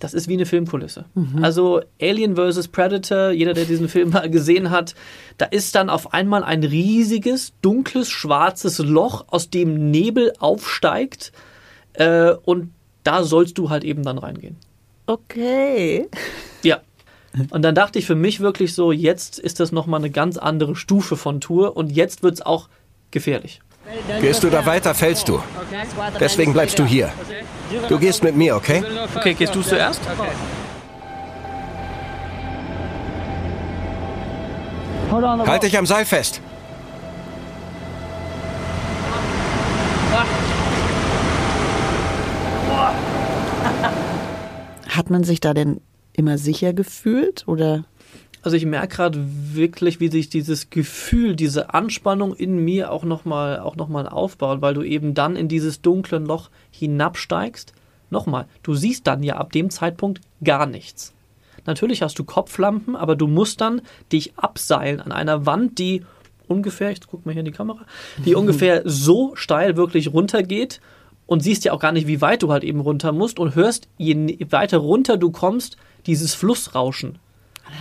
das 0.00 0.14
ist 0.14 0.28
wie 0.28 0.34
eine 0.34 0.46
Filmkulisse. 0.46 1.06
Also 1.42 1.80
Alien 2.00 2.36
vs. 2.36 2.68
Predator, 2.68 3.30
jeder, 3.30 3.54
der 3.54 3.64
diesen 3.64 3.88
Film 3.88 4.10
mal 4.10 4.30
gesehen 4.30 4.70
hat, 4.70 4.94
da 5.38 5.46
ist 5.46 5.74
dann 5.74 5.90
auf 5.90 6.12
einmal 6.14 6.44
ein 6.44 6.62
riesiges, 6.62 7.52
dunkles, 7.62 8.08
schwarzes 8.08 8.78
Loch, 8.78 9.24
aus 9.28 9.50
dem 9.50 9.90
Nebel 9.90 10.32
aufsteigt. 10.38 11.32
Äh, 11.94 12.32
und 12.44 12.72
da 13.02 13.24
sollst 13.24 13.58
du 13.58 13.70
halt 13.70 13.84
eben 13.84 14.02
dann 14.02 14.18
reingehen. 14.18 14.56
Okay. 15.06 16.08
Ja. 16.62 16.80
Und 17.50 17.62
dann 17.62 17.74
dachte 17.74 17.98
ich 17.98 18.06
für 18.06 18.14
mich 18.14 18.40
wirklich 18.40 18.74
so, 18.74 18.92
jetzt 18.92 19.38
ist 19.38 19.60
das 19.60 19.72
nochmal 19.72 20.00
eine 20.00 20.10
ganz 20.10 20.36
andere 20.36 20.76
Stufe 20.76 21.16
von 21.16 21.40
Tour 21.40 21.76
und 21.76 21.90
jetzt 21.90 22.22
wird 22.22 22.34
es 22.34 22.42
auch 22.42 22.68
gefährlich. 23.10 23.60
Gehst 24.20 24.42
du 24.42 24.50
da 24.50 24.66
weiter, 24.66 24.94
fällst 24.94 25.28
du. 25.28 25.42
Deswegen 26.20 26.52
bleibst 26.52 26.78
du 26.78 26.84
hier. 26.84 27.12
Du 27.88 27.98
gehst 27.98 28.22
mit 28.22 28.36
mir, 28.36 28.56
okay? 28.56 28.82
Okay, 29.14 29.34
gehst 29.34 29.54
du 29.54 29.62
zuerst? 29.62 30.00
Halt 35.10 35.62
dich 35.62 35.78
am 35.78 35.86
Seil 35.86 36.04
fest. 36.04 36.40
Hat 44.88 45.10
man 45.10 45.24
sich 45.24 45.40
da 45.40 45.54
denn 45.54 45.80
immer 46.12 46.38
sicher 46.38 46.72
gefühlt 46.72 47.44
oder? 47.46 47.84
Also 48.42 48.56
ich 48.56 48.66
merke 48.66 48.96
gerade 48.96 49.18
wirklich, 49.52 50.00
wie 50.00 50.08
sich 50.08 50.28
dieses 50.28 50.70
Gefühl, 50.70 51.34
diese 51.34 51.74
Anspannung 51.74 52.34
in 52.34 52.64
mir 52.64 52.92
auch 52.92 53.04
nochmal 53.04 53.58
auch 53.58 53.76
noch 53.76 53.88
mal 53.88 54.08
aufbaut, 54.08 54.62
weil 54.62 54.74
du 54.74 54.82
eben 54.82 55.14
dann 55.14 55.36
in 55.36 55.48
dieses 55.48 55.82
dunkle 55.82 56.18
Loch 56.18 56.50
hinabsteigst. 56.70 57.72
Nochmal, 58.10 58.46
du 58.62 58.74
siehst 58.74 59.06
dann 59.06 59.22
ja 59.22 59.36
ab 59.36 59.52
dem 59.52 59.70
Zeitpunkt 59.70 60.20
gar 60.42 60.66
nichts. 60.66 61.12
Natürlich 61.66 62.00
hast 62.00 62.18
du 62.18 62.24
Kopflampen, 62.24 62.96
aber 62.96 63.16
du 63.16 63.26
musst 63.26 63.60
dann 63.60 63.82
dich 64.12 64.38
abseilen 64.38 65.00
an 65.00 65.12
einer 65.12 65.44
Wand, 65.44 65.78
die 65.78 66.04
ungefähr, 66.46 66.90
ich 66.90 67.00
guck 67.06 67.26
mal 67.26 67.32
hier 67.32 67.40
in 67.40 67.46
die 67.46 67.52
Kamera, 67.52 67.84
die 68.24 68.34
ungefähr 68.36 68.82
so 68.84 69.34
steil 69.34 69.76
wirklich 69.76 70.12
runtergeht 70.12 70.80
und 71.26 71.42
siehst 71.42 71.64
ja 71.64 71.72
auch 71.72 71.80
gar 71.80 71.92
nicht, 71.92 72.06
wie 72.06 72.22
weit 72.22 72.42
du 72.42 72.50
halt 72.50 72.64
eben 72.64 72.80
runter 72.80 73.12
musst 73.12 73.38
und 73.38 73.54
hörst, 73.54 73.88
je 73.98 74.38
weiter 74.50 74.78
runter 74.78 75.18
du 75.18 75.30
kommst, 75.30 75.76
dieses 76.06 76.34
Flussrauschen. 76.34 77.18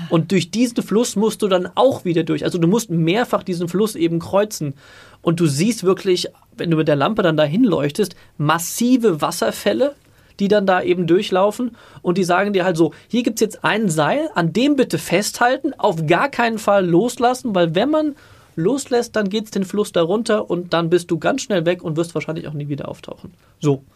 Und 0.10 0.32
durch 0.32 0.52
diesen 0.52 0.82
Fluss 0.84 1.16
musst 1.16 1.42
du 1.42 1.48
dann 1.48 1.70
auch 1.76 2.06
wieder 2.06 2.24
durch. 2.24 2.44
Also 2.44 2.58
du 2.58 2.68
musst 2.68 2.90
mehrfach 2.90 3.44
diesen 3.44 3.68
Fluss 3.68 3.96
eben 3.96 4.20
kreuzen. 4.20 4.74
Und 5.22 5.40
du 5.40 5.48
siehst 5.48 5.84
wirklich, 5.84 6.28
wenn 6.56 6.72
du 6.72 6.78
mit 6.78 6.88
der 6.88 6.96
Lampe 6.96 7.22
dann 7.22 7.38
dahin 7.38 7.64
leuchtest, 7.64 8.16
massive 8.38 9.22
Wasserfälle, 9.22 9.96
die 10.40 10.48
dann 10.48 10.66
da 10.66 10.82
eben 10.82 11.08
durchlaufen. 11.08 11.76
Und 12.02 12.18
die 12.18 12.24
sagen 12.24 12.54
dir 12.54 12.66
halt 12.66 12.78
so, 12.78 12.94
hier 13.08 13.24
gibt's 13.24 13.42
jetzt 13.42 13.64
ein 13.64 13.90
Seil, 13.90 14.30
an 14.36 14.54
dem 14.54 14.76
bitte 14.76 14.98
festhalten, 14.98 15.74
auf 15.78 16.06
gar 16.06 16.30
keinen 16.30 16.60
Fall 16.60 16.86
loslassen, 16.86 17.56
weil 17.56 17.76
wenn 17.76 17.90
man 17.90 18.16
loslässt, 18.56 19.16
dann 19.16 19.30
geht's 19.30 19.52
den 19.52 19.66
Fluss 19.66 19.92
da 19.92 20.02
runter 20.02 20.50
und 20.50 20.74
dann 20.74 20.90
bist 20.90 21.12
du 21.12 21.20
ganz 21.20 21.44
schnell 21.44 21.66
weg 21.66 21.84
und 21.84 21.96
wirst 21.96 22.16
wahrscheinlich 22.16 22.48
auch 22.48 22.54
nie 22.54 22.68
wieder 22.68 22.88
auftauchen. 22.90 23.34
So. 23.60 23.84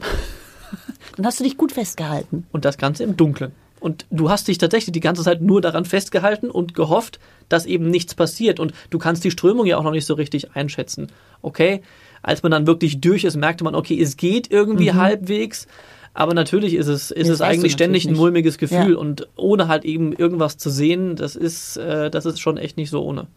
Dann 1.18 1.26
hast 1.26 1.42
du 1.42 1.44
dich 1.44 1.58
gut 1.58 1.74
festgehalten. 1.74 2.48
Und 2.54 2.64
das 2.64 2.78
Ganze 2.78 3.04
im 3.04 3.18
Dunkeln. 3.18 3.52
Und 3.82 4.06
du 4.12 4.30
hast 4.30 4.48
dich 4.48 4.60
tatsächlich 4.60 4.94
die 4.94 5.00
ganze 5.00 5.24
Zeit 5.24 5.42
nur 5.42 5.60
daran 5.60 5.86
festgehalten 5.86 6.50
und 6.52 6.76
gehofft, 6.76 7.20
dass 7.50 7.66
eben 7.66 7.90
nichts 7.90 8.16
passiert. 8.16 8.60
Und 8.60 8.74
du 8.92 9.00
kannst 9.00 9.24
die 9.24 9.32
Strömung 9.32 9.66
ja 9.66 9.78
auch 9.78 9.84
noch 9.84 9.92
nicht 9.92 10.06
so 10.06 10.14
richtig 10.14 10.56
einschätzen. 10.56 11.08
Okay, 11.42 11.82
als 12.22 12.44
man 12.44 12.52
dann 12.52 12.68
wirklich 12.68 13.02
durch 13.02 13.24
ist, 13.24 13.36
merkte 13.36 13.64
man, 13.64 13.74
okay, 13.74 14.00
es 14.00 14.18
geht 14.18 14.52
irgendwie 14.52 14.92
mhm. 14.92 14.98
halbwegs. 14.98 15.68
Aber 16.14 16.34
natürlich 16.34 16.76
ist 16.76 16.88
es, 16.88 17.10
ist 17.10 17.30
es 17.30 17.42
eigentlich 17.42 17.72
ständig 17.72 18.06
ein 18.06 18.16
mulmiges 18.16 18.58
Gefühl. 18.58 18.92
Ja. 18.92 18.98
Und 18.98 19.28
ohne 19.36 19.68
halt 19.68 19.84
eben 19.84 20.14
irgendwas 20.14 20.58
zu 20.58 20.70
sehen, 20.70 21.16
das 21.16 21.36
ist, 21.36 21.78
äh, 21.78 22.12
das 22.12 22.26
ist 22.26 22.40
schon 22.40 22.58
echt 22.58 22.78
nicht 22.78 22.92
so 22.92 23.04
ohne. 23.04 23.28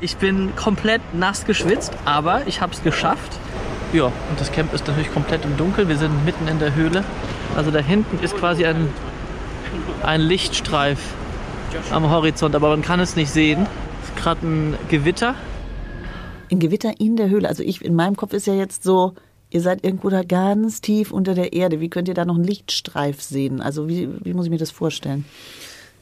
Ich 0.00 0.16
bin 0.16 0.56
komplett 0.56 1.02
nass 1.14 1.44
geschwitzt, 1.44 1.92
aber 2.04 2.46
ich 2.46 2.60
habe 2.60 2.72
es 2.72 2.82
geschafft. 2.82 3.38
Ja, 3.92 4.06
und 4.06 4.40
das 4.40 4.50
Camp 4.50 4.74
ist 4.74 4.86
natürlich 4.88 5.12
komplett 5.12 5.44
im 5.44 5.56
Dunkeln. 5.56 5.88
Wir 5.88 5.98
sind 5.98 6.24
mitten 6.24 6.48
in 6.48 6.58
der 6.58 6.74
Höhle. 6.74 7.04
Also 7.54 7.70
da 7.70 7.78
hinten 7.78 8.18
ist 8.24 8.36
quasi 8.36 8.64
ein, 8.64 8.88
ein 10.02 10.20
Lichtstreif 10.20 11.14
am 11.90 12.10
Horizont, 12.10 12.54
aber 12.54 12.68
man 12.68 12.82
kann 12.82 13.00
es 13.00 13.16
nicht 13.16 13.30
sehen. 13.30 13.66
Es 14.02 14.08
ist 14.10 14.16
gerade 14.16 14.46
ein 14.46 14.76
Gewitter. 14.88 15.34
Ein 16.50 16.58
Gewitter 16.58 16.92
in 16.98 17.16
der 17.16 17.28
Höhle. 17.28 17.48
Also 17.48 17.62
ich, 17.62 17.84
in 17.84 17.94
meinem 17.94 18.16
Kopf 18.16 18.32
ist 18.32 18.46
ja 18.46 18.54
jetzt 18.54 18.84
so, 18.84 19.14
ihr 19.50 19.60
seid 19.60 19.84
irgendwo 19.84 20.08
da 20.08 20.22
ganz 20.22 20.80
tief 20.80 21.10
unter 21.10 21.34
der 21.34 21.52
Erde. 21.52 21.80
Wie 21.80 21.88
könnt 21.88 22.08
ihr 22.08 22.14
da 22.14 22.24
noch 22.24 22.36
einen 22.36 22.44
Lichtstreif 22.44 23.22
sehen? 23.22 23.60
Also 23.60 23.88
wie, 23.88 24.08
wie 24.22 24.34
muss 24.34 24.46
ich 24.46 24.50
mir 24.50 24.58
das 24.58 24.70
vorstellen? 24.70 25.24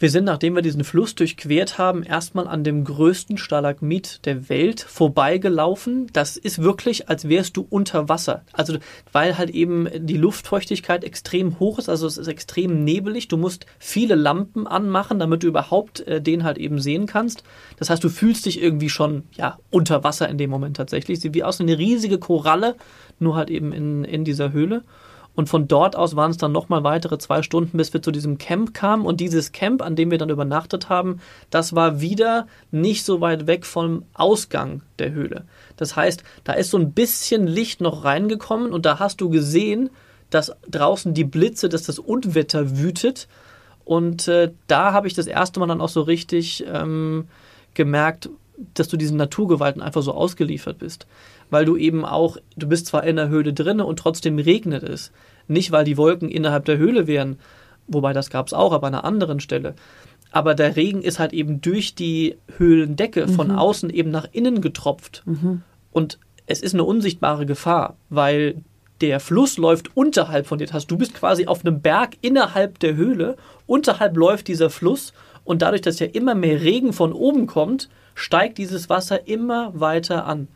Wir 0.03 0.11
sind, 0.11 0.25
nachdem 0.25 0.57
wir 0.57 0.63
diesen 0.63 0.83
Fluss 0.83 1.15
durchquert 1.15 1.79
haben, 1.79 2.03
erstmal 2.03 2.49
an 2.49 2.65
dem 2.65 2.83
größten 2.83 3.39
Stalagmit 3.39 4.19
der 4.25 4.49
Welt 4.49 4.81
vorbeigelaufen. 4.81 6.09
Das 6.13 6.37
ist 6.37 6.61
wirklich, 6.61 7.09
als 7.09 7.29
wärst 7.29 7.57
du 7.57 7.65
unter 7.71 8.09
Wasser. 8.09 8.43
Also, 8.53 8.79
weil 9.13 9.39
halt 9.39 9.51
eben 9.51 9.87
die 9.95 10.17
Luftfeuchtigkeit 10.17 11.05
extrem 11.05 11.61
hoch 11.61 11.79
ist, 11.79 11.89
also 11.89 12.09
es 12.09 12.19
ist 12.19 12.27
extrem 12.27 12.83
nebelig. 12.83 13.29
Du 13.29 13.37
musst 13.37 13.67
viele 13.79 14.17
Lampen 14.17 14.67
anmachen, 14.67 15.21
damit 15.21 15.45
du 15.45 15.47
überhaupt 15.47 16.01
äh, 16.01 16.21
den 16.21 16.43
halt 16.43 16.59
eben 16.59 16.81
sehen 16.81 17.07
kannst. 17.07 17.45
Das 17.77 17.89
heißt, 17.89 18.03
du 18.03 18.09
fühlst 18.09 18.47
dich 18.47 18.61
irgendwie 18.61 18.91
schon, 18.91 19.23
ja, 19.37 19.61
unter 19.71 20.03
Wasser 20.03 20.29
in 20.29 20.37
dem 20.37 20.51
Moment 20.51 20.77
tatsächlich. 20.79 21.21
Sieht 21.21 21.35
wie 21.35 21.45
aus 21.45 21.61
eine 21.61 21.79
riesige 21.79 22.19
Koralle, 22.19 22.75
nur 23.21 23.37
halt 23.37 23.51
eben 23.51 23.73
in, 23.73 24.03
in 24.03 24.25
dieser 24.25 24.51
Höhle. 24.51 24.83
Und 25.35 25.49
von 25.49 25.67
dort 25.67 25.97
aus 25.97 26.15
waren 26.15 26.31
es 26.31 26.37
dann 26.37 26.53
nochmal 26.53 26.85
weitere 26.85 27.17
zwei 27.19 27.43
Stunden, 27.43 27.79
bis 27.79 27.93
wir 27.95 28.03
zu 28.03 28.11
diesem 28.11 28.37
Camp 28.37 28.75
kamen. 28.75 29.07
Und 29.07 29.21
dieses 29.21 29.53
Camp, 29.53 29.81
an 29.81 29.97
dem 29.97 30.11
wir 30.11 30.19
dann 30.19 30.29
übernachtet 30.29 30.89
haben, 30.89 31.21
das 31.51 31.75
war 31.75 32.01
wieder 32.01 32.47
nicht 32.71 33.05
so 33.05 33.21
weit 33.21 33.47
weg 33.47 33.65
vom 33.65 34.05
Ausgang 34.13 34.83
der 34.99 35.13
Höhle. 35.13 35.45
Das 35.77 35.97
heißt, 35.97 36.23
da 36.45 36.53
ist 36.53 36.71
so 36.71 36.77
ein 36.77 36.93
bisschen 36.93 37.47
Licht 37.47 37.81
noch 37.81 38.05
reingekommen 38.05 38.73
und 38.73 38.85
da 38.85 38.99
hast 38.99 39.21
du 39.21 39.31
gesehen, 39.31 39.91
dass 40.29 40.53
draußen 40.71 41.15
die 41.15 41.25
Blitze, 41.25 41.69
dass 41.69 41.85
das 41.85 41.99
Unwetter 41.99 42.79
wütet. 42.79 43.29
Und 43.85 44.29
äh, 44.29 44.53
da 44.67 44.93
habe 44.93 45.07
ich 45.07 45.15
das 45.15 45.27
erste 45.27 45.61
Mal 45.61 45.67
dann 45.67 45.81
auch 45.81 45.89
so 45.89 46.03
richtig 46.03 46.65
ähm, 46.67 47.27
gemerkt, 47.75 48.29
dass 48.75 48.89
du 48.89 48.97
diesen 48.97 49.17
Naturgewalten 49.17 49.83
einfach 49.83 50.03
so 50.03 50.13
ausgeliefert 50.13 50.79
bist 50.79 51.07
weil 51.53 51.67
du 51.67 51.77
eben 51.77 52.07
auch, 52.07 52.39
du 52.57 52.67
bist 52.67 52.87
zwar 52.87 53.05
in 53.05 53.17
der 53.17 53.29
Höhle 53.29 53.53
drinne 53.53 53.85
und 53.85 53.99
trotzdem 53.99 54.39
regnet 54.39 54.83
es. 54.83 55.13
Nicht, 55.49 55.71
weil 55.71 55.85
die 55.85 55.99
Wolken 55.99 56.31
innerhalb 56.31 56.65
der 56.65 56.79
Höhle 56.79 57.07
wären, 57.07 57.39
wobei 57.87 58.15
das 58.15 58.31
gab 58.31 58.47
es 58.47 58.55
auch, 58.55 58.73
aber 58.73 58.87
an 58.87 58.95
einer 58.95 59.05
anderen 59.05 59.39
Stelle. 59.39 59.75
Aber 60.31 60.55
der 60.55 60.77
Regen 60.77 61.03
ist 61.03 61.19
halt 61.19 61.35
eben 61.35 61.61
durch 61.61 61.95
die 61.95 62.37
Höhlendecke 62.57 63.29
von 63.29 63.49
mhm. 63.49 63.59
außen 63.59 63.91
eben 63.91 64.11
nach 64.11 64.27
innen 64.33 64.63
getropft. 64.63 65.25
Mhm. 65.27 65.61
Und 65.93 66.19
es 66.47 66.63
ist 66.63 66.73
eine 66.73 66.85
unsichtbare 66.85 67.45
Gefahr, 67.45 67.97
weil 68.09 68.63
der 69.03 69.21
Fluss 69.21 69.59
läuft 69.59 69.95
unterhalb 69.95 70.47
von 70.47 70.57
dir. 70.57 70.65
Das 70.65 70.73
heißt, 70.73 70.91
du 70.91 70.97
bist 70.97 71.13
quasi 71.13 71.49
auf 71.49 71.67
einem 71.67 71.83
Berg 71.83 72.17
innerhalb 72.23 72.79
der 72.79 72.97
Höhle. 72.97 73.37
Unterhalb 73.67 74.17
läuft 74.17 74.49
dieser 74.49 74.71
Fluss. 74.71 75.13
Und 75.45 75.61
dadurch, 75.61 75.83
dass 75.83 75.99
ja 75.99 76.07
immer 76.07 76.35
mehr 76.35 76.63
Regen 76.63 76.95
von 76.95 77.13
oben 77.13 77.47
kommt, 77.47 77.91
steigt 78.23 78.59
dieses 78.59 78.89
Wasser 78.89 79.27
immer 79.27 79.79
weiter 79.79 80.27
an. 80.27 80.49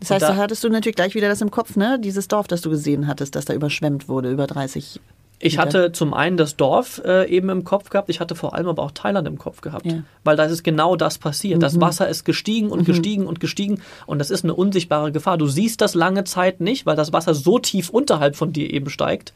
Das 0.00 0.10
heißt, 0.10 0.22
da, 0.22 0.28
da 0.28 0.36
hattest 0.36 0.62
du 0.62 0.68
natürlich 0.68 0.96
gleich 0.96 1.14
wieder 1.14 1.28
das 1.28 1.40
im 1.40 1.50
Kopf, 1.50 1.76
ne? 1.76 1.98
Dieses 1.98 2.28
Dorf, 2.28 2.46
das 2.46 2.60
du 2.60 2.70
gesehen 2.70 3.06
hattest, 3.06 3.34
das 3.34 3.46
da 3.46 3.54
überschwemmt 3.54 4.08
wurde, 4.08 4.30
über 4.30 4.46
30 4.46 5.00
ich 5.38 5.58
hatte 5.58 5.92
zum 5.92 6.14
einen 6.14 6.36
das 6.36 6.56
Dorf 6.56 7.02
äh, 7.04 7.28
eben 7.28 7.50
im 7.50 7.64
Kopf 7.64 7.90
gehabt, 7.90 8.08
ich 8.08 8.20
hatte 8.20 8.34
vor 8.34 8.54
allem 8.54 8.68
aber 8.68 8.82
auch 8.82 8.92
Thailand 8.92 9.28
im 9.28 9.38
Kopf 9.38 9.60
gehabt, 9.60 9.86
ja. 9.86 10.02
weil 10.24 10.36
da 10.36 10.44
ist 10.44 10.62
genau 10.62 10.96
das 10.96 11.18
passiert. 11.18 11.56
Mhm. 11.56 11.60
Das 11.60 11.80
Wasser 11.80 12.08
ist 12.08 12.24
gestiegen 12.24 12.70
und 12.70 12.80
mhm. 12.80 12.84
gestiegen 12.84 13.26
und 13.26 13.40
gestiegen 13.40 13.82
und 14.06 14.18
das 14.18 14.30
ist 14.30 14.44
eine 14.44 14.54
unsichtbare 14.54 15.12
Gefahr. 15.12 15.36
Du 15.36 15.46
siehst 15.46 15.80
das 15.80 15.94
lange 15.94 16.24
Zeit 16.24 16.60
nicht, 16.60 16.86
weil 16.86 16.96
das 16.96 17.12
Wasser 17.12 17.34
so 17.34 17.58
tief 17.58 17.90
unterhalb 17.90 18.36
von 18.36 18.52
dir 18.52 18.72
eben 18.72 18.88
steigt 18.88 19.32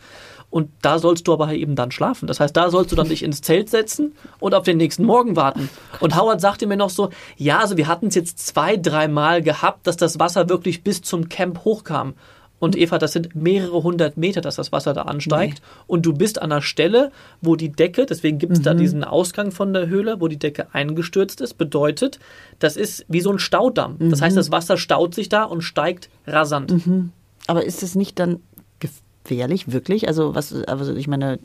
und 0.51 0.71
da 0.83 0.99
sollst 0.99 1.29
du 1.29 1.33
aber 1.33 1.53
eben 1.53 1.77
dann 1.77 1.93
schlafen. 1.93 2.27
Das 2.27 2.41
heißt, 2.41 2.57
da 2.57 2.71
sollst 2.71 2.91
du 2.91 2.97
dann 2.97 3.09
dich 3.09 3.23
ins 3.23 3.41
Zelt 3.41 3.71
setzen 3.71 4.15
und 4.41 4.55
auf 4.55 4.65
den 4.65 4.77
nächsten 4.77 5.05
Morgen 5.05 5.37
warten. 5.37 5.71
Und 6.01 6.21
Howard 6.21 6.41
sagte 6.41 6.67
mir 6.67 6.77
noch 6.77 6.91
so, 6.91 7.11
ja, 7.37 7.61
also 7.61 7.77
wir 7.77 7.87
hatten 7.87 8.09
es 8.09 8.17
jetzt 8.17 8.45
zwei, 8.45 8.77
dreimal 8.77 9.43
gehabt, 9.43 9.87
dass 9.87 9.97
das 9.97 10.19
Wasser 10.19 10.49
wirklich 10.49 10.83
bis 10.83 11.03
zum 11.03 11.29
Camp 11.29 11.65
hochkam. 11.65 12.15
Und 12.61 12.77
Eva, 12.77 12.99
das 12.99 13.13
sind 13.13 13.35
mehrere 13.35 13.83
hundert 13.83 14.17
Meter, 14.17 14.43
dass 14.43 14.55
das 14.55 14.71
Wasser 14.71 14.93
da 14.93 15.03
ansteigt. 15.03 15.61
Nee. 15.61 15.83
Und 15.89 16.07
du 16.07 16.13
bist 16.13 16.41
an 16.41 16.53
einer 16.53 16.63
Stelle, 16.63 17.11
wo 17.41 17.57
die 17.57 17.71
Decke, 17.71 18.07
deswegen 18.07 18.39
gibt 18.39 18.53
es 18.53 18.59
mhm. 18.61 18.65
da 18.65 18.75
diesen 18.75 19.03
Ausgang 19.03 19.51
von 19.51 19.73
der 19.73 19.89
Höhle, 19.89 20.21
wo 20.21 20.29
die 20.29 20.39
Decke 20.39 20.69
eingestürzt 20.73 21.41
ist. 21.41 21.55
Bedeutet, 21.55 22.21
das 22.59 22.77
ist 22.77 23.07
wie 23.09 23.23
so 23.23 23.33
ein 23.33 23.39
Staudamm. 23.39 23.97
Mhm. 23.99 24.11
Das 24.11 24.21
heißt, 24.21 24.37
das 24.37 24.53
Wasser 24.53 24.77
staut 24.77 25.15
sich 25.15 25.29
da 25.29 25.45
und 25.45 25.63
steigt 25.63 26.11
rasant. 26.27 26.87
Mhm. 26.87 27.11
Aber 27.47 27.65
ist 27.65 27.83
es 27.83 27.95
nicht 27.95 28.19
dann 28.19 28.41
gefährlich, 28.79 29.73
wirklich? 29.73 30.07
Also, 30.07 30.35
was, 30.35 30.53
also 30.65 30.95
ich 30.95 31.09
meine, 31.09 31.39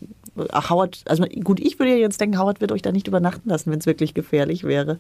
Howard, 0.54 1.02
also 1.06 1.24
gut, 1.44 1.62
ich 1.62 1.80
würde 1.80 1.94
ja 1.94 1.98
jetzt 1.98 2.20
denken, 2.20 2.38
Howard 2.38 2.60
wird 2.60 2.74
euch 2.74 2.82
da 2.82 2.92
nicht 2.92 3.08
übernachten 3.08 3.50
lassen, 3.50 3.72
wenn 3.72 3.80
es 3.80 3.86
wirklich 3.86 4.14
gefährlich 4.14 4.66
wäre. 4.66 5.00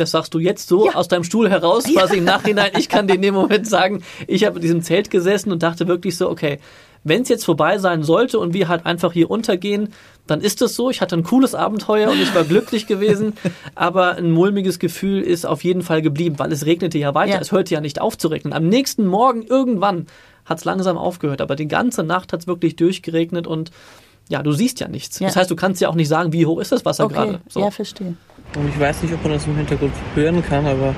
Das 0.00 0.10
sagst 0.10 0.34
du 0.34 0.38
jetzt 0.38 0.68
so 0.68 0.86
ja. 0.86 0.94
aus 0.94 1.08
deinem 1.08 1.24
Stuhl 1.24 1.50
heraus, 1.50 1.84
quasi 1.84 2.18
im 2.18 2.24
Nachhinein. 2.24 2.72
Ich 2.78 2.88
kann 2.88 3.06
dir 3.06 3.14
in 3.14 3.22
dem 3.22 3.34
Moment 3.34 3.66
sagen, 3.66 4.02
ich 4.26 4.44
habe 4.44 4.56
in 4.56 4.62
diesem 4.62 4.82
Zelt 4.82 5.10
gesessen 5.10 5.52
und 5.52 5.62
dachte 5.62 5.86
wirklich 5.88 6.16
so, 6.16 6.30
okay, 6.30 6.58
wenn 7.04 7.22
es 7.22 7.28
jetzt 7.28 7.44
vorbei 7.44 7.78
sein 7.78 8.02
sollte 8.02 8.38
und 8.38 8.52
wir 8.52 8.68
halt 8.68 8.84
einfach 8.84 9.12
hier 9.12 9.30
untergehen, 9.30 9.92
dann 10.26 10.40
ist 10.40 10.60
es 10.62 10.76
so. 10.76 10.90
Ich 10.90 11.00
hatte 11.00 11.16
ein 11.16 11.22
cooles 11.22 11.54
Abenteuer 11.54 12.10
und 12.10 12.20
ich 12.20 12.34
war 12.34 12.44
glücklich 12.44 12.86
gewesen. 12.86 13.34
Aber 13.74 14.16
ein 14.16 14.30
mulmiges 14.30 14.78
Gefühl 14.78 15.22
ist 15.22 15.46
auf 15.46 15.64
jeden 15.64 15.82
Fall 15.82 16.02
geblieben, 16.02 16.38
weil 16.38 16.52
es 16.52 16.66
regnete 16.66 16.98
ja 16.98 17.14
weiter. 17.14 17.34
Ja. 17.34 17.40
Es 17.40 17.52
hörte 17.52 17.74
ja 17.74 17.80
nicht 17.80 18.00
auf 18.00 18.18
zu 18.18 18.28
regnen. 18.28 18.52
Am 18.52 18.68
nächsten 18.68 19.06
Morgen 19.06 19.42
irgendwann 19.42 20.06
hat 20.44 20.58
es 20.58 20.64
langsam 20.64 20.98
aufgehört. 20.98 21.40
Aber 21.40 21.56
die 21.56 21.68
ganze 21.68 22.02
Nacht 22.02 22.32
hat 22.32 22.40
es 22.40 22.46
wirklich 22.46 22.76
durchgeregnet 22.76 23.46
und 23.46 23.70
ja, 24.30 24.44
du 24.44 24.52
siehst 24.52 24.78
ja 24.78 24.86
nichts. 24.86 25.18
Ja. 25.18 25.26
Das 25.26 25.36
heißt, 25.36 25.50
du 25.50 25.56
kannst 25.56 25.80
ja 25.80 25.88
auch 25.88 25.96
nicht 25.96 26.06
sagen, 26.06 26.32
wie 26.32 26.46
hoch 26.46 26.60
ist 26.60 26.70
das 26.70 26.84
Wasser 26.84 27.04
okay. 27.04 27.14
gerade. 27.14 27.40
So. 27.48 27.60
Ja, 27.60 27.70
verstehe. 27.72 28.14
Und 28.56 28.68
ich 28.68 28.78
weiß 28.78 29.02
nicht, 29.02 29.12
ob 29.12 29.22
man 29.24 29.32
das 29.32 29.46
im 29.46 29.56
Hintergrund 29.56 29.92
hören 30.14 30.42
kann, 30.48 30.66
aber 30.66 30.94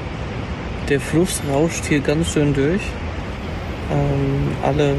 der 0.91 1.01
Fluss 1.01 1.41
rauscht 1.51 1.87
hier 1.87 2.01
ganz 2.01 2.31
schön 2.31 2.53
durch. 2.53 2.83
Ähm, 3.91 4.53
alle 4.63 4.97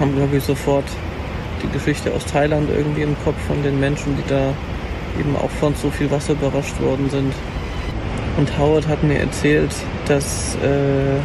haben, 0.00 0.16
glaube 0.16 0.38
ich, 0.38 0.44
sofort 0.44 0.84
die 1.62 1.68
Geschichte 1.68 2.12
aus 2.14 2.24
Thailand 2.24 2.70
irgendwie 2.74 3.02
im 3.02 3.14
Kopf 3.24 3.38
von 3.46 3.62
den 3.62 3.78
Menschen, 3.78 4.16
die 4.16 4.26
da 4.26 4.54
eben 5.20 5.36
auch 5.36 5.50
von 5.50 5.74
so 5.74 5.90
viel 5.90 6.10
Wasser 6.10 6.32
überrascht 6.32 6.80
worden 6.80 7.10
sind. 7.10 7.32
Und 8.38 8.58
Howard 8.58 8.88
hat 8.88 9.02
mir 9.02 9.18
erzählt, 9.18 9.74
dass 10.08 10.54
äh, 10.56 11.20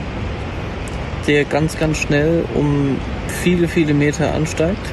der 1.28 1.46
ganz, 1.46 1.80
ganz 1.80 1.98
schnell 1.98 2.44
um 2.56 2.98
viele, 3.42 3.70
viele 3.70 3.94
Meter 3.94 4.34
ansteigt 4.34 4.86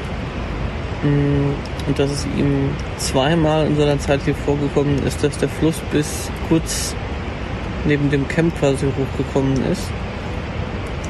und 1.03 1.99
dass 1.99 2.11
es 2.11 2.26
ihm 2.36 2.70
zweimal 2.96 3.66
in 3.66 3.76
seiner 3.76 3.99
Zeit 3.99 4.22
hier 4.24 4.34
vorgekommen 4.34 5.03
ist, 5.05 5.22
dass 5.22 5.38
der 5.38 5.49
Fluss 5.49 5.76
bis 5.92 6.30
kurz 6.49 6.94
neben 7.86 8.11
dem 8.11 8.26
Camp 8.26 8.57
quasi 8.59 8.86
hochgekommen 8.86 9.64
ist. 9.66 9.82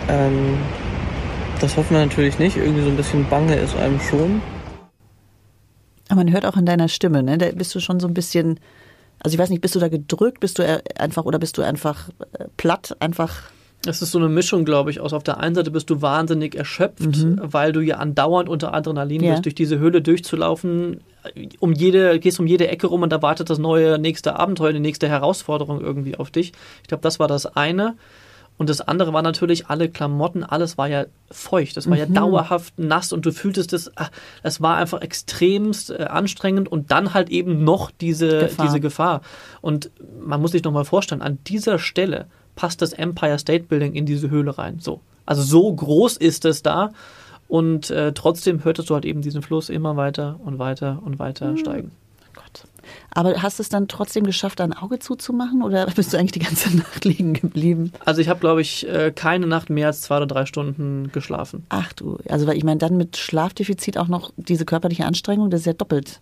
Ähm, 0.09 0.59
das 1.61 1.77
hoffen 1.77 1.97
wir 1.97 2.05
natürlich 2.05 2.39
nicht. 2.39 2.57
Irgendwie 2.57 2.83
so 2.83 2.89
ein 2.89 2.97
bisschen 2.97 3.29
bange 3.29 3.57
ist 3.57 3.77
einem 3.77 4.01
schon. 4.01 4.43
Aber 6.09 6.25
man 6.25 6.33
hört 6.33 6.47
auch 6.47 6.57
in 6.57 6.67
deiner 6.67 6.89
Stimme, 6.89 7.23
ne? 7.23 7.39
Da 7.39 7.51
bist 7.53 7.75
du 7.75 7.81
schon 7.81 8.01
so 8.01 8.07
ein 8.07 8.15
bisschen, 8.15 8.61
also 9.21 9.35
ich 9.35 9.39
weiß 9.39 9.51
nicht, 9.51 9.61
bist 9.61 9.75
du 9.75 9.79
da 9.79 9.89
gedrückt, 9.89 10.41
bist 10.41 10.59
du 10.59 10.83
einfach 10.97 11.25
oder 11.25 11.39
bist 11.39 11.59
du 11.59 11.63
einfach 11.63 12.09
äh, 12.33 12.45
platt, 12.57 12.97
einfach 13.01 13.43
es 13.87 14.03
ist 14.03 14.11
so 14.11 14.19
eine 14.19 14.29
Mischung, 14.29 14.65
glaube 14.65 14.91
ich, 14.91 15.01
aus. 15.01 15.13
Auf 15.13 15.23
der 15.23 15.39
einen 15.39 15.55
Seite 15.55 15.71
bist 15.71 15.89
du 15.89 16.03
wahnsinnig 16.03 16.55
erschöpft, 16.57 17.17
mhm. 17.17 17.41
weil 17.41 17.73
du 17.73 17.81
ja 17.81 17.97
andauernd 17.97 18.49
unter 18.49 18.75
Adrenalin 18.75 19.23
ja. 19.23 19.33
bist, 19.33 19.45
durch 19.45 19.55
diese 19.55 19.79
Höhle 19.79 20.03
durchzulaufen. 20.03 21.01
Um 21.61 21.73
jede, 21.73 22.19
gehst 22.19 22.41
um 22.41 22.47
jede 22.47 22.69
Ecke 22.69 22.89
rum 22.89 23.03
und 23.03 23.13
da 23.13 23.23
wartet 23.23 23.51
das 23.51 23.59
neue 23.59 23.99
nächste 23.99 24.37
Abenteuer, 24.37 24.73
die 24.73 24.81
nächste 24.81 25.09
Herausforderung 25.09 25.81
irgendwie 25.81 26.17
auf 26.17 26.31
dich. 26.31 26.53
Ich 26.83 26.89
glaube, 26.89 27.03
das 27.03 27.19
war 27.21 27.29
das 27.29 27.47
eine. 27.47 27.97
Und 28.57 28.69
das 28.69 28.81
andere 28.81 29.13
war 29.13 29.23
natürlich, 29.23 29.69
alle 29.69 29.89
Klamotten, 29.89 30.43
alles 30.43 30.77
war 30.77 30.89
ja 30.89 31.07
feucht. 31.31 31.77
Das 31.77 31.89
war 31.89 31.95
mhm. 31.95 32.01
ja 32.01 32.07
dauerhaft 32.07 32.77
nass 32.77 33.13
und 33.13 33.25
du 33.25 33.31
fühltest 33.31 33.73
es, 33.73 33.97
ah, 33.97 34.09
es 34.43 34.61
war 34.61 34.77
einfach 34.77 35.01
extremst 35.01 35.91
äh, 35.91 36.07
anstrengend 36.11 36.69
und 36.71 36.91
dann 36.91 37.15
halt 37.15 37.31
eben 37.31 37.63
noch 37.63 37.93
diese 37.93 38.41
Gefahr. 38.41 38.67
diese 38.67 38.81
Gefahr. 38.81 39.21
Und 39.61 39.93
man 40.21 40.41
muss 40.41 40.51
sich 40.51 40.65
nochmal 40.65 40.85
vorstellen, 40.85 41.23
an 41.23 41.39
dieser 41.45 41.79
Stelle 41.79 42.27
passt 42.59 42.83
das 42.83 42.93
Empire 42.93 43.39
State 43.39 43.67
Building 43.69 43.95
in 43.95 44.05
diese 44.05 44.31
Höhle 44.31 44.59
rein. 44.59 44.81
So. 44.81 45.01
Also 45.27 45.43
so 45.43 45.73
groß 45.73 46.17
ist 46.17 46.45
es 46.45 46.63
da. 46.63 46.91
Und 47.47 47.89
äh, 47.91 48.13
trotzdem 48.13 48.65
hörtest 48.65 48.91
du 48.91 48.95
halt 48.95 49.05
eben 49.05 49.23
diesen 49.23 49.43
Fluss 49.43 49.71
immer 49.71 49.97
weiter 49.97 50.41
und 50.45 50.59
weiter 50.59 51.01
und 51.05 51.21
weiter 51.21 51.53
mhm. 51.53 51.57
steigen. 51.57 51.93
Gott. 52.35 52.65
Aber 53.15 53.41
hast 53.43 53.61
du 53.61 53.63
es 53.63 53.69
dann 53.69 53.87
trotzdem 53.87 54.25
geschafft, 54.25 54.61
ein 54.61 54.73
Auge 54.73 54.99
zuzumachen 54.99 55.63
oder 55.63 55.87
bist 55.97 56.13
du 56.13 56.19
eigentlich 56.19 56.33
die 56.33 56.41
ganze 56.41 56.77
Nacht 56.77 57.05
liegen 57.05 57.33
geblieben? 57.33 57.93
Also 58.05 58.21
ich 58.21 58.29
habe, 58.29 58.41
glaube 58.41 58.61
ich, 58.61 58.89
äh, 58.89 59.13
keine 59.15 59.47
Nacht 59.47 59.71
mehr 59.71 59.87
als 59.87 60.03
zwei 60.03 60.17
oder 60.17 60.27
drei 60.27 60.45
Stunden 60.45 61.13
geschlafen. 61.13 61.65
Ach 61.69 61.93
du, 61.93 62.19
also 62.29 62.49
weil 62.49 62.57
ich 62.57 62.65
meine, 62.65 62.79
dann 62.79 62.97
mit 62.97 63.17
Schlafdefizit 63.17 63.99
auch 63.99 64.09
noch 64.09 64.33
diese 64.37 64.65
körperliche 64.65 65.07
Anstrengung, 65.07 65.49
das 65.49 65.61
ist 65.61 65.67
ja 65.67 65.75
doppelt 65.75 66.21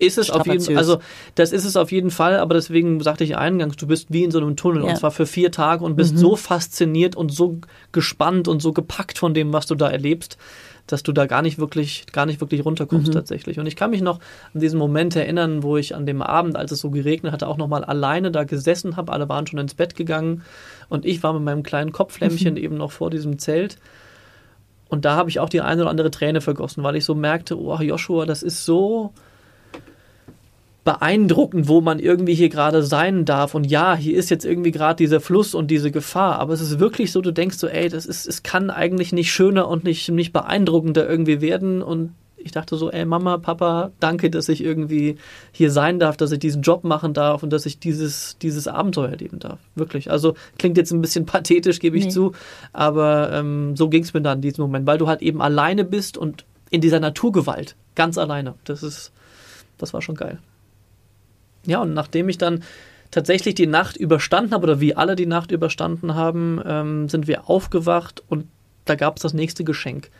ist 0.00 0.18
es 0.18 0.30
auf 0.30 0.46
jeden 0.46 0.60
Fall, 0.60 0.76
also 0.76 0.98
das 1.34 1.52
ist 1.52 1.64
es 1.64 1.76
auf 1.76 1.92
jeden 1.92 2.10
Fall, 2.10 2.38
aber 2.38 2.54
deswegen 2.54 3.00
sagte 3.00 3.24
ich 3.24 3.36
eingangs, 3.36 3.76
du 3.76 3.86
bist 3.86 4.06
wie 4.10 4.24
in 4.24 4.30
so 4.30 4.38
einem 4.38 4.56
Tunnel 4.56 4.84
ja. 4.84 4.90
und 4.90 4.96
zwar 4.96 5.10
für 5.10 5.26
vier 5.26 5.52
Tage 5.52 5.84
und 5.84 5.94
bist 5.94 6.14
mhm. 6.14 6.18
so 6.18 6.36
fasziniert 6.36 7.16
und 7.16 7.30
so 7.32 7.58
gespannt 7.92 8.48
und 8.48 8.60
so 8.60 8.72
gepackt 8.72 9.18
von 9.18 9.34
dem, 9.34 9.52
was 9.52 9.66
du 9.66 9.74
da 9.74 9.88
erlebst, 9.88 10.38
dass 10.86 11.02
du 11.02 11.12
da 11.12 11.26
gar 11.26 11.42
nicht 11.42 11.58
wirklich, 11.58 12.06
gar 12.12 12.26
nicht 12.26 12.40
wirklich 12.40 12.64
runterkommst 12.64 13.08
mhm. 13.08 13.12
tatsächlich. 13.12 13.58
Und 13.58 13.66
ich 13.66 13.76
kann 13.76 13.90
mich 13.90 14.00
noch 14.00 14.20
an 14.54 14.60
diesen 14.60 14.78
Moment 14.78 15.14
erinnern, 15.14 15.62
wo 15.62 15.76
ich 15.76 15.94
an 15.94 16.06
dem 16.06 16.22
Abend, 16.22 16.56
als 16.56 16.72
es 16.72 16.80
so 16.80 16.90
geregnet 16.90 17.32
hatte, 17.32 17.46
auch 17.46 17.58
nochmal 17.58 17.84
alleine 17.84 18.30
da 18.30 18.44
gesessen 18.44 18.96
habe. 18.96 19.12
Alle 19.12 19.28
waren 19.28 19.46
schon 19.46 19.58
ins 19.58 19.74
Bett 19.74 19.94
gegangen 19.94 20.42
und 20.88 21.04
ich 21.04 21.22
war 21.22 21.32
mit 21.32 21.42
meinem 21.42 21.62
kleinen 21.62 21.92
Kopflämmchen 21.92 22.54
mhm. 22.54 22.60
eben 22.62 22.76
noch 22.76 22.92
vor 22.92 23.10
diesem 23.10 23.38
Zelt. 23.38 23.76
Und 24.88 25.04
da 25.04 25.14
habe 25.14 25.30
ich 25.30 25.38
auch 25.38 25.48
die 25.48 25.60
eine 25.60 25.82
oder 25.82 25.90
andere 25.90 26.10
Träne 26.10 26.40
vergossen, 26.40 26.82
weil 26.82 26.96
ich 26.96 27.04
so 27.04 27.14
merkte, 27.14 27.58
oh 27.60 27.78
Joshua, 27.80 28.26
das 28.26 28.42
ist 28.42 28.64
so, 28.64 29.12
beeindruckend, 30.90 31.68
wo 31.68 31.80
man 31.80 32.00
irgendwie 32.00 32.34
hier 32.34 32.48
gerade 32.48 32.82
sein 32.82 33.24
darf. 33.24 33.54
Und 33.54 33.70
ja, 33.70 33.94
hier 33.94 34.16
ist 34.16 34.28
jetzt 34.28 34.44
irgendwie 34.44 34.72
gerade 34.72 34.96
dieser 34.96 35.20
Fluss 35.20 35.54
und 35.54 35.70
diese 35.70 35.92
Gefahr. 35.92 36.40
Aber 36.40 36.52
es 36.52 36.60
ist 36.60 36.80
wirklich 36.80 37.12
so, 37.12 37.20
du 37.20 37.30
denkst 37.30 37.58
so, 37.58 37.68
ey, 37.68 37.88
das 37.88 38.06
ist, 38.06 38.26
es 38.26 38.42
kann 38.42 38.70
eigentlich 38.70 39.12
nicht 39.12 39.30
schöner 39.32 39.68
und 39.68 39.84
nicht, 39.84 40.08
nicht 40.08 40.32
beeindruckender 40.32 41.08
irgendwie 41.08 41.40
werden. 41.40 41.80
Und 41.80 42.14
ich 42.38 42.50
dachte 42.50 42.74
so, 42.74 42.90
ey, 42.90 43.04
Mama, 43.04 43.38
Papa, 43.38 43.92
danke, 44.00 44.30
dass 44.30 44.48
ich 44.48 44.64
irgendwie 44.64 45.16
hier 45.52 45.70
sein 45.70 46.00
darf, 46.00 46.16
dass 46.16 46.32
ich 46.32 46.40
diesen 46.40 46.62
Job 46.62 46.82
machen 46.82 47.14
darf 47.14 47.44
und 47.44 47.52
dass 47.52 47.66
ich 47.66 47.78
dieses, 47.78 48.36
dieses 48.42 48.66
Abenteuer 48.66 49.10
erleben 49.10 49.38
darf. 49.38 49.60
Wirklich. 49.76 50.10
Also 50.10 50.34
klingt 50.58 50.76
jetzt 50.76 50.90
ein 50.90 51.00
bisschen 51.00 51.24
pathetisch, 51.24 51.78
gebe 51.78 51.98
ich 51.98 52.06
nee. 52.06 52.10
zu. 52.10 52.32
Aber 52.72 53.30
ähm, 53.32 53.76
so 53.76 53.88
ging 53.88 54.02
es 54.02 54.12
mir 54.12 54.22
dann 54.22 54.38
in 54.38 54.42
diesem 54.42 54.62
Moment, 54.62 54.88
weil 54.88 54.98
du 54.98 55.06
halt 55.06 55.22
eben 55.22 55.40
alleine 55.40 55.84
bist 55.84 56.18
und 56.18 56.44
in 56.68 56.80
dieser 56.80 56.98
Naturgewalt. 56.98 57.76
Ganz 57.94 58.18
alleine. 58.18 58.54
Das 58.64 58.82
ist, 58.82 59.12
das 59.78 59.94
war 59.94 60.02
schon 60.02 60.16
geil. 60.16 60.40
Ja, 61.66 61.82
und 61.82 61.94
nachdem 61.94 62.28
ich 62.28 62.38
dann 62.38 62.62
tatsächlich 63.10 63.54
die 63.54 63.66
Nacht 63.66 63.96
überstanden 63.96 64.52
habe, 64.52 64.64
oder 64.64 64.80
wie 64.80 64.94
alle 64.94 65.16
die 65.16 65.26
Nacht 65.26 65.50
überstanden 65.50 66.14
haben, 66.14 66.60
ähm, 66.64 67.08
sind 67.08 67.26
wir 67.26 67.48
aufgewacht 67.48 68.22
und 68.28 68.46
da 68.84 68.94
gab 68.94 69.16
es 69.16 69.22
das 69.22 69.34
nächste 69.34 69.64
Geschenk. 69.64 70.10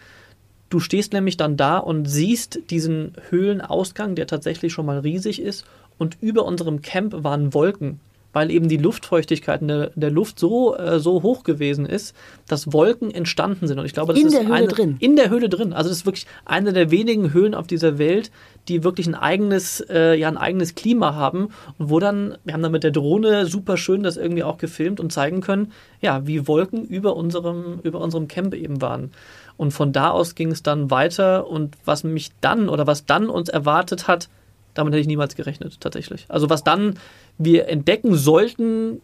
Du 0.69 0.79
stehst 0.79 1.13
nämlich 1.13 1.37
dann 1.37 1.57
da 1.57 1.79
und 1.79 2.07
siehst 2.07 2.61
diesen 2.71 3.15
Höhlenausgang, 3.31 4.15
der 4.15 4.27
tatsächlich 4.27 4.73
schon 4.73 4.87
mal 4.87 4.99
riesig 5.01 5.41
ist, 5.41 5.65
und 5.99 6.17
über 6.21 6.45
unserem 6.45 6.81
Camp 6.81 7.15
waren 7.25 7.53
Wolken 7.53 8.01
weil 8.33 8.51
eben 8.51 8.69
die 8.69 8.77
Luftfeuchtigkeit 8.77 9.61
in 9.61 9.69
der, 9.69 9.91
der 9.95 10.11
Luft 10.11 10.39
so, 10.39 10.77
äh, 10.77 11.01
so 11.01 11.23
hoch 11.23 11.43
gewesen 11.43 11.87
ist, 11.87 12.15
dass 12.47 12.73
Wolken 12.73 13.11
entstanden 13.11 13.67
sind. 13.67 13.79
Und 13.79 13.87
ich 13.87 13.93
glaube, 13.93 14.13
das 14.13 14.21
in 14.21 14.29
ist 14.29 14.37
der 14.37 14.45
Höhle 14.45 14.55
eine, 14.55 14.69
drin. 14.69 14.97
In 15.01 15.17
der 15.17 15.31
Höhle 15.31 15.49
drin. 15.49 15.73
Also 15.73 15.89
das 15.89 15.99
ist 15.99 16.07
wirklich 16.07 16.27
eine 16.45 16.73
der 16.73 16.91
wenigen 16.91 17.33
Höhlen 17.33 17.55
auf 17.55 17.67
dieser 17.67 17.99
Welt, 17.99 18.31
die 18.69 18.85
wirklich 18.85 19.07
ein 19.07 19.15
eigenes, 19.15 19.81
äh, 19.89 20.15
ja, 20.15 20.29
ein 20.29 20.37
eigenes 20.37 20.75
Klima 20.75 21.15
haben 21.15 21.49
und 21.79 21.91
wo 21.91 21.99
dann, 21.99 22.37
wir 22.45 22.55
haben 22.55 22.63
dann 22.63 22.73
mit 22.73 22.85
der 22.85 22.93
Drohne 22.93 23.47
super 23.47 23.77
schön 23.77 24.03
das 24.03 24.17
irgendwie 24.17 24.45
auch 24.45 24.59
gefilmt 24.59 25.01
und 25.01 25.13
zeigen 25.13 25.41
können, 25.41 25.73
ja, 26.01 26.27
wie 26.27 26.47
Wolken 26.47 26.85
über 26.85 27.17
unserem, 27.17 27.81
über 27.83 28.01
unserem 28.01 28.29
Camp 28.29 28.55
eben 28.55 28.81
waren. 28.81 29.11
Und 29.57 29.73
von 29.73 29.93
da 29.93 30.11
aus 30.11 30.35
ging 30.35 30.53
es 30.53 30.63
dann 30.63 30.91
weiter 30.91 31.47
und 31.47 31.77
was 31.85 32.05
mich 32.05 32.31
dann 32.41 32.69
oder 32.69 32.87
was 32.87 33.07
dann 33.07 33.29
uns 33.29 33.49
erwartet 33.49 34.09
hat, 34.09 34.29
damit 34.75 34.93
hätte 34.93 35.01
ich 35.01 35.07
niemals 35.07 35.35
gerechnet, 35.35 35.81
tatsächlich. 35.81 36.27
Also 36.29 36.49
was 36.49 36.65
dann 36.65 36.95
wir 37.41 37.69
entdecken 37.69 38.15
sollten, 38.15 39.01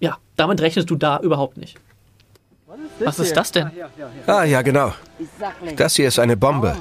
ja, 0.00 0.16
damit 0.36 0.60
rechnest 0.60 0.88
du 0.90 0.96
da 0.96 1.20
überhaupt 1.20 1.58
nicht. 1.58 1.76
Was 3.00 3.18
ist 3.18 3.36
das 3.36 3.52
denn? 3.52 3.70
Ah, 4.26 4.44
ja, 4.44 4.62
genau. 4.62 4.92
Das 5.76 5.94
hier 5.96 6.08
ist 6.08 6.18
eine 6.18 6.36
Bombe. 6.36 6.74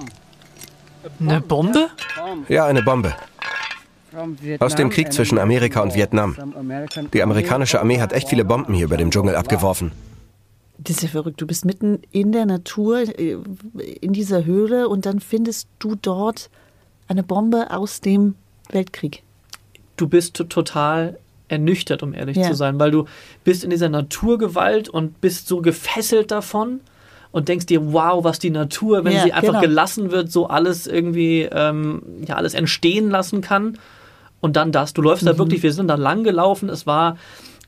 Eine 1.19 1.41
Bombe? 1.41 1.89
Ja, 2.47 2.65
eine 2.65 2.81
Bombe. 2.81 3.13
Aus 4.59 4.75
dem 4.75 4.89
Krieg 4.89 5.11
zwischen 5.11 5.37
Amerika 5.37 5.81
und 5.81 5.93
Vietnam. 5.95 6.35
Die 7.13 7.21
amerikanische 7.21 7.79
Armee 7.79 7.99
hat 7.99 8.13
echt 8.13 8.29
viele 8.29 8.45
Bomben 8.45 8.73
hier 8.73 8.85
über 8.85 8.97
dem 8.97 9.11
Dschungel 9.11 9.35
abgeworfen. 9.35 9.91
Das 10.77 10.97
ist 10.97 11.03
ja 11.03 11.09
verrückt. 11.09 11.41
Du 11.41 11.47
bist 11.47 11.65
mitten 11.65 12.01
in 12.11 12.31
der 12.31 12.45
Natur, 12.45 12.99
äh, 12.99 13.37
in 13.99 14.13
dieser 14.13 14.45
Höhle 14.45 14.87
und 14.87 15.07
dann 15.07 15.19
findest 15.19 15.67
du 15.79 15.95
dort 15.95 16.51
eine 17.07 17.23
Bombe 17.23 17.71
aus 17.71 17.99
dem 17.99 18.35
Weltkrieg 18.69 19.23
du 19.97 20.07
bist 20.07 20.35
total 20.49 21.17
ernüchtert, 21.49 22.03
um 22.03 22.13
ehrlich 22.13 22.37
ja. 22.37 22.47
zu 22.47 22.53
sein, 22.53 22.79
weil 22.79 22.91
du 22.91 23.05
bist 23.43 23.63
in 23.63 23.69
dieser 23.69 23.89
Naturgewalt 23.89 24.89
und 24.89 25.21
bist 25.21 25.47
so 25.47 25.61
gefesselt 25.61 26.31
davon 26.31 26.81
und 27.31 27.47
denkst 27.47 27.65
dir, 27.65 27.93
wow, 27.93 28.23
was 28.23 28.39
die 28.39 28.49
Natur, 28.49 29.03
wenn 29.03 29.13
ja, 29.13 29.23
sie 29.23 29.33
einfach 29.33 29.49
genau. 29.49 29.61
gelassen 29.61 30.11
wird, 30.11 30.31
so 30.31 30.47
alles 30.47 30.87
irgendwie, 30.87 31.47
ähm, 31.51 32.01
ja, 32.25 32.35
alles 32.35 32.53
entstehen 32.53 33.09
lassen 33.09 33.41
kann. 33.41 33.77
Und 34.39 34.55
dann 34.55 34.71
das. 34.71 34.93
Du 34.93 35.01
läufst 35.01 35.23
mhm. 35.23 35.27
da 35.27 35.37
wirklich, 35.37 35.63
wir 35.63 35.73
sind 35.73 35.87
da 35.87 35.95
lang 35.95 36.23
gelaufen, 36.23 36.69
es 36.69 36.85
war 36.85 37.17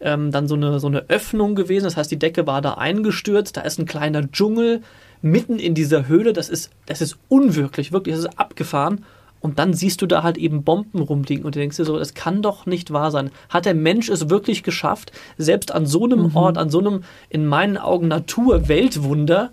ähm, 0.02 0.32
dann 0.32 0.48
so 0.48 0.56
eine, 0.56 0.80
so 0.80 0.88
eine 0.88 1.10
Öffnung 1.10 1.56
gewesen, 1.56 1.86
das 1.86 1.98
heißt, 1.98 2.12
die 2.12 2.20
Decke 2.20 2.48
war 2.48 2.62
da 2.62 2.76
eingestürzt, 2.76 3.58
da 3.58 3.62
ist 3.62 3.80
ein 3.80 3.86
kleiner 3.86 4.30
Dschungel 4.32 4.82
mitten 5.22 5.60
in 5.60 5.74
dieser 5.74 6.08
Höhle, 6.08 6.32
das 6.32 6.48
ist, 6.48 6.72
das 6.86 7.02
ist 7.02 7.18
unwirklich, 7.28 7.92
wirklich, 7.92 8.16
das 8.16 8.26
ist 8.26 8.40
abgefahren. 8.40 9.04
Und 9.42 9.58
dann 9.58 9.74
siehst 9.74 10.02
du 10.02 10.06
da 10.06 10.24
halt 10.24 10.38
eben 10.38 10.64
Bomben 10.64 11.02
rumliegen 11.02 11.46
und 11.46 11.56
du 11.56 11.60
denkst 11.60 11.78
dir 11.78 11.86
so, 11.86 11.98
das 11.98 12.14
kann 12.14 12.42
doch 12.42 12.66
nicht 12.66 12.92
wahr 12.92 13.12
sein. 13.12 13.32
Hat 13.50 13.66
der 13.66 13.74
Mensch 13.74 14.10
es 14.10 14.30
wirklich 14.30 14.64
geschafft, 14.64 15.12
selbst 15.38 15.72
an 15.72 15.86
so 15.86 16.04
einem 16.04 16.30
mhm. 16.30 16.36
Ort, 16.36 16.58
an 16.58 16.70
so 16.70 16.80
einem 16.80 17.04
in 17.30 17.46
meinen 17.46 17.78
Augen 17.78 18.08
Natur-Weltwunder, 18.10 19.52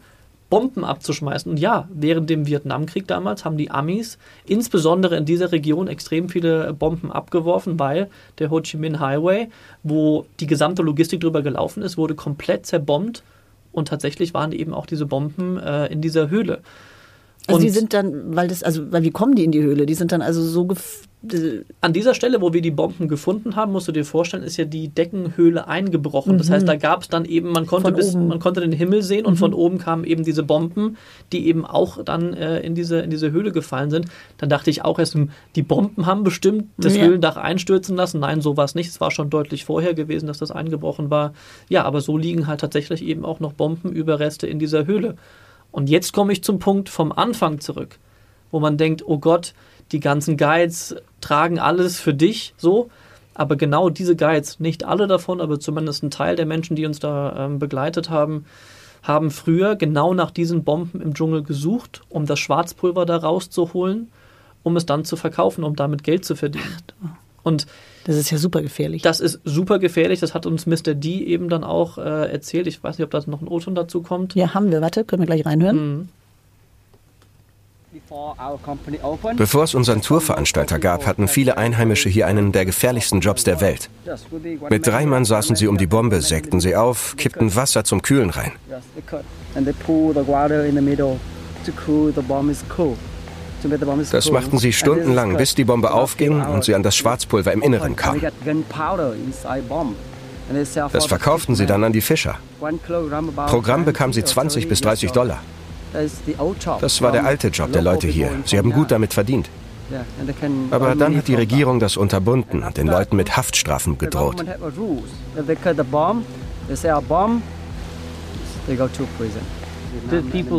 Bomben 0.48 0.84
abzuschmeißen. 0.84 1.50
Und 1.50 1.58
ja, 1.58 1.88
während 1.92 2.30
dem 2.30 2.46
Vietnamkrieg 2.46 3.06
damals 3.08 3.44
haben 3.44 3.56
die 3.56 3.70
Amis 3.70 4.18
insbesondere 4.46 5.16
in 5.16 5.24
dieser 5.24 5.50
Region 5.50 5.88
extrem 5.88 6.28
viele 6.28 6.72
Bomben 6.72 7.10
abgeworfen, 7.10 7.78
weil 7.78 8.08
der 8.38 8.50
Ho 8.50 8.60
Chi 8.60 8.76
Minh 8.76 9.00
Highway, 9.00 9.48
wo 9.82 10.26
die 10.38 10.46
gesamte 10.46 10.82
Logistik 10.82 11.20
drüber 11.20 11.42
gelaufen 11.42 11.82
ist, 11.82 11.96
wurde 11.96 12.14
komplett 12.14 12.66
zerbombt. 12.66 13.22
Und 13.72 13.88
tatsächlich 13.88 14.34
waren 14.34 14.52
eben 14.52 14.72
auch 14.72 14.86
diese 14.86 15.06
Bomben 15.06 15.58
äh, 15.58 15.86
in 15.86 16.00
dieser 16.00 16.30
Höhle. 16.30 16.60
Also 17.46 17.58
und 17.58 17.62
die 17.62 17.70
sind 17.70 17.92
dann, 17.92 18.34
weil 18.34 18.48
das, 18.48 18.62
also, 18.62 18.90
weil 18.90 19.02
wie 19.02 19.10
kommen 19.10 19.34
die 19.34 19.44
in 19.44 19.52
die 19.52 19.62
Höhle? 19.62 19.86
Die 19.86 19.94
sind 19.94 20.12
dann 20.12 20.22
also 20.22 20.42
so 20.42 20.66
an 21.80 21.92
dieser 21.92 22.14
Stelle, 22.14 22.40
wo 22.40 22.52
wir 22.52 22.62
die 22.62 22.70
Bomben 22.70 23.08
gefunden 23.08 23.56
haben, 23.56 23.72
musst 23.72 23.88
du 23.88 23.92
dir 23.92 24.04
vorstellen, 24.04 24.42
ist 24.42 24.56
ja 24.56 24.64
die 24.64 24.88
Deckenhöhle 24.88 25.66
eingebrochen. 25.66 26.34
Mhm. 26.34 26.38
Das 26.38 26.50
heißt, 26.50 26.68
da 26.68 26.76
gab 26.76 27.02
es 27.02 27.08
dann 27.08 27.24
eben, 27.24 27.52
man 27.52 27.66
konnte 27.66 27.92
bis, 27.92 28.14
man 28.14 28.38
konnte 28.38 28.60
den 28.60 28.72
Himmel 28.72 29.02
sehen 29.02 29.22
mhm. 29.22 29.28
und 29.28 29.36
von 29.36 29.54
oben 29.54 29.78
kamen 29.78 30.04
eben 30.04 30.24
diese 30.24 30.42
Bomben, 30.42 30.96
die 31.32 31.46
eben 31.46 31.64
auch 31.64 32.02
dann 32.04 32.34
äh, 32.34 32.60
in, 32.60 32.74
diese, 32.74 33.00
in 33.00 33.10
diese 33.10 33.30
Höhle 33.30 33.52
gefallen 33.52 33.90
sind. 33.90 34.06
Dann 34.38 34.48
dachte 34.48 34.70
ich 34.70 34.84
auch 34.84 34.98
erst, 34.98 35.14
hm, 35.14 35.30
die 35.56 35.62
Bomben 35.62 36.06
haben 36.06 36.22
bestimmt 36.22 36.66
das 36.76 36.96
ja. 36.96 37.04
Höhlendach 37.04 37.36
einstürzen 37.36 37.96
lassen. 37.96 38.20
Nein, 38.20 38.40
so 38.40 38.56
war 38.56 38.64
es 38.64 38.74
nicht. 38.74 38.88
Es 38.88 39.00
war 39.00 39.10
schon 39.10 39.30
deutlich 39.30 39.64
vorher 39.64 39.94
gewesen, 39.94 40.26
dass 40.26 40.38
das 40.38 40.50
eingebrochen 40.50 41.10
war. 41.10 41.32
Ja, 41.68 41.84
aber 41.84 42.00
so 42.00 42.16
liegen 42.16 42.46
halt 42.46 42.60
tatsächlich 42.60 43.02
eben 43.02 43.24
auch 43.24 43.40
noch 43.40 43.52
Bombenüberreste 43.52 44.46
in 44.46 44.58
dieser 44.58 44.86
Höhle. 44.86 45.16
Und 45.76 45.90
jetzt 45.90 46.14
komme 46.14 46.32
ich 46.32 46.42
zum 46.42 46.58
Punkt 46.58 46.88
vom 46.88 47.12
Anfang 47.12 47.60
zurück, 47.60 47.98
wo 48.50 48.60
man 48.60 48.78
denkt, 48.78 49.02
oh 49.06 49.18
Gott, 49.18 49.52
die 49.92 50.00
ganzen 50.00 50.38
Guides 50.38 50.96
tragen 51.20 51.58
alles 51.58 52.00
für 52.00 52.14
dich 52.14 52.54
so. 52.56 52.88
Aber 53.34 53.56
genau 53.56 53.90
diese 53.90 54.16
Guides, 54.16 54.58
nicht 54.58 54.84
alle 54.84 55.06
davon, 55.06 55.38
aber 55.38 55.60
zumindest 55.60 56.02
ein 56.02 56.10
Teil 56.10 56.34
der 56.34 56.46
Menschen, 56.46 56.76
die 56.76 56.86
uns 56.86 56.98
da 56.98 57.44
ähm, 57.44 57.58
begleitet 57.58 58.08
haben, 58.08 58.46
haben 59.02 59.30
früher 59.30 59.76
genau 59.76 60.14
nach 60.14 60.30
diesen 60.30 60.64
Bomben 60.64 61.02
im 61.02 61.12
Dschungel 61.12 61.42
gesucht, 61.42 62.00
um 62.08 62.24
das 62.24 62.38
Schwarzpulver 62.38 63.04
da 63.04 63.18
rauszuholen, 63.18 64.08
um 64.62 64.78
es 64.78 64.86
dann 64.86 65.04
zu 65.04 65.16
verkaufen, 65.16 65.62
um 65.62 65.76
damit 65.76 66.04
Geld 66.04 66.24
zu 66.24 66.36
verdienen. 66.36 66.74
Und 67.42 67.66
das 68.06 68.14
ist 68.14 68.30
ja 68.30 68.38
super 68.38 68.62
gefährlich. 68.62 69.02
Das 69.02 69.18
ist 69.18 69.40
super 69.44 69.80
gefährlich. 69.80 70.20
Das 70.20 70.32
hat 70.32 70.46
uns 70.46 70.64
Mr. 70.64 70.94
D 70.94 71.24
eben 71.24 71.48
dann 71.48 71.64
auch 71.64 71.98
äh, 71.98 72.30
erzählt. 72.30 72.68
Ich 72.68 72.82
weiß 72.82 72.98
nicht, 72.98 73.04
ob 73.04 73.10
da 73.10 73.20
noch 73.28 73.42
ein 73.42 73.48
O-Ton 73.48 73.74
dazu 73.74 74.00
kommt. 74.00 74.36
Ja, 74.36 74.54
haben 74.54 74.70
wir. 74.70 74.80
Warte, 74.80 75.04
können 75.04 75.22
wir 75.22 75.26
gleich 75.26 75.44
reinhören. 75.44 75.76
Mhm. 75.98 76.08
Bevor 79.36 79.64
es 79.64 79.74
unseren 79.74 80.02
Tourveranstalter 80.02 80.78
gab, 80.78 81.06
hatten 81.06 81.26
viele 81.26 81.56
Einheimische 81.56 82.08
hier 82.08 82.28
einen 82.28 82.52
der 82.52 82.64
gefährlichsten 82.64 83.20
Jobs 83.20 83.42
der 83.42 83.60
Welt. 83.60 83.90
Mit 84.70 84.86
drei 84.86 85.06
Mann 85.06 85.24
saßen 85.24 85.56
sie 85.56 85.66
um 85.66 85.76
die 85.76 85.86
Bombe, 85.86 86.20
sägten 86.20 86.60
sie 86.60 86.76
auf, 86.76 87.16
kippten 87.16 87.56
Wasser 87.56 87.82
zum 87.82 88.02
Kühlen 88.02 88.30
rein. 88.30 88.52
Das 94.12 94.30
machten 94.30 94.58
sie 94.58 94.72
stundenlang, 94.72 95.36
bis 95.36 95.54
die 95.54 95.64
Bombe 95.64 95.92
aufging 95.92 96.44
und 96.44 96.64
sie 96.64 96.74
an 96.74 96.82
das 96.82 96.96
Schwarzpulver 96.96 97.52
im 97.52 97.62
Inneren 97.62 97.96
kam. 97.96 98.20
Das 100.92 101.06
verkauften 101.06 101.54
sie 101.56 101.66
dann 101.66 101.82
an 101.84 101.92
die 101.92 102.00
Fischer. 102.00 102.36
Pro 103.46 103.60
Gramm 103.60 103.84
bekamen 103.84 104.12
sie 104.12 104.24
20 104.24 104.68
bis 104.68 104.80
30 104.80 105.12
Dollar. 105.12 105.40
Das 106.80 107.02
war 107.02 107.12
der 107.12 107.24
alte 107.24 107.48
Job 107.48 107.72
der 107.72 107.82
Leute 107.82 108.06
hier. 108.06 108.30
Sie 108.44 108.58
haben 108.58 108.72
gut 108.72 108.90
damit 108.90 109.14
verdient. 109.14 109.48
Aber 110.70 110.94
dann 110.94 111.16
hat 111.16 111.28
die 111.28 111.34
Regierung 111.34 111.78
das 111.80 111.96
unterbunden 111.96 112.62
und 112.62 112.76
den 112.76 112.86
Leuten 112.86 113.16
mit 113.16 113.36
Haftstrafen 113.36 113.98
gedroht. 113.98 114.44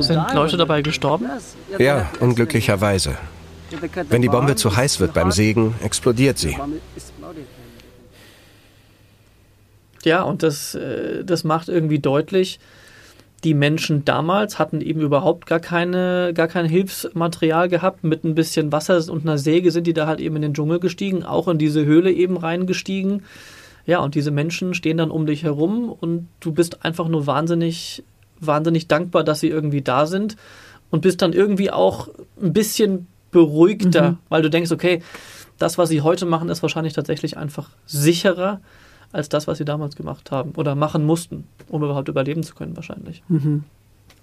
Sind 0.02 0.34
Leute 0.34 0.58
dabei 0.58 0.82
gestorben? 0.82 1.28
Ja, 1.78 2.10
unglücklicherweise. 2.20 3.18
Wenn 4.10 4.22
die 4.22 4.30
Bombe 4.30 4.56
zu 4.56 4.76
heiß 4.76 5.00
wird 5.00 5.14
beim 5.14 5.32
Sägen, 5.32 5.76
explodiert 5.84 6.38
sie. 6.38 6.58
Ja, 10.04 10.22
und 10.22 10.44
das, 10.44 10.74
äh, 10.76 11.26
das 11.26 11.44
macht 11.44 11.68
irgendwie 11.68 12.00
deutlich, 12.00 12.60
die 13.44 13.54
Menschen 13.54 14.04
damals 14.04 14.58
hatten 14.58 14.82
eben 14.82 15.02
überhaupt 15.02 15.46
gar, 15.46 15.60
keine, 15.60 16.32
gar 16.34 16.48
kein 16.48 16.66
Hilfsmaterial 16.66 17.70
gehabt. 17.70 18.04
Mit 18.04 18.24
ein 18.24 18.36
bisschen 18.36 18.72
Wasser 18.72 19.12
und 19.12 19.24
einer 19.24 19.38
Säge 19.38 19.72
sind 19.72 19.86
die 19.86 19.94
da 19.94 20.08
halt 20.08 20.20
eben 20.20 20.36
in 20.38 20.42
den 20.42 20.54
Dschungel 20.54 20.80
gestiegen, 20.80 21.24
auch 21.24 21.48
in 21.48 21.58
diese 21.58 21.86
Höhle 21.86 22.12
eben 22.12 22.38
reingestiegen. 22.38 23.24
Ja, 23.86 24.00
und 24.00 24.16
diese 24.16 24.32
Menschen 24.32 24.74
stehen 24.74 24.98
dann 24.98 25.12
um 25.12 25.26
dich 25.26 25.44
herum 25.44 25.90
und 25.90 26.28
du 26.40 26.52
bist 26.52 26.84
einfach 26.84 27.08
nur 27.08 27.28
wahnsinnig, 27.28 28.04
wahnsinnig 28.40 28.88
dankbar, 28.88 29.24
dass 29.24 29.40
sie 29.40 29.50
irgendwie 29.50 29.82
da 29.82 30.06
sind 30.06 30.36
und 30.90 31.02
bist 31.02 31.22
dann 31.22 31.34
irgendwie 31.34 31.72
auch 31.72 32.10
ein 32.42 32.54
bisschen 32.54 33.08
beruhigter, 33.32 34.12
mhm. 34.12 34.18
weil 34.30 34.42
du 34.42 34.50
denkst, 34.50 34.72
okay, 34.72 35.02
das, 35.58 35.78
was 35.78 35.90
sie 35.90 36.02
heute 36.02 36.26
machen, 36.26 36.50
ist 36.50 36.62
wahrscheinlich 36.62 36.94
tatsächlich 36.94 37.38
einfach 37.38 37.70
sicherer 37.86 38.62
als 39.12 39.30
das, 39.30 39.48
was 39.48 39.58
sie 39.58 39.66
damals 39.66 39.96
gemacht 39.96 40.32
haben 40.32 40.52
oder 40.52 40.76
machen 40.76 41.06
mussten, 41.06 41.46
um 41.70 41.84
überhaupt 41.84 42.10
überleben 42.10 42.44
zu 42.44 42.56
können 42.56 42.76
wahrscheinlich. 42.76 43.24
Mhm. 43.28 43.64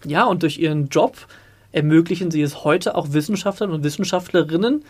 Ja, 0.04 0.24
und 0.24 0.42
durch 0.42 0.58
ihren 0.58 0.88
Job 0.88 1.16
ermöglichen 1.72 2.30
sie 2.30 2.42
es 2.42 2.64
heute 2.64 2.94
auch 2.94 3.12
Wissenschaftlern 3.12 3.70
und 3.70 3.82
Wissenschaftlerinnen, 3.82 4.84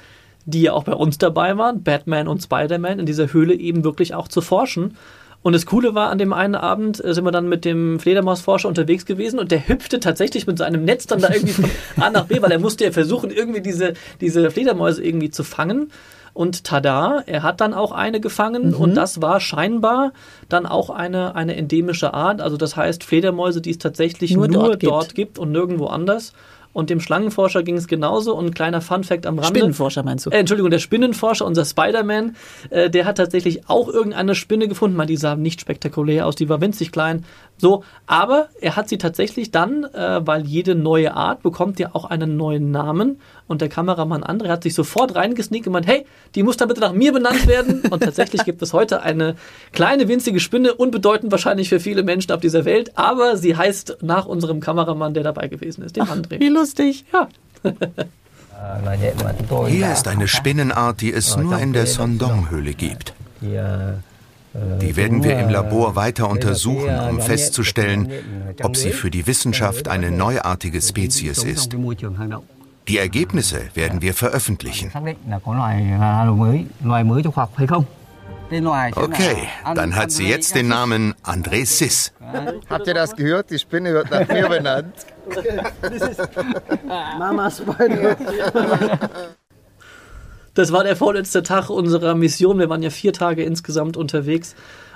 die 0.44 0.62
ja 0.62 0.72
auch 0.72 0.84
bei 0.84 0.92
uns 0.92 1.16
dabei 1.18 1.56
waren, 1.56 1.82
Batman 1.82 2.28
und 2.28 2.42
Spider-Man, 2.42 2.98
in 2.98 3.06
dieser 3.06 3.32
Höhle 3.32 3.54
eben 3.54 3.84
wirklich 3.84 4.14
auch 4.14 4.28
zu 4.28 4.42
forschen. 4.42 4.96
Und 5.44 5.52
das 5.52 5.66
Coole 5.66 5.94
war, 5.94 6.08
an 6.08 6.16
dem 6.16 6.32
einen 6.32 6.54
Abend 6.54 7.04
äh, 7.04 7.12
sind 7.12 7.22
wir 7.22 7.30
dann 7.30 7.50
mit 7.50 7.66
dem 7.66 8.00
Fledermausforscher 8.00 8.66
unterwegs 8.66 9.04
gewesen 9.04 9.38
und 9.38 9.50
der 9.50 9.68
hüpfte 9.68 10.00
tatsächlich 10.00 10.46
mit 10.46 10.56
seinem 10.56 10.86
Netz 10.86 11.06
dann 11.06 11.20
da 11.20 11.28
irgendwie 11.30 11.52
von 11.52 11.70
A 12.02 12.08
nach 12.08 12.24
B, 12.24 12.40
weil 12.40 12.50
er 12.50 12.58
musste 12.58 12.84
ja 12.84 12.92
versuchen, 12.92 13.30
irgendwie 13.30 13.60
diese, 13.60 13.92
diese 14.22 14.50
Fledermäuse 14.50 15.04
irgendwie 15.04 15.30
zu 15.30 15.44
fangen. 15.44 15.92
Und 16.32 16.64
tada, 16.64 17.22
er 17.26 17.42
hat 17.42 17.60
dann 17.60 17.74
auch 17.74 17.92
eine 17.92 18.20
gefangen 18.20 18.70
mhm. 18.70 18.74
und 18.74 18.94
das 18.94 19.20
war 19.20 19.38
scheinbar 19.38 20.14
dann 20.48 20.64
auch 20.64 20.88
eine, 20.88 21.36
eine 21.36 21.56
endemische 21.56 22.14
Art. 22.14 22.40
Also 22.40 22.56
das 22.56 22.74
heißt 22.74 23.04
Fledermäuse, 23.04 23.60
die 23.60 23.70
es 23.70 23.78
tatsächlich 23.78 24.34
nur, 24.34 24.48
nur 24.48 24.70
dort, 24.70 24.82
dort 24.82 25.04
gibt. 25.08 25.16
gibt 25.16 25.38
und 25.38 25.52
nirgendwo 25.52 25.88
anders. 25.88 26.32
Und 26.74 26.90
dem 26.90 27.00
Schlangenforscher 27.00 27.62
ging 27.62 27.78
es 27.78 27.86
genauso. 27.86 28.36
Und 28.36 28.46
ein 28.46 28.54
kleiner 28.54 28.82
Fun-Fact 28.82 29.24
am 29.24 29.38
Rande. 29.38 29.58
Spinnenforscher 29.58 30.02
meinst 30.02 30.26
du? 30.26 30.30
Äh, 30.30 30.38
Entschuldigung, 30.38 30.70
der 30.70 30.80
Spinnenforscher, 30.80 31.46
unser 31.46 31.64
Spider-Man, 31.64 32.36
äh, 32.68 32.90
der 32.90 33.06
hat 33.06 33.16
tatsächlich 33.16 33.70
auch 33.70 33.88
irgendeine 33.88 34.34
Spinne 34.34 34.68
gefunden. 34.68 34.96
Man, 34.96 35.06
die 35.06 35.16
sah 35.16 35.36
nicht 35.36 35.62
spektakulär 35.62 36.26
aus, 36.26 36.36
die 36.36 36.50
war 36.50 36.60
winzig 36.60 36.92
klein. 36.92 37.24
So, 37.56 37.84
aber 38.06 38.48
er 38.60 38.76
hat 38.76 38.88
sie 38.88 38.98
tatsächlich 38.98 39.50
dann, 39.50 39.84
äh, 39.84 40.26
weil 40.26 40.44
jede 40.44 40.74
neue 40.74 41.14
Art 41.14 41.42
bekommt 41.42 41.78
ja 41.78 41.90
auch 41.92 42.04
einen 42.04 42.36
neuen 42.36 42.70
Namen. 42.70 43.20
Und 43.46 43.60
der 43.60 43.68
Kameramann 43.68 44.24
André 44.24 44.48
hat 44.48 44.62
sich 44.62 44.74
sofort 44.74 45.14
reingesneakt 45.14 45.66
und 45.66 45.72
meint, 45.72 45.86
hey, 45.86 46.04
die 46.34 46.42
muss 46.42 46.56
dann 46.56 46.68
bitte 46.68 46.80
nach 46.80 46.92
mir 46.92 47.12
benannt 47.12 47.46
werden. 47.46 47.82
Und 47.90 48.02
tatsächlich 48.02 48.44
gibt 48.44 48.60
es 48.62 48.72
heute 48.72 49.02
eine 49.02 49.36
kleine 49.72 50.08
winzige 50.08 50.40
Spinne, 50.40 50.74
unbedeutend 50.74 51.30
wahrscheinlich 51.30 51.68
für 51.68 51.80
viele 51.80 52.02
Menschen 52.02 52.32
auf 52.32 52.40
dieser 52.40 52.64
Welt, 52.64 52.92
aber 52.96 53.36
sie 53.36 53.56
heißt 53.56 53.98
nach 54.02 54.26
unserem 54.26 54.60
Kameramann, 54.60 55.14
der 55.14 55.22
dabei 55.22 55.48
gewesen 55.48 55.84
ist, 55.84 55.96
dem 55.96 56.04
Ach, 56.04 56.16
André. 56.16 56.40
Wie 56.40 56.48
lustig. 56.48 57.04
Ja. 57.12 57.28
Hier 59.68 59.92
ist 59.92 60.08
eine 60.08 60.28
Spinnenart, 60.28 61.00
die 61.00 61.12
es 61.12 61.36
nur 61.36 61.58
in 61.58 61.72
der 61.72 61.86
Sondong-Höhle 61.86 62.74
gibt. 62.74 63.14
Die 64.54 64.96
werden 64.96 65.24
wir 65.24 65.38
im 65.38 65.48
Labor 65.48 65.96
weiter 65.96 66.28
untersuchen, 66.28 66.96
um 67.10 67.20
festzustellen, 67.20 68.10
ob 68.62 68.76
sie 68.76 68.92
für 68.92 69.10
die 69.10 69.26
Wissenschaft 69.26 69.88
eine 69.88 70.12
neuartige 70.12 70.80
Spezies 70.80 71.42
ist. 71.42 71.76
Die 72.86 72.98
Ergebnisse 72.98 73.62
werden 73.74 74.02
wir 74.02 74.14
veröffentlichen. 74.14 74.92
Okay, 78.96 79.48
dann 79.74 79.96
hat 79.96 80.12
sie 80.12 80.28
jetzt 80.28 80.54
den 80.54 80.68
Namen 80.68 81.14
André 81.24 81.66
Sis. 81.66 82.12
Habt 82.68 82.86
ihr 82.86 82.94
das 82.94 83.16
gehört? 83.16 83.50
Die 83.50 83.58
Spinne 83.58 83.92
wird 83.94 84.10
nach 84.10 84.28
mir 84.28 84.48
benannt. 84.48 84.94
Mama 87.18 87.50
Spider. 87.50 88.16
Das 90.54 90.72
war 90.72 90.84
der 90.84 90.96
vorletzte 90.96 91.42
Tag 91.42 91.68
unserer 91.68 92.14
Mission. 92.14 92.58
Wir 92.58 92.68
waren 92.68 92.82
ja 92.82 92.90
vier 92.90 93.12
Tage 93.12 93.42
insgesamt 93.42 93.96
unterwegs. 93.96 94.54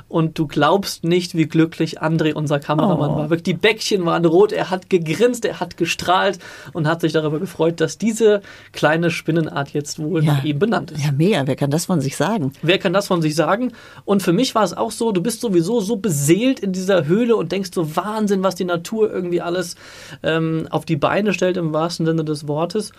Und 0.08 0.38
du 0.38 0.46
glaubst 0.46 1.04
nicht, 1.04 1.34
wie 1.36 1.46
glücklich 1.46 2.00
André, 2.00 2.32
unser 2.32 2.58
Kameramann, 2.58 3.10
oh. 3.10 3.16
war. 3.16 3.30
Wirklich, 3.30 3.42
die 3.42 3.54
Bäckchen 3.54 4.06
waren 4.06 4.24
rot, 4.24 4.52
er 4.52 4.70
hat 4.70 4.88
gegrinst, 4.88 5.44
er 5.44 5.60
hat 5.60 5.76
gestrahlt 5.76 6.38
und 6.72 6.88
hat 6.88 7.02
sich 7.02 7.12
darüber 7.12 7.38
gefreut, 7.38 7.78
dass 7.80 7.98
diese 7.98 8.40
kleine 8.72 9.10
Spinnenart 9.10 9.70
jetzt 9.74 9.98
wohl 9.98 10.24
ja. 10.24 10.32
nach 10.34 10.44
ihm 10.44 10.58
benannt 10.58 10.92
ist. 10.92 11.04
Ja, 11.04 11.12
mega. 11.12 11.46
Wer 11.46 11.56
kann 11.56 11.70
das 11.70 11.84
von 11.84 12.00
sich 12.00 12.16
sagen? 12.16 12.52
Wer 12.62 12.78
kann 12.78 12.94
das 12.94 13.06
von 13.06 13.20
sich 13.20 13.34
sagen? 13.34 13.72
Und 14.06 14.22
für 14.22 14.32
mich 14.32 14.54
war 14.54 14.64
es 14.64 14.72
auch 14.72 14.92
so, 14.92 15.12
du 15.12 15.22
bist 15.22 15.42
sowieso 15.42 15.80
so 15.80 15.96
beseelt 15.96 16.60
in 16.60 16.72
dieser 16.72 17.04
Höhle 17.04 17.36
und 17.36 17.52
denkst 17.52 17.70
so 17.74 17.94
Wahnsinn, 17.94 18.42
was 18.42 18.54
die 18.54 18.64
Natur 18.64 19.12
irgendwie 19.12 19.42
alles 19.42 19.76
ähm, 20.22 20.68
auf 20.70 20.86
die 20.86 20.96
Beine 20.96 21.34
stellt, 21.34 21.58
im 21.58 21.74
wahrsten 21.74 22.06
Sinne 22.06 22.24
des 22.24 22.48
Wortes. 22.48 22.92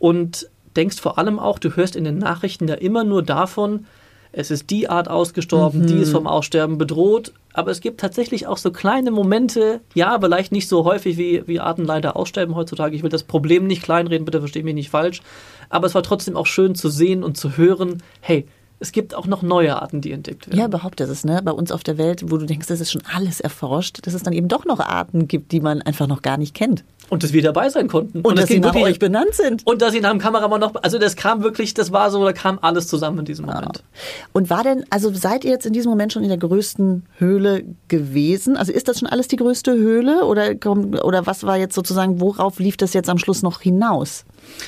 Und 0.00 0.48
denkst 0.76 1.00
vor 1.00 1.18
allem 1.18 1.38
auch, 1.38 1.58
du 1.58 1.76
hörst 1.76 1.96
in 1.96 2.04
den 2.04 2.18
Nachrichten 2.18 2.68
ja 2.68 2.74
immer 2.74 3.04
nur 3.04 3.22
davon, 3.22 3.86
es 4.32 4.50
ist 4.50 4.70
die 4.70 4.88
Art 4.88 5.08
ausgestorben, 5.08 5.82
mhm. 5.82 5.86
die 5.88 5.98
ist 5.98 6.12
vom 6.12 6.26
Aussterben 6.26 6.78
bedroht. 6.78 7.32
Aber 7.52 7.72
es 7.72 7.80
gibt 7.80 8.00
tatsächlich 8.00 8.46
auch 8.46 8.58
so 8.58 8.70
kleine 8.70 9.10
Momente, 9.10 9.80
ja, 9.94 10.16
vielleicht 10.20 10.52
nicht 10.52 10.68
so 10.68 10.84
häufig 10.84 11.18
wie, 11.18 11.42
wie 11.46 11.58
Arten 11.58 11.84
leider 11.84 12.16
aussterben 12.16 12.54
heutzutage. 12.54 12.94
Ich 12.94 13.02
will 13.02 13.10
das 13.10 13.24
Problem 13.24 13.66
nicht 13.66 13.82
kleinreden, 13.82 14.24
bitte 14.24 14.38
verstehe 14.38 14.62
mich 14.62 14.74
nicht 14.74 14.90
falsch. 14.90 15.20
Aber 15.68 15.86
es 15.88 15.94
war 15.96 16.04
trotzdem 16.04 16.36
auch 16.36 16.46
schön 16.46 16.76
zu 16.76 16.88
sehen 16.88 17.24
und 17.24 17.36
zu 17.36 17.56
hören, 17.56 18.02
hey, 18.20 18.46
es 18.78 18.92
gibt 18.92 19.14
auch 19.14 19.26
noch 19.26 19.42
neue 19.42 19.80
Arten, 19.80 20.00
die 20.00 20.12
entdeckt 20.12 20.46
werden. 20.46 20.58
Ja, 20.58 20.68
behauptet 20.68 21.10
es, 21.10 21.24
ne? 21.24 21.42
Bei 21.44 21.52
uns 21.52 21.70
auf 21.70 21.82
der 21.82 21.98
Welt, 21.98 22.30
wo 22.30 22.38
du 22.38 22.46
denkst, 22.46 22.68
das 22.68 22.80
ist 22.80 22.92
schon 22.92 23.02
alles 23.12 23.40
erforscht, 23.40 24.06
dass 24.06 24.14
es 24.14 24.22
dann 24.22 24.32
eben 24.32 24.48
doch 24.48 24.64
noch 24.64 24.80
Arten 24.80 25.28
gibt, 25.28 25.52
die 25.52 25.60
man 25.60 25.82
einfach 25.82 26.06
noch 26.06 26.22
gar 26.22 26.38
nicht 26.38 26.54
kennt. 26.54 26.84
Und 27.10 27.22
dass 27.22 27.32
wir 27.32 27.42
dabei 27.42 27.68
sein 27.68 27.88
konnten. 27.88 28.18
Und, 28.18 28.26
und 28.26 28.38
dass 28.38 28.48
sie 28.48 28.60
nach 28.60 28.74
euch 28.74 28.98
benannt 28.98 29.34
sind. 29.34 29.66
Und 29.66 29.82
dass 29.82 29.92
sie 29.92 30.00
nach 30.00 30.10
dem 30.10 30.20
Kameramann 30.20 30.60
noch, 30.60 30.74
also 30.82 30.98
das 30.98 31.16
kam 31.16 31.42
wirklich, 31.42 31.74
das 31.74 31.92
war 31.92 32.10
so, 32.10 32.24
da 32.24 32.32
kam 32.32 32.58
alles 32.62 32.86
zusammen 32.86 33.18
in 33.18 33.24
diesem 33.24 33.46
Moment. 33.46 33.78
Ja. 33.78 34.00
Und 34.32 34.48
war 34.48 34.62
denn, 34.62 34.84
also 34.90 35.12
seid 35.12 35.44
ihr 35.44 35.50
jetzt 35.50 35.66
in 35.66 35.72
diesem 35.72 35.90
Moment 35.90 36.12
schon 36.12 36.22
in 36.22 36.28
der 36.28 36.38
größten 36.38 37.04
Höhle 37.18 37.64
gewesen? 37.88 38.56
Also 38.56 38.72
ist 38.72 38.88
das 38.88 39.00
schon 39.00 39.08
alles 39.08 39.28
die 39.28 39.36
größte 39.36 39.72
Höhle 39.72 40.24
oder, 40.24 40.54
oder 41.04 41.26
was 41.26 41.44
war 41.44 41.58
jetzt 41.58 41.74
sozusagen, 41.74 42.20
worauf 42.20 42.58
lief 42.60 42.76
das 42.76 42.94
jetzt 42.94 43.10
am 43.10 43.18
Schluss 43.18 43.42
noch 43.42 43.60
hinaus? 43.60 44.24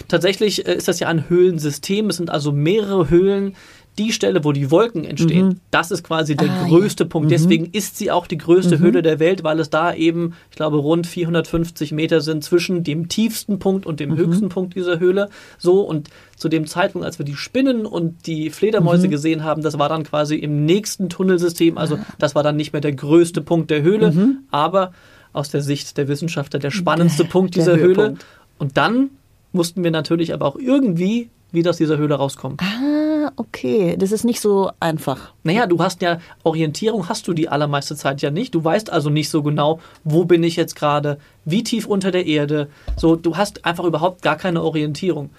Tatsächlich 0.09 0.67
äh, 0.67 0.75
ist 0.75 0.89
das 0.89 1.01
ja 1.01 1.09
ein 1.09 1.29
Höhlensystem. 1.29 2.11
Es 2.11 2.17
sind 2.17 2.31
also 2.31 2.53
mehrere 2.53 3.09
Höhlen, 3.09 3.55
die 3.99 4.13
Stelle, 4.13 4.43
wo 4.45 4.53
die 4.53 4.71
Wolken 4.71 5.05
entstehen, 5.05 5.49
mhm. 5.49 5.61
das 5.71 5.91
ist 5.91 6.03
quasi 6.03 6.35
der 6.35 6.51
ah, 6.51 6.67
größte 6.67 7.05
ja. 7.05 7.09
Punkt. 7.09 7.27
Mhm. 7.27 7.31
Deswegen 7.31 7.67
ist 7.73 7.99
sie 7.99 8.11
auch 8.11 8.27
die 8.27 8.39
größte 8.39 8.79
mhm. 8.79 8.83
Höhle 8.83 9.03
der 9.03 9.19
Welt, 9.19 9.45
weil 9.45 9.61
es 9.61 9.69
da 9.69 9.93
eben, 9.93 10.35
ich 10.51 10.57
glaube, 10.57 10.79
rund 10.79 11.07
450 11.07 11.93
Meter 11.93 12.23
sind 12.23 12.43
zwischen 12.43 12.85
dem 12.85 13.09
tiefsten 13.09 13.59
Punkt 13.59 13.85
und 13.85 14.01
dem 14.01 14.11
mhm. 14.11 14.17
höchsten 14.17 14.49
Punkt 14.49 14.75
dieser 14.75 14.99
Höhle. 14.99 15.29
So 15.59 15.83
und 15.83 16.09
zu 16.37 16.49
dem 16.49 16.67
Zeitpunkt, 16.67 17.05
als 17.05 17.19
wir 17.19 17.27
die 17.27 17.37
Spinnen 17.37 17.85
und 17.85 18.27
die 18.27 18.49
Fledermäuse 18.49 19.09
mhm. 19.09 19.11
gesehen 19.11 19.45
haben, 19.45 19.63
das 19.63 19.79
war 19.79 19.91
dann 19.91 20.05
quasi 20.05 20.37
im 20.37 20.65
nächsten 20.65 21.11
Tunnelsystem. 21.11 21.77
Also 21.77 21.97
ah. 21.97 22.07
das 22.19 22.35
war 22.35 22.43
dann 22.43 22.57
nicht 22.57 22.73
mehr 22.73 22.81
der 22.81 22.93
größte 22.93 23.43
Punkt 23.43 23.71
der 23.71 23.83
Höhle, 23.83 24.13
mhm. 24.13 24.39
aber 24.51 24.93
aus 25.35 25.51
der 25.51 25.61
Sicht 25.61 25.99
der 25.99 26.09
Wissenschaftler 26.09 26.59
der 26.59 26.71
spannendste 26.71 27.25
Punkt 27.27 27.57
dieser 27.57 27.77
Höhle. 27.77 28.15
Und 28.59 28.79
dann 28.79 29.11
mussten 29.53 29.85
wir 29.85 29.91
natürlich 29.91 30.33
aber 30.33 30.47
auch 30.47 30.57
irgendwie 30.57 31.29
wieder 31.53 31.71
aus 31.71 31.77
dieser 31.77 31.99
Höhle 31.99 32.15
rauskommen. 32.15 32.57
Ah 32.59 33.12
okay. 33.37 33.97
Das 33.97 34.13
ist 34.13 34.25
nicht 34.25 34.41
so 34.41 34.71
einfach. 34.81 35.33
Naja, 35.45 35.67
du 35.67 35.79
hast 35.79 36.03
ja 36.03 36.19
Orientierung, 36.43 37.09
hast 37.09 37.29
du 37.29 37.33
die 37.33 37.49
allermeiste 37.49 37.97
Zeit 37.97 38.23
ja 38.23 38.31
nicht. 38.31 38.55
Du 38.55 38.65
weißt 38.65 38.91
also 38.91 39.11
nicht 39.11 39.31
so 39.31 39.43
genau, 39.43 39.81
wo 40.05 40.25
bin 40.25 40.43
ich 40.43 40.57
jetzt 40.57 40.75
gerade, 40.75 41.19
wie 41.45 41.63
tief 41.63 41.87
unter 41.87 42.11
der 42.11 42.27
Erde. 42.27 42.69
So, 42.97 43.17
du 43.17 43.37
hast 43.37 43.65
einfach 43.65 43.85
überhaupt 43.85 44.23
gar 44.23 44.37
keine 44.37 44.63
Orientierung. 44.63 45.31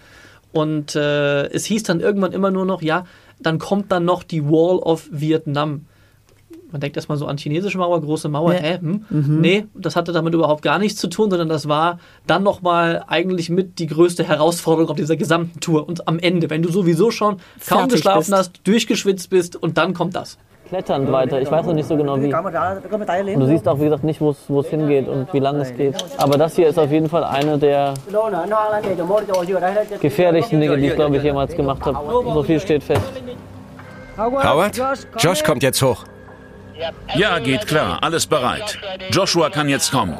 Und 0.51 0.95
äh, 0.95 1.47
es 1.47 1.65
hieß 1.65 1.83
dann 1.83 1.99
irgendwann 1.99 2.31
immer 2.31 2.51
nur 2.51 2.65
noch, 2.65 2.81
ja, 2.81 3.05
dann 3.41 3.59
kommt 3.59 3.91
dann 3.91 4.05
noch 4.05 4.23
die 4.23 4.45
Wall 4.45 4.77
of 4.77 5.07
Vietnam 5.11 5.85
man 6.73 6.81
denkt 6.81 6.97
erstmal 6.97 7.17
so 7.17 7.25
an 7.27 7.37
chinesische 7.37 7.77
Mauer, 7.77 8.01
große 8.01 8.27
Mauer, 8.27 8.53
ja. 8.55 8.59
hä? 8.59 8.77
Hm? 8.79 9.05
Mhm. 9.09 9.39
Nee, 9.41 9.65
das 9.73 9.95
hatte 9.95 10.11
damit 10.11 10.33
überhaupt 10.33 10.61
gar 10.63 10.79
nichts 10.79 10.99
zu 10.99 11.07
tun, 11.07 11.29
sondern 11.29 11.47
das 11.47 11.69
war 11.69 11.99
dann 12.27 12.43
nochmal 12.43 13.03
eigentlich 13.07 13.49
mit 13.49 13.79
die 13.79 13.87
größte 13.87 14.25
Herausforderung 14.27 14.89
auf 14.89 14.97
dieser 14.97 15.15
gesamten 15.15 15.61
Tour. 15.61 15.87
Und 15.87 16.05
am 16.09 16.19
Ende, 16.19 16.49
wenn 16.49 16.61
du 16.61 16.69
sowieso 16.69 17.11
schon 17.11 17.37
kaum 17.37 17.79
Fertig 17.79 17.91
geschlafen 17.93 18.17
bist. 18.19 18.33
hast, 18.33 18.51
durchgeschwitzt 18.67 19.29
bist 19.29 19.55
und 19.55 19.77
dann 19.77 19.93
kommt 19.93 20.15
das. 20.15 20.37
kletternd 20.69 21.11
weiter. 21.11 21.39
Ich 21.39 21.51
weiß 21.51 21.65
noch 21.67 21.73
nicht 21.75 21.87
so 21.87 21.95
genau 21.95 22.19
wie. 22.19 22.33
Und 22.33 23.39
du 23.41 23.45
siehst 23.47 23.67
auch, 23.67 23.79
wie 23.79 23.83
gesagt, 23.83 24.03
nicht, 24.03 24.19
wo 24.21 24.31
es- 24.31 24.45
wo 24.47 24.61
es 24.61 24.67
hingeht 24.67 25.07
und 25.07 25.31
wie 25.31 25.39
lang 25.39 25.57
es 25.57 25.75
geht. 25.75 25.93
Aber 26.17 26.37
das 26.37 26.55
hier 26.55 26.67
ist 26.69 26.79
auf 26.79 26.89
jeden 26.91 27.09
Fall 27.09 27.23
eine 27.23 27.59
der 27.59 27.93
gefährlichsten 30.01 30.59
Dinge, 30.59 30.77
die 30.77 30.87
ich, 30.87 30.95
glaube 30.95 31.17
ich, 31.17 31.23
jemals 31.23 31.55
gemacht 31.55 31.85
habe. 31.85 31.97
So 32.33 32.41
viel 32.43 32.59
steht 32.59 32.83
fest. 32.83 33.01
Howard? 34.17 34.79
Josh 35.19 35.43
kommt 35.43 35.63
jetzt 35.63 35.81
hoch. 35.81 36.05
Ja, 37.15 37.39
geht 37.39 37.67
klar. 37.67 38.01
Alles 38.01 38.27
bereit. 38.27 38.79
Joshua 39.11 39.49
kann 39.49 39.69
jetzt 39.69 39.91
kommen. 39.91 40.17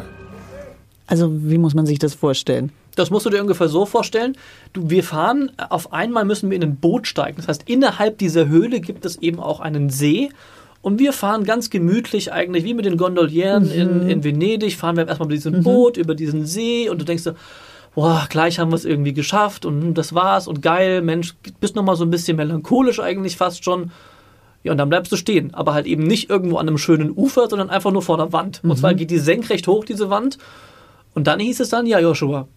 Also, 1.08 1.30
wie 1.32 1.58
muss 1.58 1.74
man 1.74 1.86
sich 1.86 1.99
das 1.99 2.14
vorstellen? 2.14 2.72
Das 2.95 3.10
musst 3.10 3.26
du 3.26 3.30
dir 3.30 3.41
ungefähr 3.41 3.70
so 3.70 3.86
vorstellen. 3.86 4.38
Du, 4.72 4.89
wir 4.89 5.04
fahren, 5.04 5.51
auf 5.70 5.93
einmal 5.93 6.26
müssen 6.26 6.49
wir 6.49 6.56
in 6.56 6.64
ein 6.64 6.76
Boot 6.76 7.08
steigen. 7.08 7.38
Das 7.38 7.47
heißt, 7.47 7.64
innerhalb 7.68 8.18
dieser 8.20 8.47
Höhle 8.47 8.80
gibt 8.80 9.06
es 9.06 9.18
eben 9.18 9.39
auch 9.39 9.60
einen 9.60 9.89
See. 9.89 10.30
Und 10.82 10.99
wir 10.99 11.14
fahren 11.14 11.45
ganz 11.45 11.70
gemütlich 11.70 12.32
eigentlich, 12.34 12.66
wie 12.66 12.74
mit 12.74 12.86
den 12.86 12.97
Gondolieren 12.97 13.72
in, 13.72 14.08
in 14.10 14.24
Venedig, 14.24 14.76
fahren 14.76 14.97
wir 14.97 15.08
erstmal 15.08 15.30
mit 15.30 15.38
diesem 15.38 15.64
Boot 15.64 15.97
über 15.97 16.14
diesen 16.14 16.45
See 16.45 16.89
und 16.89 16.99
du 16.99 17.06
denkst 17.06 17.24
so, 17.24 17.32
boah, 17.95 18.26
gleich 18.30 18.60
haben 18.60 18.70
wir 18.70 18.76
es 18.76 18.84
irgendwie 18.84 19.14
geschafft 19.14 19.66
und 19.66 19.93
das 19.93 20.14
war's 20.14 20.45
und 20.45 20.62
geil, 20.62 21.01
Mensch, 21.01 21.36
bist 21.62 21.78
nochmal 21.78 21.95
so 21.95 22.04
ein 22.04 22.10
bisschen 22.10 22.36
melancholisch 22.36 22.99
eigentlich 22.99 23.38
fast 23.38 23.64
schon. 23.64 23.91
Ja, 24.64 24.72
und 24.72 24.78
dann 24.78 24.89
bleibst 24.89 25.11
du 25.11 25.18
stehen. 25.18 25.53
Aber 25.53 25.74
halt 25.74 25.86
eben 25.86 26.03
nicht 26.03 26.30
irgendwo 26.30 26.57
an 26.57 26.68
einem 26.68 26.78
schönen 26.78 27.11
Ufer, 27.16 27.49
sondern 27.49 27.70
einfach 27.70 27.91
nur 27.91 28.01
vor 28.01 28.18
der 28.18 28.32
Wand. 28.32 28.61
Und 28.64 28.78
zwar 28.78 28.93
geht 28.93 29.11
die 29.11 29.20
senkrecht 29.20 29.68
hoch, 29.68 29.86
diese 29.86 30.09
Wand. 30.09 30.38
Und 31.14 31.28
dann 31.28 31.39
hieß 31.39 31.59
es 31.59 31.70
dann, 31.70 31.86
ja, 31.86 31.99
Joshua, 31.99 32.47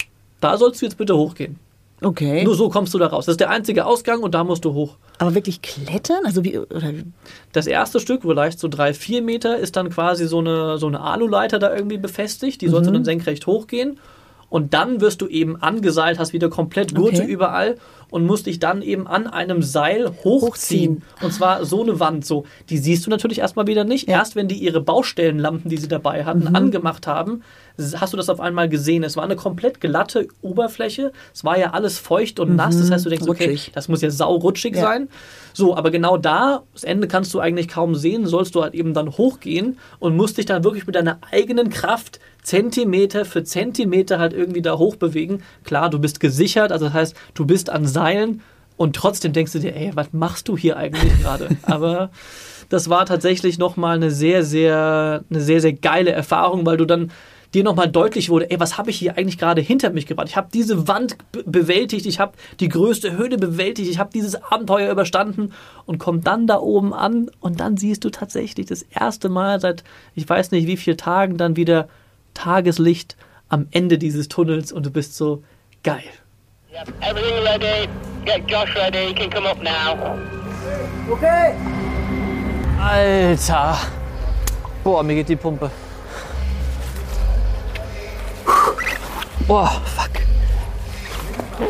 da 0.41 0.57
sollst 0.57 0.81
du 0.81 0.87
jetzt 0.87 0.99
bitte 0.99 1.17
hochgehen. 1.17 1.59
Okay. 2.03 2.45
Nur 2.45 2.55
so 2.55 2.69
kommst 2.69 2.93
du 2.93 2.99
da 2.99 3.07
raus. 3.07 3.27
Das 3.27 3.35
ist 3.35 3.41
der 3.41 3.51
einzige 3.51 3.87
Ausgang 3.87 4.23
und 4.23 4.35
da 4.35 4.45
musst 4.45 4.65
du 4.65 4.75
hoch. 4.75 4.97
Aber 5.19 5.35
wirklich 5.35 5.63
klettern? 5.63 6.25
Also 6.25 6.45
wie, 6.45 6.59
oder, 6.59 6.93
Das 7.53 7.67
erste 7.67 8.01
Stück, 8.01 8.23
vielleicht 8.23 8.59
so 8.59 8.69
drei, 8.69 8.93
vier 8.93 9.23
Meter, 9.23 9.57
ist 9.57 9.77
dann 9.77 9.89
quasi 9.89 10.27
so 10.27 10.39
eine, 10.39 10.77
so 10.79 10.89
eine 10.89 11.01
Aluleiter 11.01 11.59
da 11.59 11.75
irgendwie 11.75 11.97
befestigt. 11.97 12.61
Die 12.61 12.69
sollst 12.69 12.89
du 12.89 12.93
dann 12.93 13.05
senkrecht 13.05 13.47
hochgehen. 13.47 13.99
Und 14.49 14.75
dann 14.75 15.01
wirst 15.01 15.21
du 15.23 15.27
eben 15.27 15.57
angeseilt, 15.61 16.19
hast 16.19 16.33
wieder 16.33 16.49
komplett 16.49 16.95
Gurte 16.95 17.23
Okay. 17.23 17.31
überall 17.33 17.77
und 18.11 18.25
musst 18.25 18.47
dich 18.47 18.61
dann 18.61 18.81
eben 18.83 19.07
an 19.09 19.27
einem 19.27 19.63
Seil 19.63 20.07
hochziehen. 20.23 20.43
Hochziehen. 20.43 21.03
Und 21.21 21.33
zwar 21.33 21.65
so 21.65 21.83
eine 21.83 21.99
Wand 21.99 22.25
so. 22.25 22.45
Die 22.71 22.79
siehst 22.79 23.05
du 23.05 23.11
natürlich 23.11 23.41
erstmal 23.41 23.67
wieder 23.67 23.83
nicht. 23.85 24.09
Erst 24.09 24.37
wenn 24.37 24.47
die 24.47 24.55
ihre 24.57 24.81
Baustellenlampen, 24.81 25.69
die 25.69 25.77
sie 25.77 25.89
dabei 25.89 26.25
hatten, 26.25 26.55
angemacht 26.55 27.07
haben, 27.09 27.43
hast 27.97 28.13
du 28.13 28.17
das 28.17 28.29
auf 28.31 28.39
einmal 28.41 28.69
gesehen. 28.69 29.03
Es 29.03 29.17
war 29.17 29.25
eine 29.25 29.35
komplett 29.37 29.81
glatte 29.81 30.29
Oberfläche. 30.43 31.11
Es 31.35 31.45
war 31.45 31.59
ja 31.59 31.73
alles 31.73 31.99
feucht 31.99 32.39
und 32.39 32.55
nass. 32.55 32.79
Das 32.79 32.91
heißt, 32.93 33.05
du 33.05 33.11
denkst, 33.11 33.29
okay, 33.29 33.51
Rutschig. 33.51 33.73
das 33.75 33.89
muss 33.89 34.01
ja 34.03 34.11
saurutschig 34.11 34.77
Ja. 34.77 34.83
sein. 34.83 35.09
So, 35.53 35.77
aber 35.77 35.91
genau 35.91 36.17
da, 36.19 36.63
das 36.73 36.85
Ende 36.85 37.09
kannst 37.09 37.35
du 37.35 37.41
eigentlich 37.41 37.67
kaum 37.69 37.95
sehen, 37.97 38.27
sollst 38.27 38.55
du 38.55 38.63
halt 38.63 38.75
eben 38.75 38.95
dann 38.95 39.11
hochgehen 39.19 39.79
und 39.99 40.17
musst 40.17 40.39
dich 40.39 40.47
dann 40.47 40.63
wirklich 40.65 40.87
mit 40.87 40.95
deiner 40.95 41.19
eigenen 41.33 41.71
Kraft 41.71 42.21
Zentimeter 42.47 43.25
für 43.25 43.43
Zentimeter 43.43 44.21
halt 44.21 44.33
irgendwie 44.33 44.63
da 44.63 44.79
hochbewegen. 44.79 45.43
Klar, 45.65 45.91
du 45.91 45.99
bist 45.99 46.21
gesichert, 46.21 46.71
also 46.71 46.85
das 46.85 46.95
heißt, 46.95 47.17
du 47.35 47.45
bist 47.45 47.71
an 47.71 47.87
Seilen 47.89 48.41
und 48.77 48.95
trotzdem 48.95 49.33
denkst 49.33 49.51
du 49.51 49.59
dir, 49.59 49.75
ey, 49.75 49.91
was 49.95 50.13
machst 50.13 50.47
du 50.47 50.57
hier 50.57 50.77
eigentlich 50.77 51.13
gerade? 51.23 51.49
aber 51.63 52.11
das 52.69 52.89
war 52.89 53.05
tatsächlich 53.05 53.59
nochmal 53.59 53.97
eine 53.97 54.13
sehr, 54.13 54.45
sehr, 54.45 55.25
eine 55.29 55.41
sehr, 55.41 55.61
sehr 55.61 55.73
geile 55.73 56.13
Erfahrung, 56.13 56.65
weil 56.65 56.77
du 56.77 56.85
dann 56.85 57.11
dir 57.53 57.65
nochmal 57.65 57.89
deutlich 57.89 58.31
wurde, 58.31 58.49
ey, 58.49 58.61
was 58.61 58.79
habe 58.79 58.91
ich 58.91 58.97
hier 58.99 59.19
eigentlich 59.19 59.39
gerade 59.39 59.61
hinter 59.61 59.91
mich 59.91 60.07
gebracht? 60.07 60.29
Ich 60.29 60.37
habe 60.37 60.49
diese 60.55 60.87
Wand 60.87 61.17
be- 61.33 61.43
bewältigt, 61.45 62.07
ich 62.07 62.21
habe 62.21 62.35
die 62.61 62.69
größte 62.69 63.17
Höhle 63.17 63.39
bewältigt, 63.39 63.91
ich 63.91 63.99
habe 63.99 64.11
dieses 64.15 64.41
Abenteuer 64.41 64.93
überstanden 64.93 65.51
und 65.85 65.99
komm 65.99 66.23
dann 66.23 66.47
da 66.47 66.59
oben 66.61 66.95
an 66.95 67.29
und 67.41 67.59
dann 67.59 67.77
siehst 67.77 68.05
du 68.05 68.11
tatsächlich 68.11 68.67
das 68.67 68.83
erste 68.83 69.29
Mal 69.29 69.61
seit 69.61 69.83
ich 70.15 70.29
weiß 70.29 70.53
nicht 70.53 70.69
wie 70.69 70.77
vielen 70.77 70.97
Tagen 70.97 71.39
dann 71.39 71.57
wieder 71.57 71.89
Tageslicht 72.37 73.17
am 73.49 73.67
Ende 73.71 73.99
dieses 73.99 74.29
Tunnels 74.29 74.71
und 74.71 74.85
du 74.85 74.91
bist 74.91 75.17
so 75.17 75.43
geil. 75.83 76.05
Yep, 76.73 76.93
everything 77.01 77.43
ready. 77.43 77.89
Get 78.25 78.49
Josh 78.49 78.75
ready. 78.77 79.09
He 79.09 79.15
can 79.15 79.31
come 79.31 79.47
up 79.47 79.63
now. 79.63 80.19
Alter. 82.79 83.79
Boah, 84.85 85.03
mir 85.03 85.15
geht 85.15 85.29
die 85.29 85.37
Pumpe. 85.37 85.71
Boah, 89.47 89.81
fuck. 89.85 90.11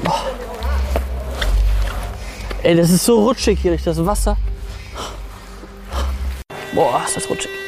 Boah. 0.02 0.24
Ey, 2.62 2.74
das 2.74 2.90
ist 2.90 3.04
so 3.04 3.22
rutschig 3.22 3.60
hier 3.60 3.70
durch 3.70 3.84
das 3.84 4.04
Wasser. 4.04 4.36
Boah, 6.74 7.02
ist 7.06 7.16
das 7.16 7.30
rutschig. 7.30 7.65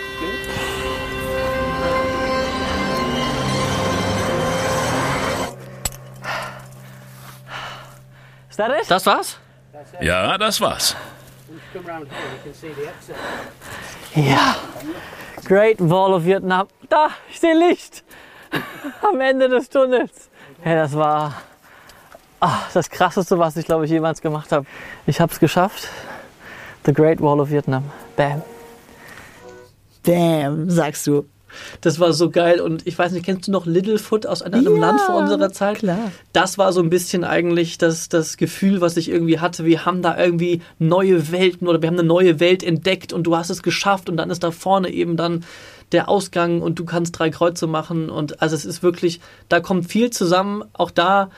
That 8.58 8.70
it? 8.70 8.88
Das 8.88 9.06
war's? 9.06 9.38
Ja, 10.00 10.36
das 10.38 10.60
war's. 10.60 10.96
Ja. 14.14 14.56
Great 15.44 15.78
Wall 15.80 16.12
of 16.12 16.24
Vietnam. 16.24 16.68
Da, 16.88 17.10
ich 17.30 17.40
sehe 17.40 17.54
Licht. 17.54 18.04
Am 19.02 19.20
Ende 19.20 19.48
des 19.48 19.68
Tunnels. 19.68 20.28
Ja, 20.64 20.74
das 20.74 20.94
war 20.94 21.34
ah, 22.40 22.62
das 22.74 22.90
krasseste, 22.90 23.38
was 23.38 23.56
ich 23.56 23.66
glaube 23.66 23.84
ich 23.84 23.90
jemals 23.90 24.20
gemacht 24.20 24.52
habe. 24.52 24.66
Ich 25.06 25.20
habe 25.20 25.32
es 25.32 25.38
geschafft. 25.38 25.88
The 26.84 26.92
Great 26.92 27.20
Wall 27.20 27.40
of 27.40 27.50
Vietnam. 27.50 27.90
Bam. 28.16 28.42
damn, 30.02 30.70
sagst 30.70 31.06
du. 31.06 31.28
Das 31.80 32.00
war 32.00 32.12
so 32.12 32.30
geil 32.30 32.60
und 32.60 32.86
ich 32.86 32.98
weiß 32.98 33.12
nicht, 33.12 33.24
kennst 33.24 33.48
du 33.48 33.52
noch 33.52 33.66
Littlefoot 33.66 34.26
aus 34.26 34.42
einem 34.42 34.62
Ja, 34.64 34.70
Land 34.80 35.00
vor 35.00 35.16
unserer 35.16 35.52
Zeit? 35.52 35.78
klar. 35.78 36.10
Das 36.32 36.58
war 36.58 36.72
so 36.72 36.80
ein 36.80 36.90
bisschen 36.90 37.24
eigentlich 37.24 37.78
das, 37.78 38.08
das 38.08 38.36
Gefühl, 38.36 38.80
was 38.80 38.96
ich 38.96 39.08
irgendwie 39.10 39.38
hatte. 39.38 39.64
Wir 39.64 39.84
haben 39.84 40.02
da 40.02 40.18
irgendwie 40.18 40.62
neue 40.78 41.32
Welten 41.32 41.68
oder 41.68 41.80
wir 41.82 41.88
haben 41.88 41.98
eine 41.98 42.06
neue 42.06 42.40
Welt 42.40 42.62
entdeckt 42.62 43.12
und 43.12 43.24
du 43.24 43.36
hast 43.36 43.50
es 43.50 43.62
geschafft 43.62 44.08
und 44.08 44.16
dann 44.16 44.30
ist 44.30 44.42
da 44.42 44.50
vorne 44.50 44.90
eben 44.90 45.16
dann 45.16 45.44
der 45.92 46.08
Ausgang 46.08 46.60
und 46.60 46.78
du 46.78 46.84
kannst 46.84 47.18
drei 47.18 47.30
Kreuze 47.30 47.66
machen 47.66 48.10
und 48.10 48.42
also 48.42 48.54
es 48.54 48.64
ist 48.66 48.82
wirklich, 48.82 49.20
da 49.48 49.60
kommt 49.60 49.86
viel 49.90 50.10
zusammen. 50.10 50.62
Auch 50.74 50.90
da 50.90 51.30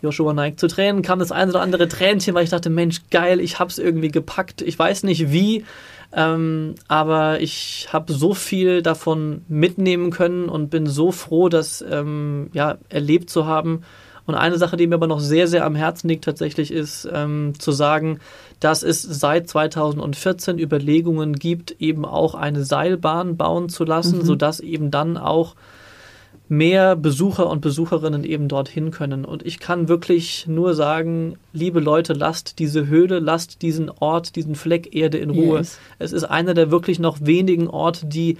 Joshua 0.00 0.32
neigt 0.32 0.60
zu 0.60 0.68
Tränen, 0.68 1.02
kam 1.02 1.18
das 1.18 1.32
eine 1.32 1.50
oder 1.50 1.60
andere 1.60 1.88
Tränchen, 1.88 2.32
weil 2.34 2.44
ich 2.44 2.50
dachte, 2.50 2.70
Mensch, 2.70 3.00
geil, 3.10 3.40
ich 3.40 3.58
hab's 3.58 3.78
irgendwie 3.78 4.08
gepackt. 4.08 4.62
Ich 4.62 4.78
weiß 4.78 5.02
nicht 5.02 5.32
wie, 5.32 5.64
ähm, 6.12 6.74
aber 6.88 7.40
ich 7.40 7.88
habe 7.92 8.12
so 8.12 8.32
viel 8.34 8.82
davon 8.82 9.42
mitnehmen 9.48 10.10
können 10.10 10.48
und 10.48 10.70
bin 10.70 10.86
so 10.86 11.12
froh, 11.12 11.48
das 11.48 11.84
ähm, 11.88 12.50
ja, 12.52 12.78
erlebt 12.88 13.30
zu 13.30 13.46
haben. 13.46 13.82
Und 14.24 14.34
eine 14.34 14.58
Sache, 14.58 14.76
die 14.76 14.86
mir 14.86 14.96
aber 14.96 15.06
noch 15.06 15.20
sehr, 15.20 15.48
sehr 15.48 15.64
am 15.64 15.74
Herzen 15.74 16.08
liegt, 16.08 16.24
tatsächlich 16.24 16.70
ist 16.70 17.08
ähm, 17.10 17.54
zu 17.58 17.72
sagen, 17.72 18.20
dass 18.60 18.82
es 18.82 19.02
seit 19.02 19.48
2014 19.48 20.58
Überlegungen 20.58 21.32
gibt, 21.32 21.80
eben 21.80 22.04
auch 22.04 22.34
eine 22.34 22.62
Seilbahn 22.62 23.38
bauen 23.38 23.70
zu 23.70 23.84
lassen, 23.84 24.24
sodass 24.24 24.60
eben 24.60 24.90
dann 24.90 25.16
auch 25.16 25.54
mehr 26.48 26.96
Besucher 26.96 27.48
und 27.48 27.60
Besucherinnen 27.60 28.24
eben 28.24 28.48
dorthin 28.48 28.90
können. 28.90 29.24
Und 29.24 29.44
ich 29.44 29.58
kann 29.58 29.88
wirklich 29.88 30.46
nur 30.46 30.74
sagen, 30.74 31.36
liebe 31.52 31.80
Leute, 31.80 32.14
lasst 32.14 32.58
diese 32.58 32.86
Höhle, 32.86 33.18
lasst 33.18 33.62
diesen 33.62 33.90
Ort, 33.90 34.36
diesen 34.36 34.54
Fleck 34.54 34.94
Erde 34.94 35.18
in 35.18 35.30
Ruhe. 35.30 35.58
Yes. 35.58 35.78
Es 35.98 36.12
ist 36.12 36.24
einer 36.24 36.54
der 36.54 36.70
wirklich 36.70 36.98
noch 36.98 37.18
wenigen 37.20 37.68
Orte, 37.68 38.06
die 38.06 38.38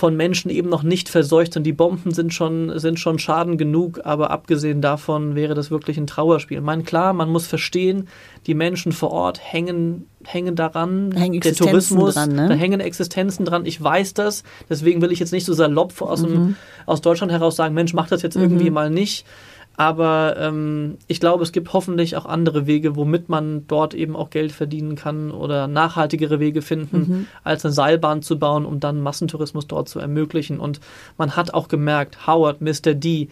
von 0.00 0.16
Menschen 0.16 0.50
eben 0.50 0.70
noch 0.70 0.82
nicht 0.82 1.10
verseucht 1.10 1.52
sind. 1.52 1.64
Die 1.64 1.74
Bomben 1.74 2.12
sind 2.12 2.32
schon, 2.32 2.78
sind 2.78 2.98
schon 2.98 3.18
Schaden 3.18 3.58
genug, 3.58 4.00
aber 4.02 4.30
abgesehen 4.30 4.80
davon 4.80 5.34
wäre 5.34 5.52
das 5.52 5.70
wirklich 5.70 5.98
ein 5.98 6.06
Trauerspiel. 6.06 6.56
Ich 6.56 6.64
meine, 6.64 6.84
klar, 6.84 7.12
man 7.12 7.28
muss 7.28 7.46
verstehen, 7.46 8.08
die 8.46 8.54
Menschen 8.54 8.92
vor 8.92 9.10
Ort 9.12 9.38
hängen, 9.42 10.06
hängen 10.24 10.56
daran, 10.56 11.10
Da 11.10 11.20
hängen 11.20 11.38
der 11.40 11.54
Tourismus, 11.54 12.14
dran, 12.14 12.32
ne? 12.34 12.48
da 12.48 12.54
hängen 12.54 12.80
Existenzen 12.80 13.44
dran. 13.44 13.66
Ich 13.66 13.80
weiß 13.82 14.14
das, 14.14 14.42
deswegen 14.70 15.02
will 15.02 15.12
ich 15.12 15.18
jetzt 15.18 15.32
nicht 15.32 15.44
so 15.44 15.52
salopp 15.52 16.00
aus, 16.00 16.22
Mhm. 16.22 16.28
dem, 16.28 16.56
aus 16.86 17.02
Deutschland 17.02 17.30
heraus 17.30 17.56
sagen, 17.56 17.74
Mensch, 17.74 17.92
mach 17.92 18.08
das 18.08 18.22
jetzt 18.22 18.36
irgendwie 18.36 18.70
mal 18.70 18.88
nicht. 18.88 19.26
Aber 19.80 20.36
ähm, 20.38 20.98
ich 21.06 21.20
glaube, 21.20 21.42
es 21.42 21.52
gibt 21.52 21.72
hoffentlich 21.72 22.14
auch 22.14 22.26
andere 22.26 22.66
Wege, 22.66 22.96
womit 22.96 23.30
man 23.30 23.66
dort 23.66 23.94
eben 23.94 24.14
auch 24.14 24.28
Geld 24.28 24.52
verdienen 24.52 24.94
kann 24.94 25.30
oder 25.30 25.68
nachhaltigere 25.68 26.38
Wege 26.38 26.60
finden, 26.60 26.98
Mhm. 26.98 27.26
als 27.44 27.64
eine 27.64 27.72
Seilbahn 27.72 28.20
zu 28.20 28.38
bauen, 28.38 28.66
um 28.66 28.78
dann 28.78 29.00
Massentourismus 29.00 29.66
dort 29.68 29.88
zu 29.88 29.98
ermöglichen. 29.98 30.60
Und 30.60 30.80
man 31.16 31.34
hat 31.34 31.54
auch 31.54 31.68
gemerkt, 31.68 32.26
Howard, 32.26 32.60
Mr. 32.60 32.92
D, 32.92 33.28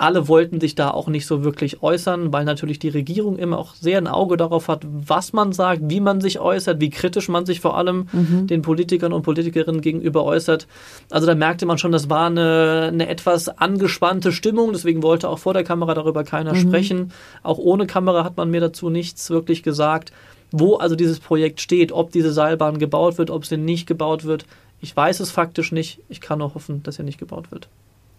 alle 0.00 0.28
wollten 0.28 0.60
sich 0.60 0.74
da 0.74 0.90
auch 0.90 1.08
nicht 1.08 1.26
so 1.26 1.42
wirklich 1.44 1.82
äußern, 1.82 2.32
weil 2.32 2.44
natürlich 2.44 2.78
die 2.78 2.88
Regierung 2.88 3.36
immer 3.36 3.58
auch 3.58 3.74
sehr 3.74 3.98
ein 3.98 4.06
Auge 4.06 4.36
darauf 4.36 4.68
hat, 4.68 4.86
was 4.88 5.32
man 5.32 5.52
sagt, 5.52 5.82
wie 5.84 6.00
man 6.00 6.20
sich 6.20 6.38
äußert, 6.38 6.80
wie 6.80 6.90
kritisch 6.90 7.28
man 7.28 7.46
sich 7.46 7.60
vor 7.60 7.76
allem 7.76 8.06
den 8.46 8.62
Politikern 8.62 9.12
und 9.12 9.22
Politikerinnen 9.22 9.80
gegenüber 9.80 10.24
äußert. 10.24 10.66
Also 11.10 11.26
da 11.26 11.34
merkte 11.34 11.66
man 11.66 11.78
schon, 11.78 11.90
das 11.92 12.08
war 12.08 12.26
eine, 12.26 12.90
eine 12.92 13.08
etwas 13.08 13.48
angespannte 13.48 14.30
Stimmung, 14.32 14.72
deswegen 14.72 15.02
wollte 15.02 15.28
auch 15.28 15.38
vor 15.40 15.52
der 15.52 15.64
Kamera 15.64 15.94
darüber 15.94 16.22
keiner 16.22 16.54
sprechen. 16.54 17.12
Auch 17.42 17.58
ohne 17.58 17.86
Kamera 17.86 18.22
hat 18.24 18.36
man 18.36 18.50
mir 18.50 18.60
dazu 18.60 18.90
nichts 18.90 19.28
wirklich 19.30 19.62
gesagt. 19.62 20.12
wo 20.50 20.76
also 20.76 20.96
dieses 20.96 21.20
Projekt 21.20 21.60
steht, 21.60 21.92
ob 21.92 22.10
diese 22.12 22.32
Seilbahn 22.32 22.78
gebaut 22.78 23.18
wird, 23.18 23.30
ob 23.30 23.44
sie 23.44 23.56
nicht 23.56 23.86
gebaut 23.86 24.24
wird. 24.24 24.46
Ich 24.80 24.96
weiß 24.96 25.20
es 25.20 25.30
faktisch 25.30 25.72
nicht. 25.72 26.00
Ich 26.08 26.20
kann 26.20 26.38
nur 26.38 26.54
hoffen, 26.54 26.82
dass 26.82 26.96
sie 26.96 27.02
nicht 27.02 27.18
gebaut 27.18 27.50
wird. 27.50 27.68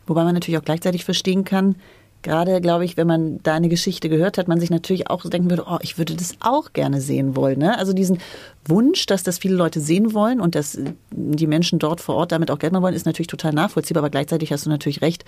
Wobei 0.10 0.24
man 0.24 0.34
natürlich 0.34 0.58
auch 0.58 0.66
gleichzeitig 0.66 1.06
verstehen 1.06 1.44
kann, 1.44 1.76
gerade 2.24 2.60
glaube 2.62 2.84
ich, 2.84 2.98
wenn 2.98 3.06
man 3.06 3.42
deine 3.44 3.70
Geschichte 3.70 4.10
gehört 4.10 4.40
hat, 4.40 4.48
man 4.48 4.60
sich 4.60 4.72
natürlich 4.72 5.08
auch 5.10 5.24
denken 5.30 5.52
würde, 5.52 5.66
oh, 5.70 5.78
ich 5.82 6.00
würde 6.00 6.16
das 6.16 6.34
auch 6.40 6.74
gerne 6.74 7.00
sehen 7.00 7.36
wollen. 7.36 7.60
Ne? 7.60 7.78
Also 7.78 7.94
diesen 7.94 8.18
Wunsch, 8.66 9.06
dass 9.06 9.22
das 9.22 9.38
viele 9.38 9.56
Leute 9.56 9.80
sehen 9.80 10.16
wollen 10.16 10.42
und 10.42 10.56
dass 10.56 10.80
die 11.12 11.48
Menschen 11.48 11.78
dort 11.78 12.02
vor 12.02 12.16
Ort 12.16 12.32
damit 12.32 12.50
auch 12.50 12.58
Geld 12.58 12.74
machen 12.74 12.82
wollen, 12.84 12.96
ist 12.96 13.06
natürlich 13.06 13.28
total 13.28 13.54
nachvollziehbar. 13.54 14.02
Aber 14.02 14.10
gleichzeitig 14.10 14.52
hast 14.52 14.66
du 14.66 14.72
natürlich 14.72 15.02
recht. 15.02 15.26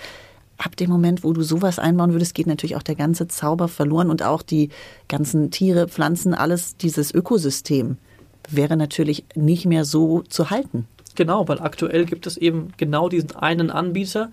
Ab 0.57 0.75
dem 0.75 0.89
Moment, 0.89 1.23
wo 1.23 1.31
du 1.31 1.43
sowas 1.43 1.77
einbauen 1.77 2.11
würdest, 2.11 2.33
geht 2.33 2.47
natürlich 2.47 2.75
auch 2.75 2.83
der 2.83 2.95
ganze 2.95 3.27
Zauber 3.27 3.67
verloren 3.67 4.09
und 4.09 4.23
auch 4.23 4.41
die 4.41 4.69
ganzen 5.07 5.51
Tiere, 5.51 5.87
Pflanzen, 5.87 6.33
alles 6.33 6.75
dieses 6.75 7.13
Ökosystem 7.13 7.97
wäre 8.49 8.77
natürlich 8.77 9.25
nicht 9.35 9.67
mehr 9.67 9.85
so 9.85 10.23
zu 10.23 10.49
halten. 10.49 10.87
Genau, 11.15 11.47
weil 11.47 11.59
aktuell 11.59 12.05
gibt 12.05 12.25
es 12.27 12.37
eben 12.37 12.69
genau 12.77 13.09
diesen 13.09 13.35
einen 13.35 13.69
Anbieter, 13.69 14.31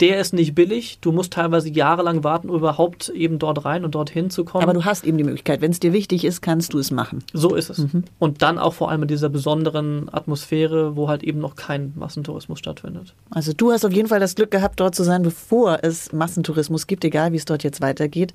der 0.00 0.20
ist 0.20 0.32
nicht 0.32 0.54
billig. 0.54 0.98
Du 1.00 1.10
musst 1.10 1.32
teilweise 1.32 1.68
jahrelang 1.68 2.22
warten, 2.22 2.50
um 2.50 2.56
überhaupt 2.56 3.08
eben 3.10 3.38
dort 3.38 3.64
rein 3.64 3.84
und 3.84 3.94
dorthin 3.94 4.30
zu 4.30 4.44
kommen. 4.44 4.62
Aber 4.62 4.72
du 4.72 4.84
hast 4.84 5.04
eben 5.04 5.18
die 5.18 5.24
Möglichkeit. 5.24 5.60
Wenn 5.60 5.72
es 5.72 5.80
dir 5.80 5.92
wichtig 5.92 6.24
ist, 6.24 6.40
kannst 6.40 6.72
du 6.72 6.78
es 6.78 6.90
machen. 6.90 7.24
So 7.32 7.54
ist 7.54 7.70
es. 7.70 7.78
Mhm. 7.78 8.04
Und 8.18 8.42
dann 8.42 8.58
auch 8.58 8.74
vor 8.74 8.90
allem 8.90 9.02
in 9.02 9.08
dieser 9.08 9.28
besonderen 9.28 10.08
Atmosphäre, 10.12 10.96
wo 10.96 11.08
halt 11.08 11.24
eben 11.24 11.40
noch 11.40 11.56
kein 11.56 11.92
Massentourismus 11.96 12.60
stattfindet. 12.60 13.14
Also 13.30 13.52
du 13.52 13.72
hast 13.72 13.84
auf 13.84 13.92
jeden 13.92 14.08
Fall 14.08 14.20
das 14.20 14.36
Glück 14.36 14.50
gehabt, 14.50 14.78
dort 14.78 14.94
zu 14.94 15.02
sein, 15.02 15.22
bevor 15.22 15.80
es 15.82 16.12
Massentourismus 16.12 16.86
gibt, 16.86 17.04
egal 17.04 17.32
wie 17.32 17.36
es 17.36 17.44
dort 17.44 17.64
jetzt 17.64 17.80
weitergeht. 17.80 18.32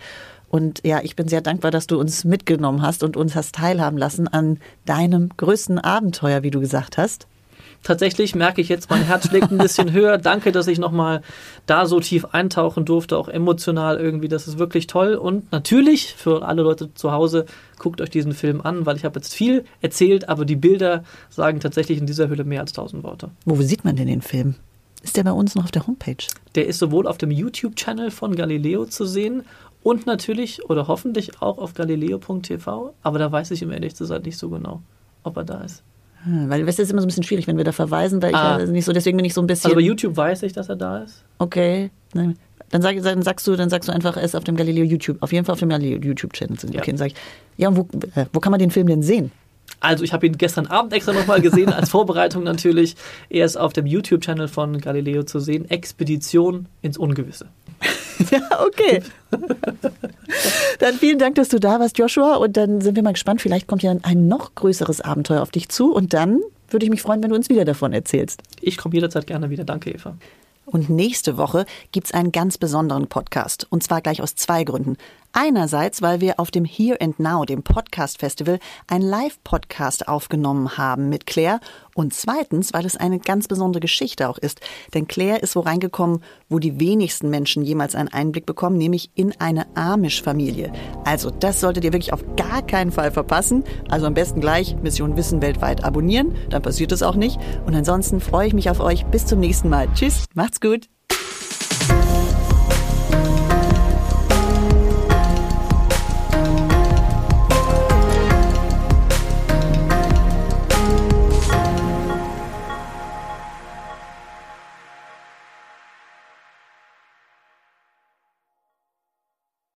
Und 0.49 0.82
ja, 0.86 0.99
ich 1.01 1.16
bin 1.16 1.28
sehr 1.28 1.41
dankbar, 1.41 1.72
dass 1.72 1.88
du 1.88 1.99
uns 1.99 2.26
mitgenommen 2.26 2.82
hast 2.82 3.03
und 3.03 3.18
uns 3.18 3.36
hast 3.36 3.55
teilhaben 3.55 3.97
lassen 3.97 4.28
an 4.28 4.59
deinem 4.86 5.30
größten 5.38 5.80
Abenteuer, 5.80 6.43
wie 6.43 6.51
du 6.51 6.59
gesagt 6.59 6.97
hast 6.97 7.28
tatsächlich 7.84 8.34
merke 8.36 8.61
ich 8.61 8.69
jetzt, 8.69 8.89
mein 8.89 9.03
Herz 9.03 9.27
schlägt 9.27 9.51
ein 9.51 9.57
bisschen 9.57 9.91
höher. 9.93 10.17
Danke, 10.17 10.51
dass 10.51 10.67
ich 10.67 10.79
nochmal 10.79 11.21
da 11.65 11.86
so 11.86 11.99
tief 11.99 12.25
eintauchen 12.25 12.86
durfte, 12.86 13.17
auch 13.17 13.27
emotional 13.27 13.99
irgendwie. 13.99 14.29
Das 14.29 14.47
ist 14.47 14.57
wirklich 14.57 14.88
toll. 14.88 15.15
Und 15.15 15.51
natürlich 15.51 16.13
für 16.15 16.45
alle 16.45 16.63
Leute 16.63 16.93
zu 16.93 17.11
Hause, 17.11 17.45
guckt 17.77 18.01
euch 18.01 18.09
diesen 18.09 18.34
Film 18.34 18.61
an, 18.61 18.86
weil 18.86 18.95
ich 18.95 19.05
habe 19.05 19.19
jetzt 19.19 19.34
viel 19.34 19.65
erzählt, 19.81 20.29
aber 20.29 20.45
die 20.45 20.55
Bilder 20.55 21.03
sagen 21.29 21.59
tatsächlich 21.59 21.99
in 21.99 22.07
dieser 22.07 22.29
Hülle 22.29 22.43
mehr 22.43 22.61
als 22.61 22.73
tausend 22.73 23.03
Worte. 23.03 23.29
Wo 23.45 23.61
sieht 23.61 23.84
man 23.84 23.95
denn 23.95 24.07
den 24.07 24.21
Film? 24.21 24.55
Ist 25.03 25.17
der 25.17 25.23
bei 25.23 25.34
uns 25.34 25.53
noch 25.53 25.65
auf 25.65 25.71
der 25.71 25.86
Homepage? 25.86 26.25
Der 26.55 26.65
ist 26.65 26.79
sowohl 26.79 27.07
auf 27.07 27.17
dem 27.17 27.29
YouTube-Channel 27.29 28.09
von 28.09 28.36
Galileo 28.36 28.86
zu 28.86 29.05
sehen 29.05 29.43
und 29.84 30.05
natürlich 30.05 30.69
oder 30.69 30.88
hoffentlich 30.88 31.41
auch 31.41 31.57
auf 31.57 31.73
galileo.tv, 31.73 32.93
aber 33.03 33.19
da 33.19 33.29
weiß 33.29 33.51
ich 33.51 33.61
im 33.61 33.71
ehrlich 33.71 33.95
zu 33.95 34.05
sein 34.05 34.21
nicht 34.21 34.38
so 34.38 34.49
genau, 34.49 34.81
ob 35.23 35.36
er 35.36 35.43
da 35.43 35.61
ist. 35.61 35.84
Hm, 36.24 36.49
weil 36.49 36.65
das 36.65 36.80
ist 36.80 36.91
immer 36.91 37.01
so 37.01 37.05
ein 37.05 37.09
bisschen 37.09 37.24
schwierig, 37.24 37.47
wenn 37.47 37.57
wir 37.57 37.63
da 37.63 37.71
verweisen, 37.71 38.21
weil 38.21 38.34
ah. 38.34 38.57
ich 38.59 38.65
ja 38.65 38.71
nicht 38.71 38.86
so, 38.86 38.93
deswegen 38.93 39.17
bin 39.17 39.26
ich 39.26 39.34
so 39.34 39.41
ein 39.41 39.47
bisschen. 39.47 39.67
Also 39.67 39.76
bei 39.76 39.82
YouTube 39.82 40.15
weiß 40.15 40.43
ich, 40.43 40.53
dass 40.53 40.69
er 40.69 40.76
da 40.76 40.99
ist. 40.99 41.24
Okay. 41.38 41.91
Dann, 42.13 42.82
sag, 42.82 43.01
dann 43.01 43.21
sagst 43.21 43.45
du, 43.47 43.55
dann 43.55 43.69
sagst 43.69 43.89
du 43.89 43.93
einfach, 43.93 44.17
er 44.17 44.24
ist 44.24 44.36
auf 44.36 44.43
dem 44.43 44.55
Galileo 44.55 44.84
YouTube, 44.84 45.17
auf 45.21 45.32
jeden 45.32 45.45
Fall 45.45 45.53
auf 45.53 45.59
dem 45.59 45.69
Galileo 45.69 45.99
YouTube-Channel. 45.99 46.57
Okay, 46.63 46.76
ja. 46.76 46.84
dann 46.84 46.97
sag 46.97 47.07
ich, 47.07 47.15
ja, 47.57 47.67
und 47.67 47.78
wo, 47.78 47.88
äh, 48.15 48.26
wo 48.34 48.39
kann 48.39 48.51
man 48.51 48.59
den 48.59 48.71
Film 48.71 48.88
denn 48.88 49.03
sehen? 49.03 49.32
Also 49.80 50.03
ich 50.03 50.13
habe 50.13 50.26
ihn 50.26 50.38
gestern 50.38 50.67
Abend 50.67 50.93
extra 50.93 51.13
nochmal 51.13 51.41
gesehen, 51.41 51.74
als 51.74 51.89
Vorbereitung 51.89 52.43
natürlich. 52.43 52.95
Er 53.30 53.45
ist 53.45 53.57
auf 53.57 53.74
dem 53.74 53.86
YouTube-Channel 53.86 54.47
von 54.47 54.80
Galileo 54.80 55.24
zu 55.24 55.39
sehen. 55.39 55.69
Expedition 55.69 56.67
ins 56.82 56.97
Ungewisse. 56.97 57.47
ja, 58.32 58.65
okay. 58.65 59.01
dann 60.80 60.95
vielen 60.95 61.19
Dank, 61.19 61.36
dass 61.36 61.49
du 61.49 61.59
da 61.59 61.80
warst, 61.80 61.97
Joshua. 61.97 62.36
Und 62.36 62.57
dann 62.57 62.82
sind 62.82 62.95
wir 62.95 63.03
mal 63.03 63.13
gespannt. 63.13 63.41
Vielleicht 63.41 63.67
kommt 63.67 63.84
ja 63.84 63.95
ein 64.01 64.28
noch 64.28 64.55
größeres 64.55 65.01
Abenteuer 65.01 65.41
auf 65.41 65.51
dich 65.51 65.69
zu. 65.69 65.93
Und 65.93 66.13
dann 66.13 66.41
würde 66.69 66.86
ich 66.86 66.89
mich 66.89 67.01
freuen, 67.01 67.21
wenn 67.24 67.30
du 67.30 67.36
uns 67.36 67.49
wieder 67.49 67.65
davon 67.65 67.93
erzählst. 67.93 68.41
Ich 68.61 68.78
komme 68.78 68.95
jederzeit 68.95 69.28
gerne 69.28 69.49
wieder. 69.49 69.63
Danke, 69.63 69.91
Eva. 69.91 70.15
Und 70.65 70.89
nächste 70.89 71.38
Woche 71.38 71.65
gibt 71.91 72.07
es 72.07 72.13
einen 72.13 72.32
ganz 72.32 72.57
besonderen 72.57 73.07
Podcast. 73.07 73.67
Und 73.69 73.84
zwar 73.84 74.01
gleich 74.01 74.21
aus 74.21 74.36
zwei 74.36 74.63
Gründen. 74.63 74.97
Einerseits, 75.36 76.03
weil 76.03 76.21
wir 76.21 76.39
auf 76.39 76.51
dem 76.51 76.63
Here 76.63 77.01
and 77.01 77.19
Now, 77.19 77.43
dem 77.43 77.63
Podcast 77.63 78.19
Festival, 78.19 78.59
ein 78.88 79.01
Live-Podcast 79.01 80.07
aufgenommen 80.07 80.77
haben 80.77 81.09
mit 81.09 81.25
Claire. 81.25 81.59
Und 81.95 82.13
zweitens, 82.13 82.71
weil 82.71 82.86
es 82.86 82.97
eine 82.97 83.17
ganz 83.17 83.47
besondere 83.47 83.81
Geschichte 83.81 84.29
auch 84.29 84.38
ist. 84.38 84.61
Denn 84.93 85.07
Claire 85.07 85.41
ist 85.41 85.55
wo 85.55 85.61
reingekommen, 85.61 86.23
wo 86.49 86.59
die 86.59 86.79
wenigsten 86.79 87.31
Menschen 87.31 87.63
jemals 87.63 87.95
einen 87.95 88.09
Einblick 88.09 88.45
bekommen, 88.45 88.77
nämlich 88.77 89.09
in 89.15 89.34
eine 89.39 89.65
Amish-Familie. 89.75 90.71
Also, 91.03 91.31
das 91.31 91.59
solltet 91.59 91.84
ihr 91.84 91.93
wirklich 91.93 92.13
auf 92.13 92.23
gar 92.36 92.61
keinen 92.61 92.91
Fall 92.91 93.11
verpassen. 93.11 93.63
Also 93.89 94.05
am 94.05 94.13
besten 94.13 94.39
gleich 94.39 94.75
Mission 94.84 95.17
Wissen 95.17 95.41
weltweit 95.41 95.84
abonnieren, 95.84 96.36
dann 96.51 96.61
passiert 96.61 96.91
es 96.91 97.01
auch 97.01 97.15
nicht. 97.15 97.39
Und 97.65 97.73
ansonsten 97.73 98.19
freue 98.19 98.47
ich 98.47 98.53
mich 98.53 98.69
auf 98.69 98.79
euch. 98.79 99.03
Bis 99.07 99.25
zum 99.25 99.39
nächsten 99.39 99.69
Mal. 99.69 99.88
Tschüss, 99.95 100.25
macht's 100.36 100.61
gut. 100.61 100.93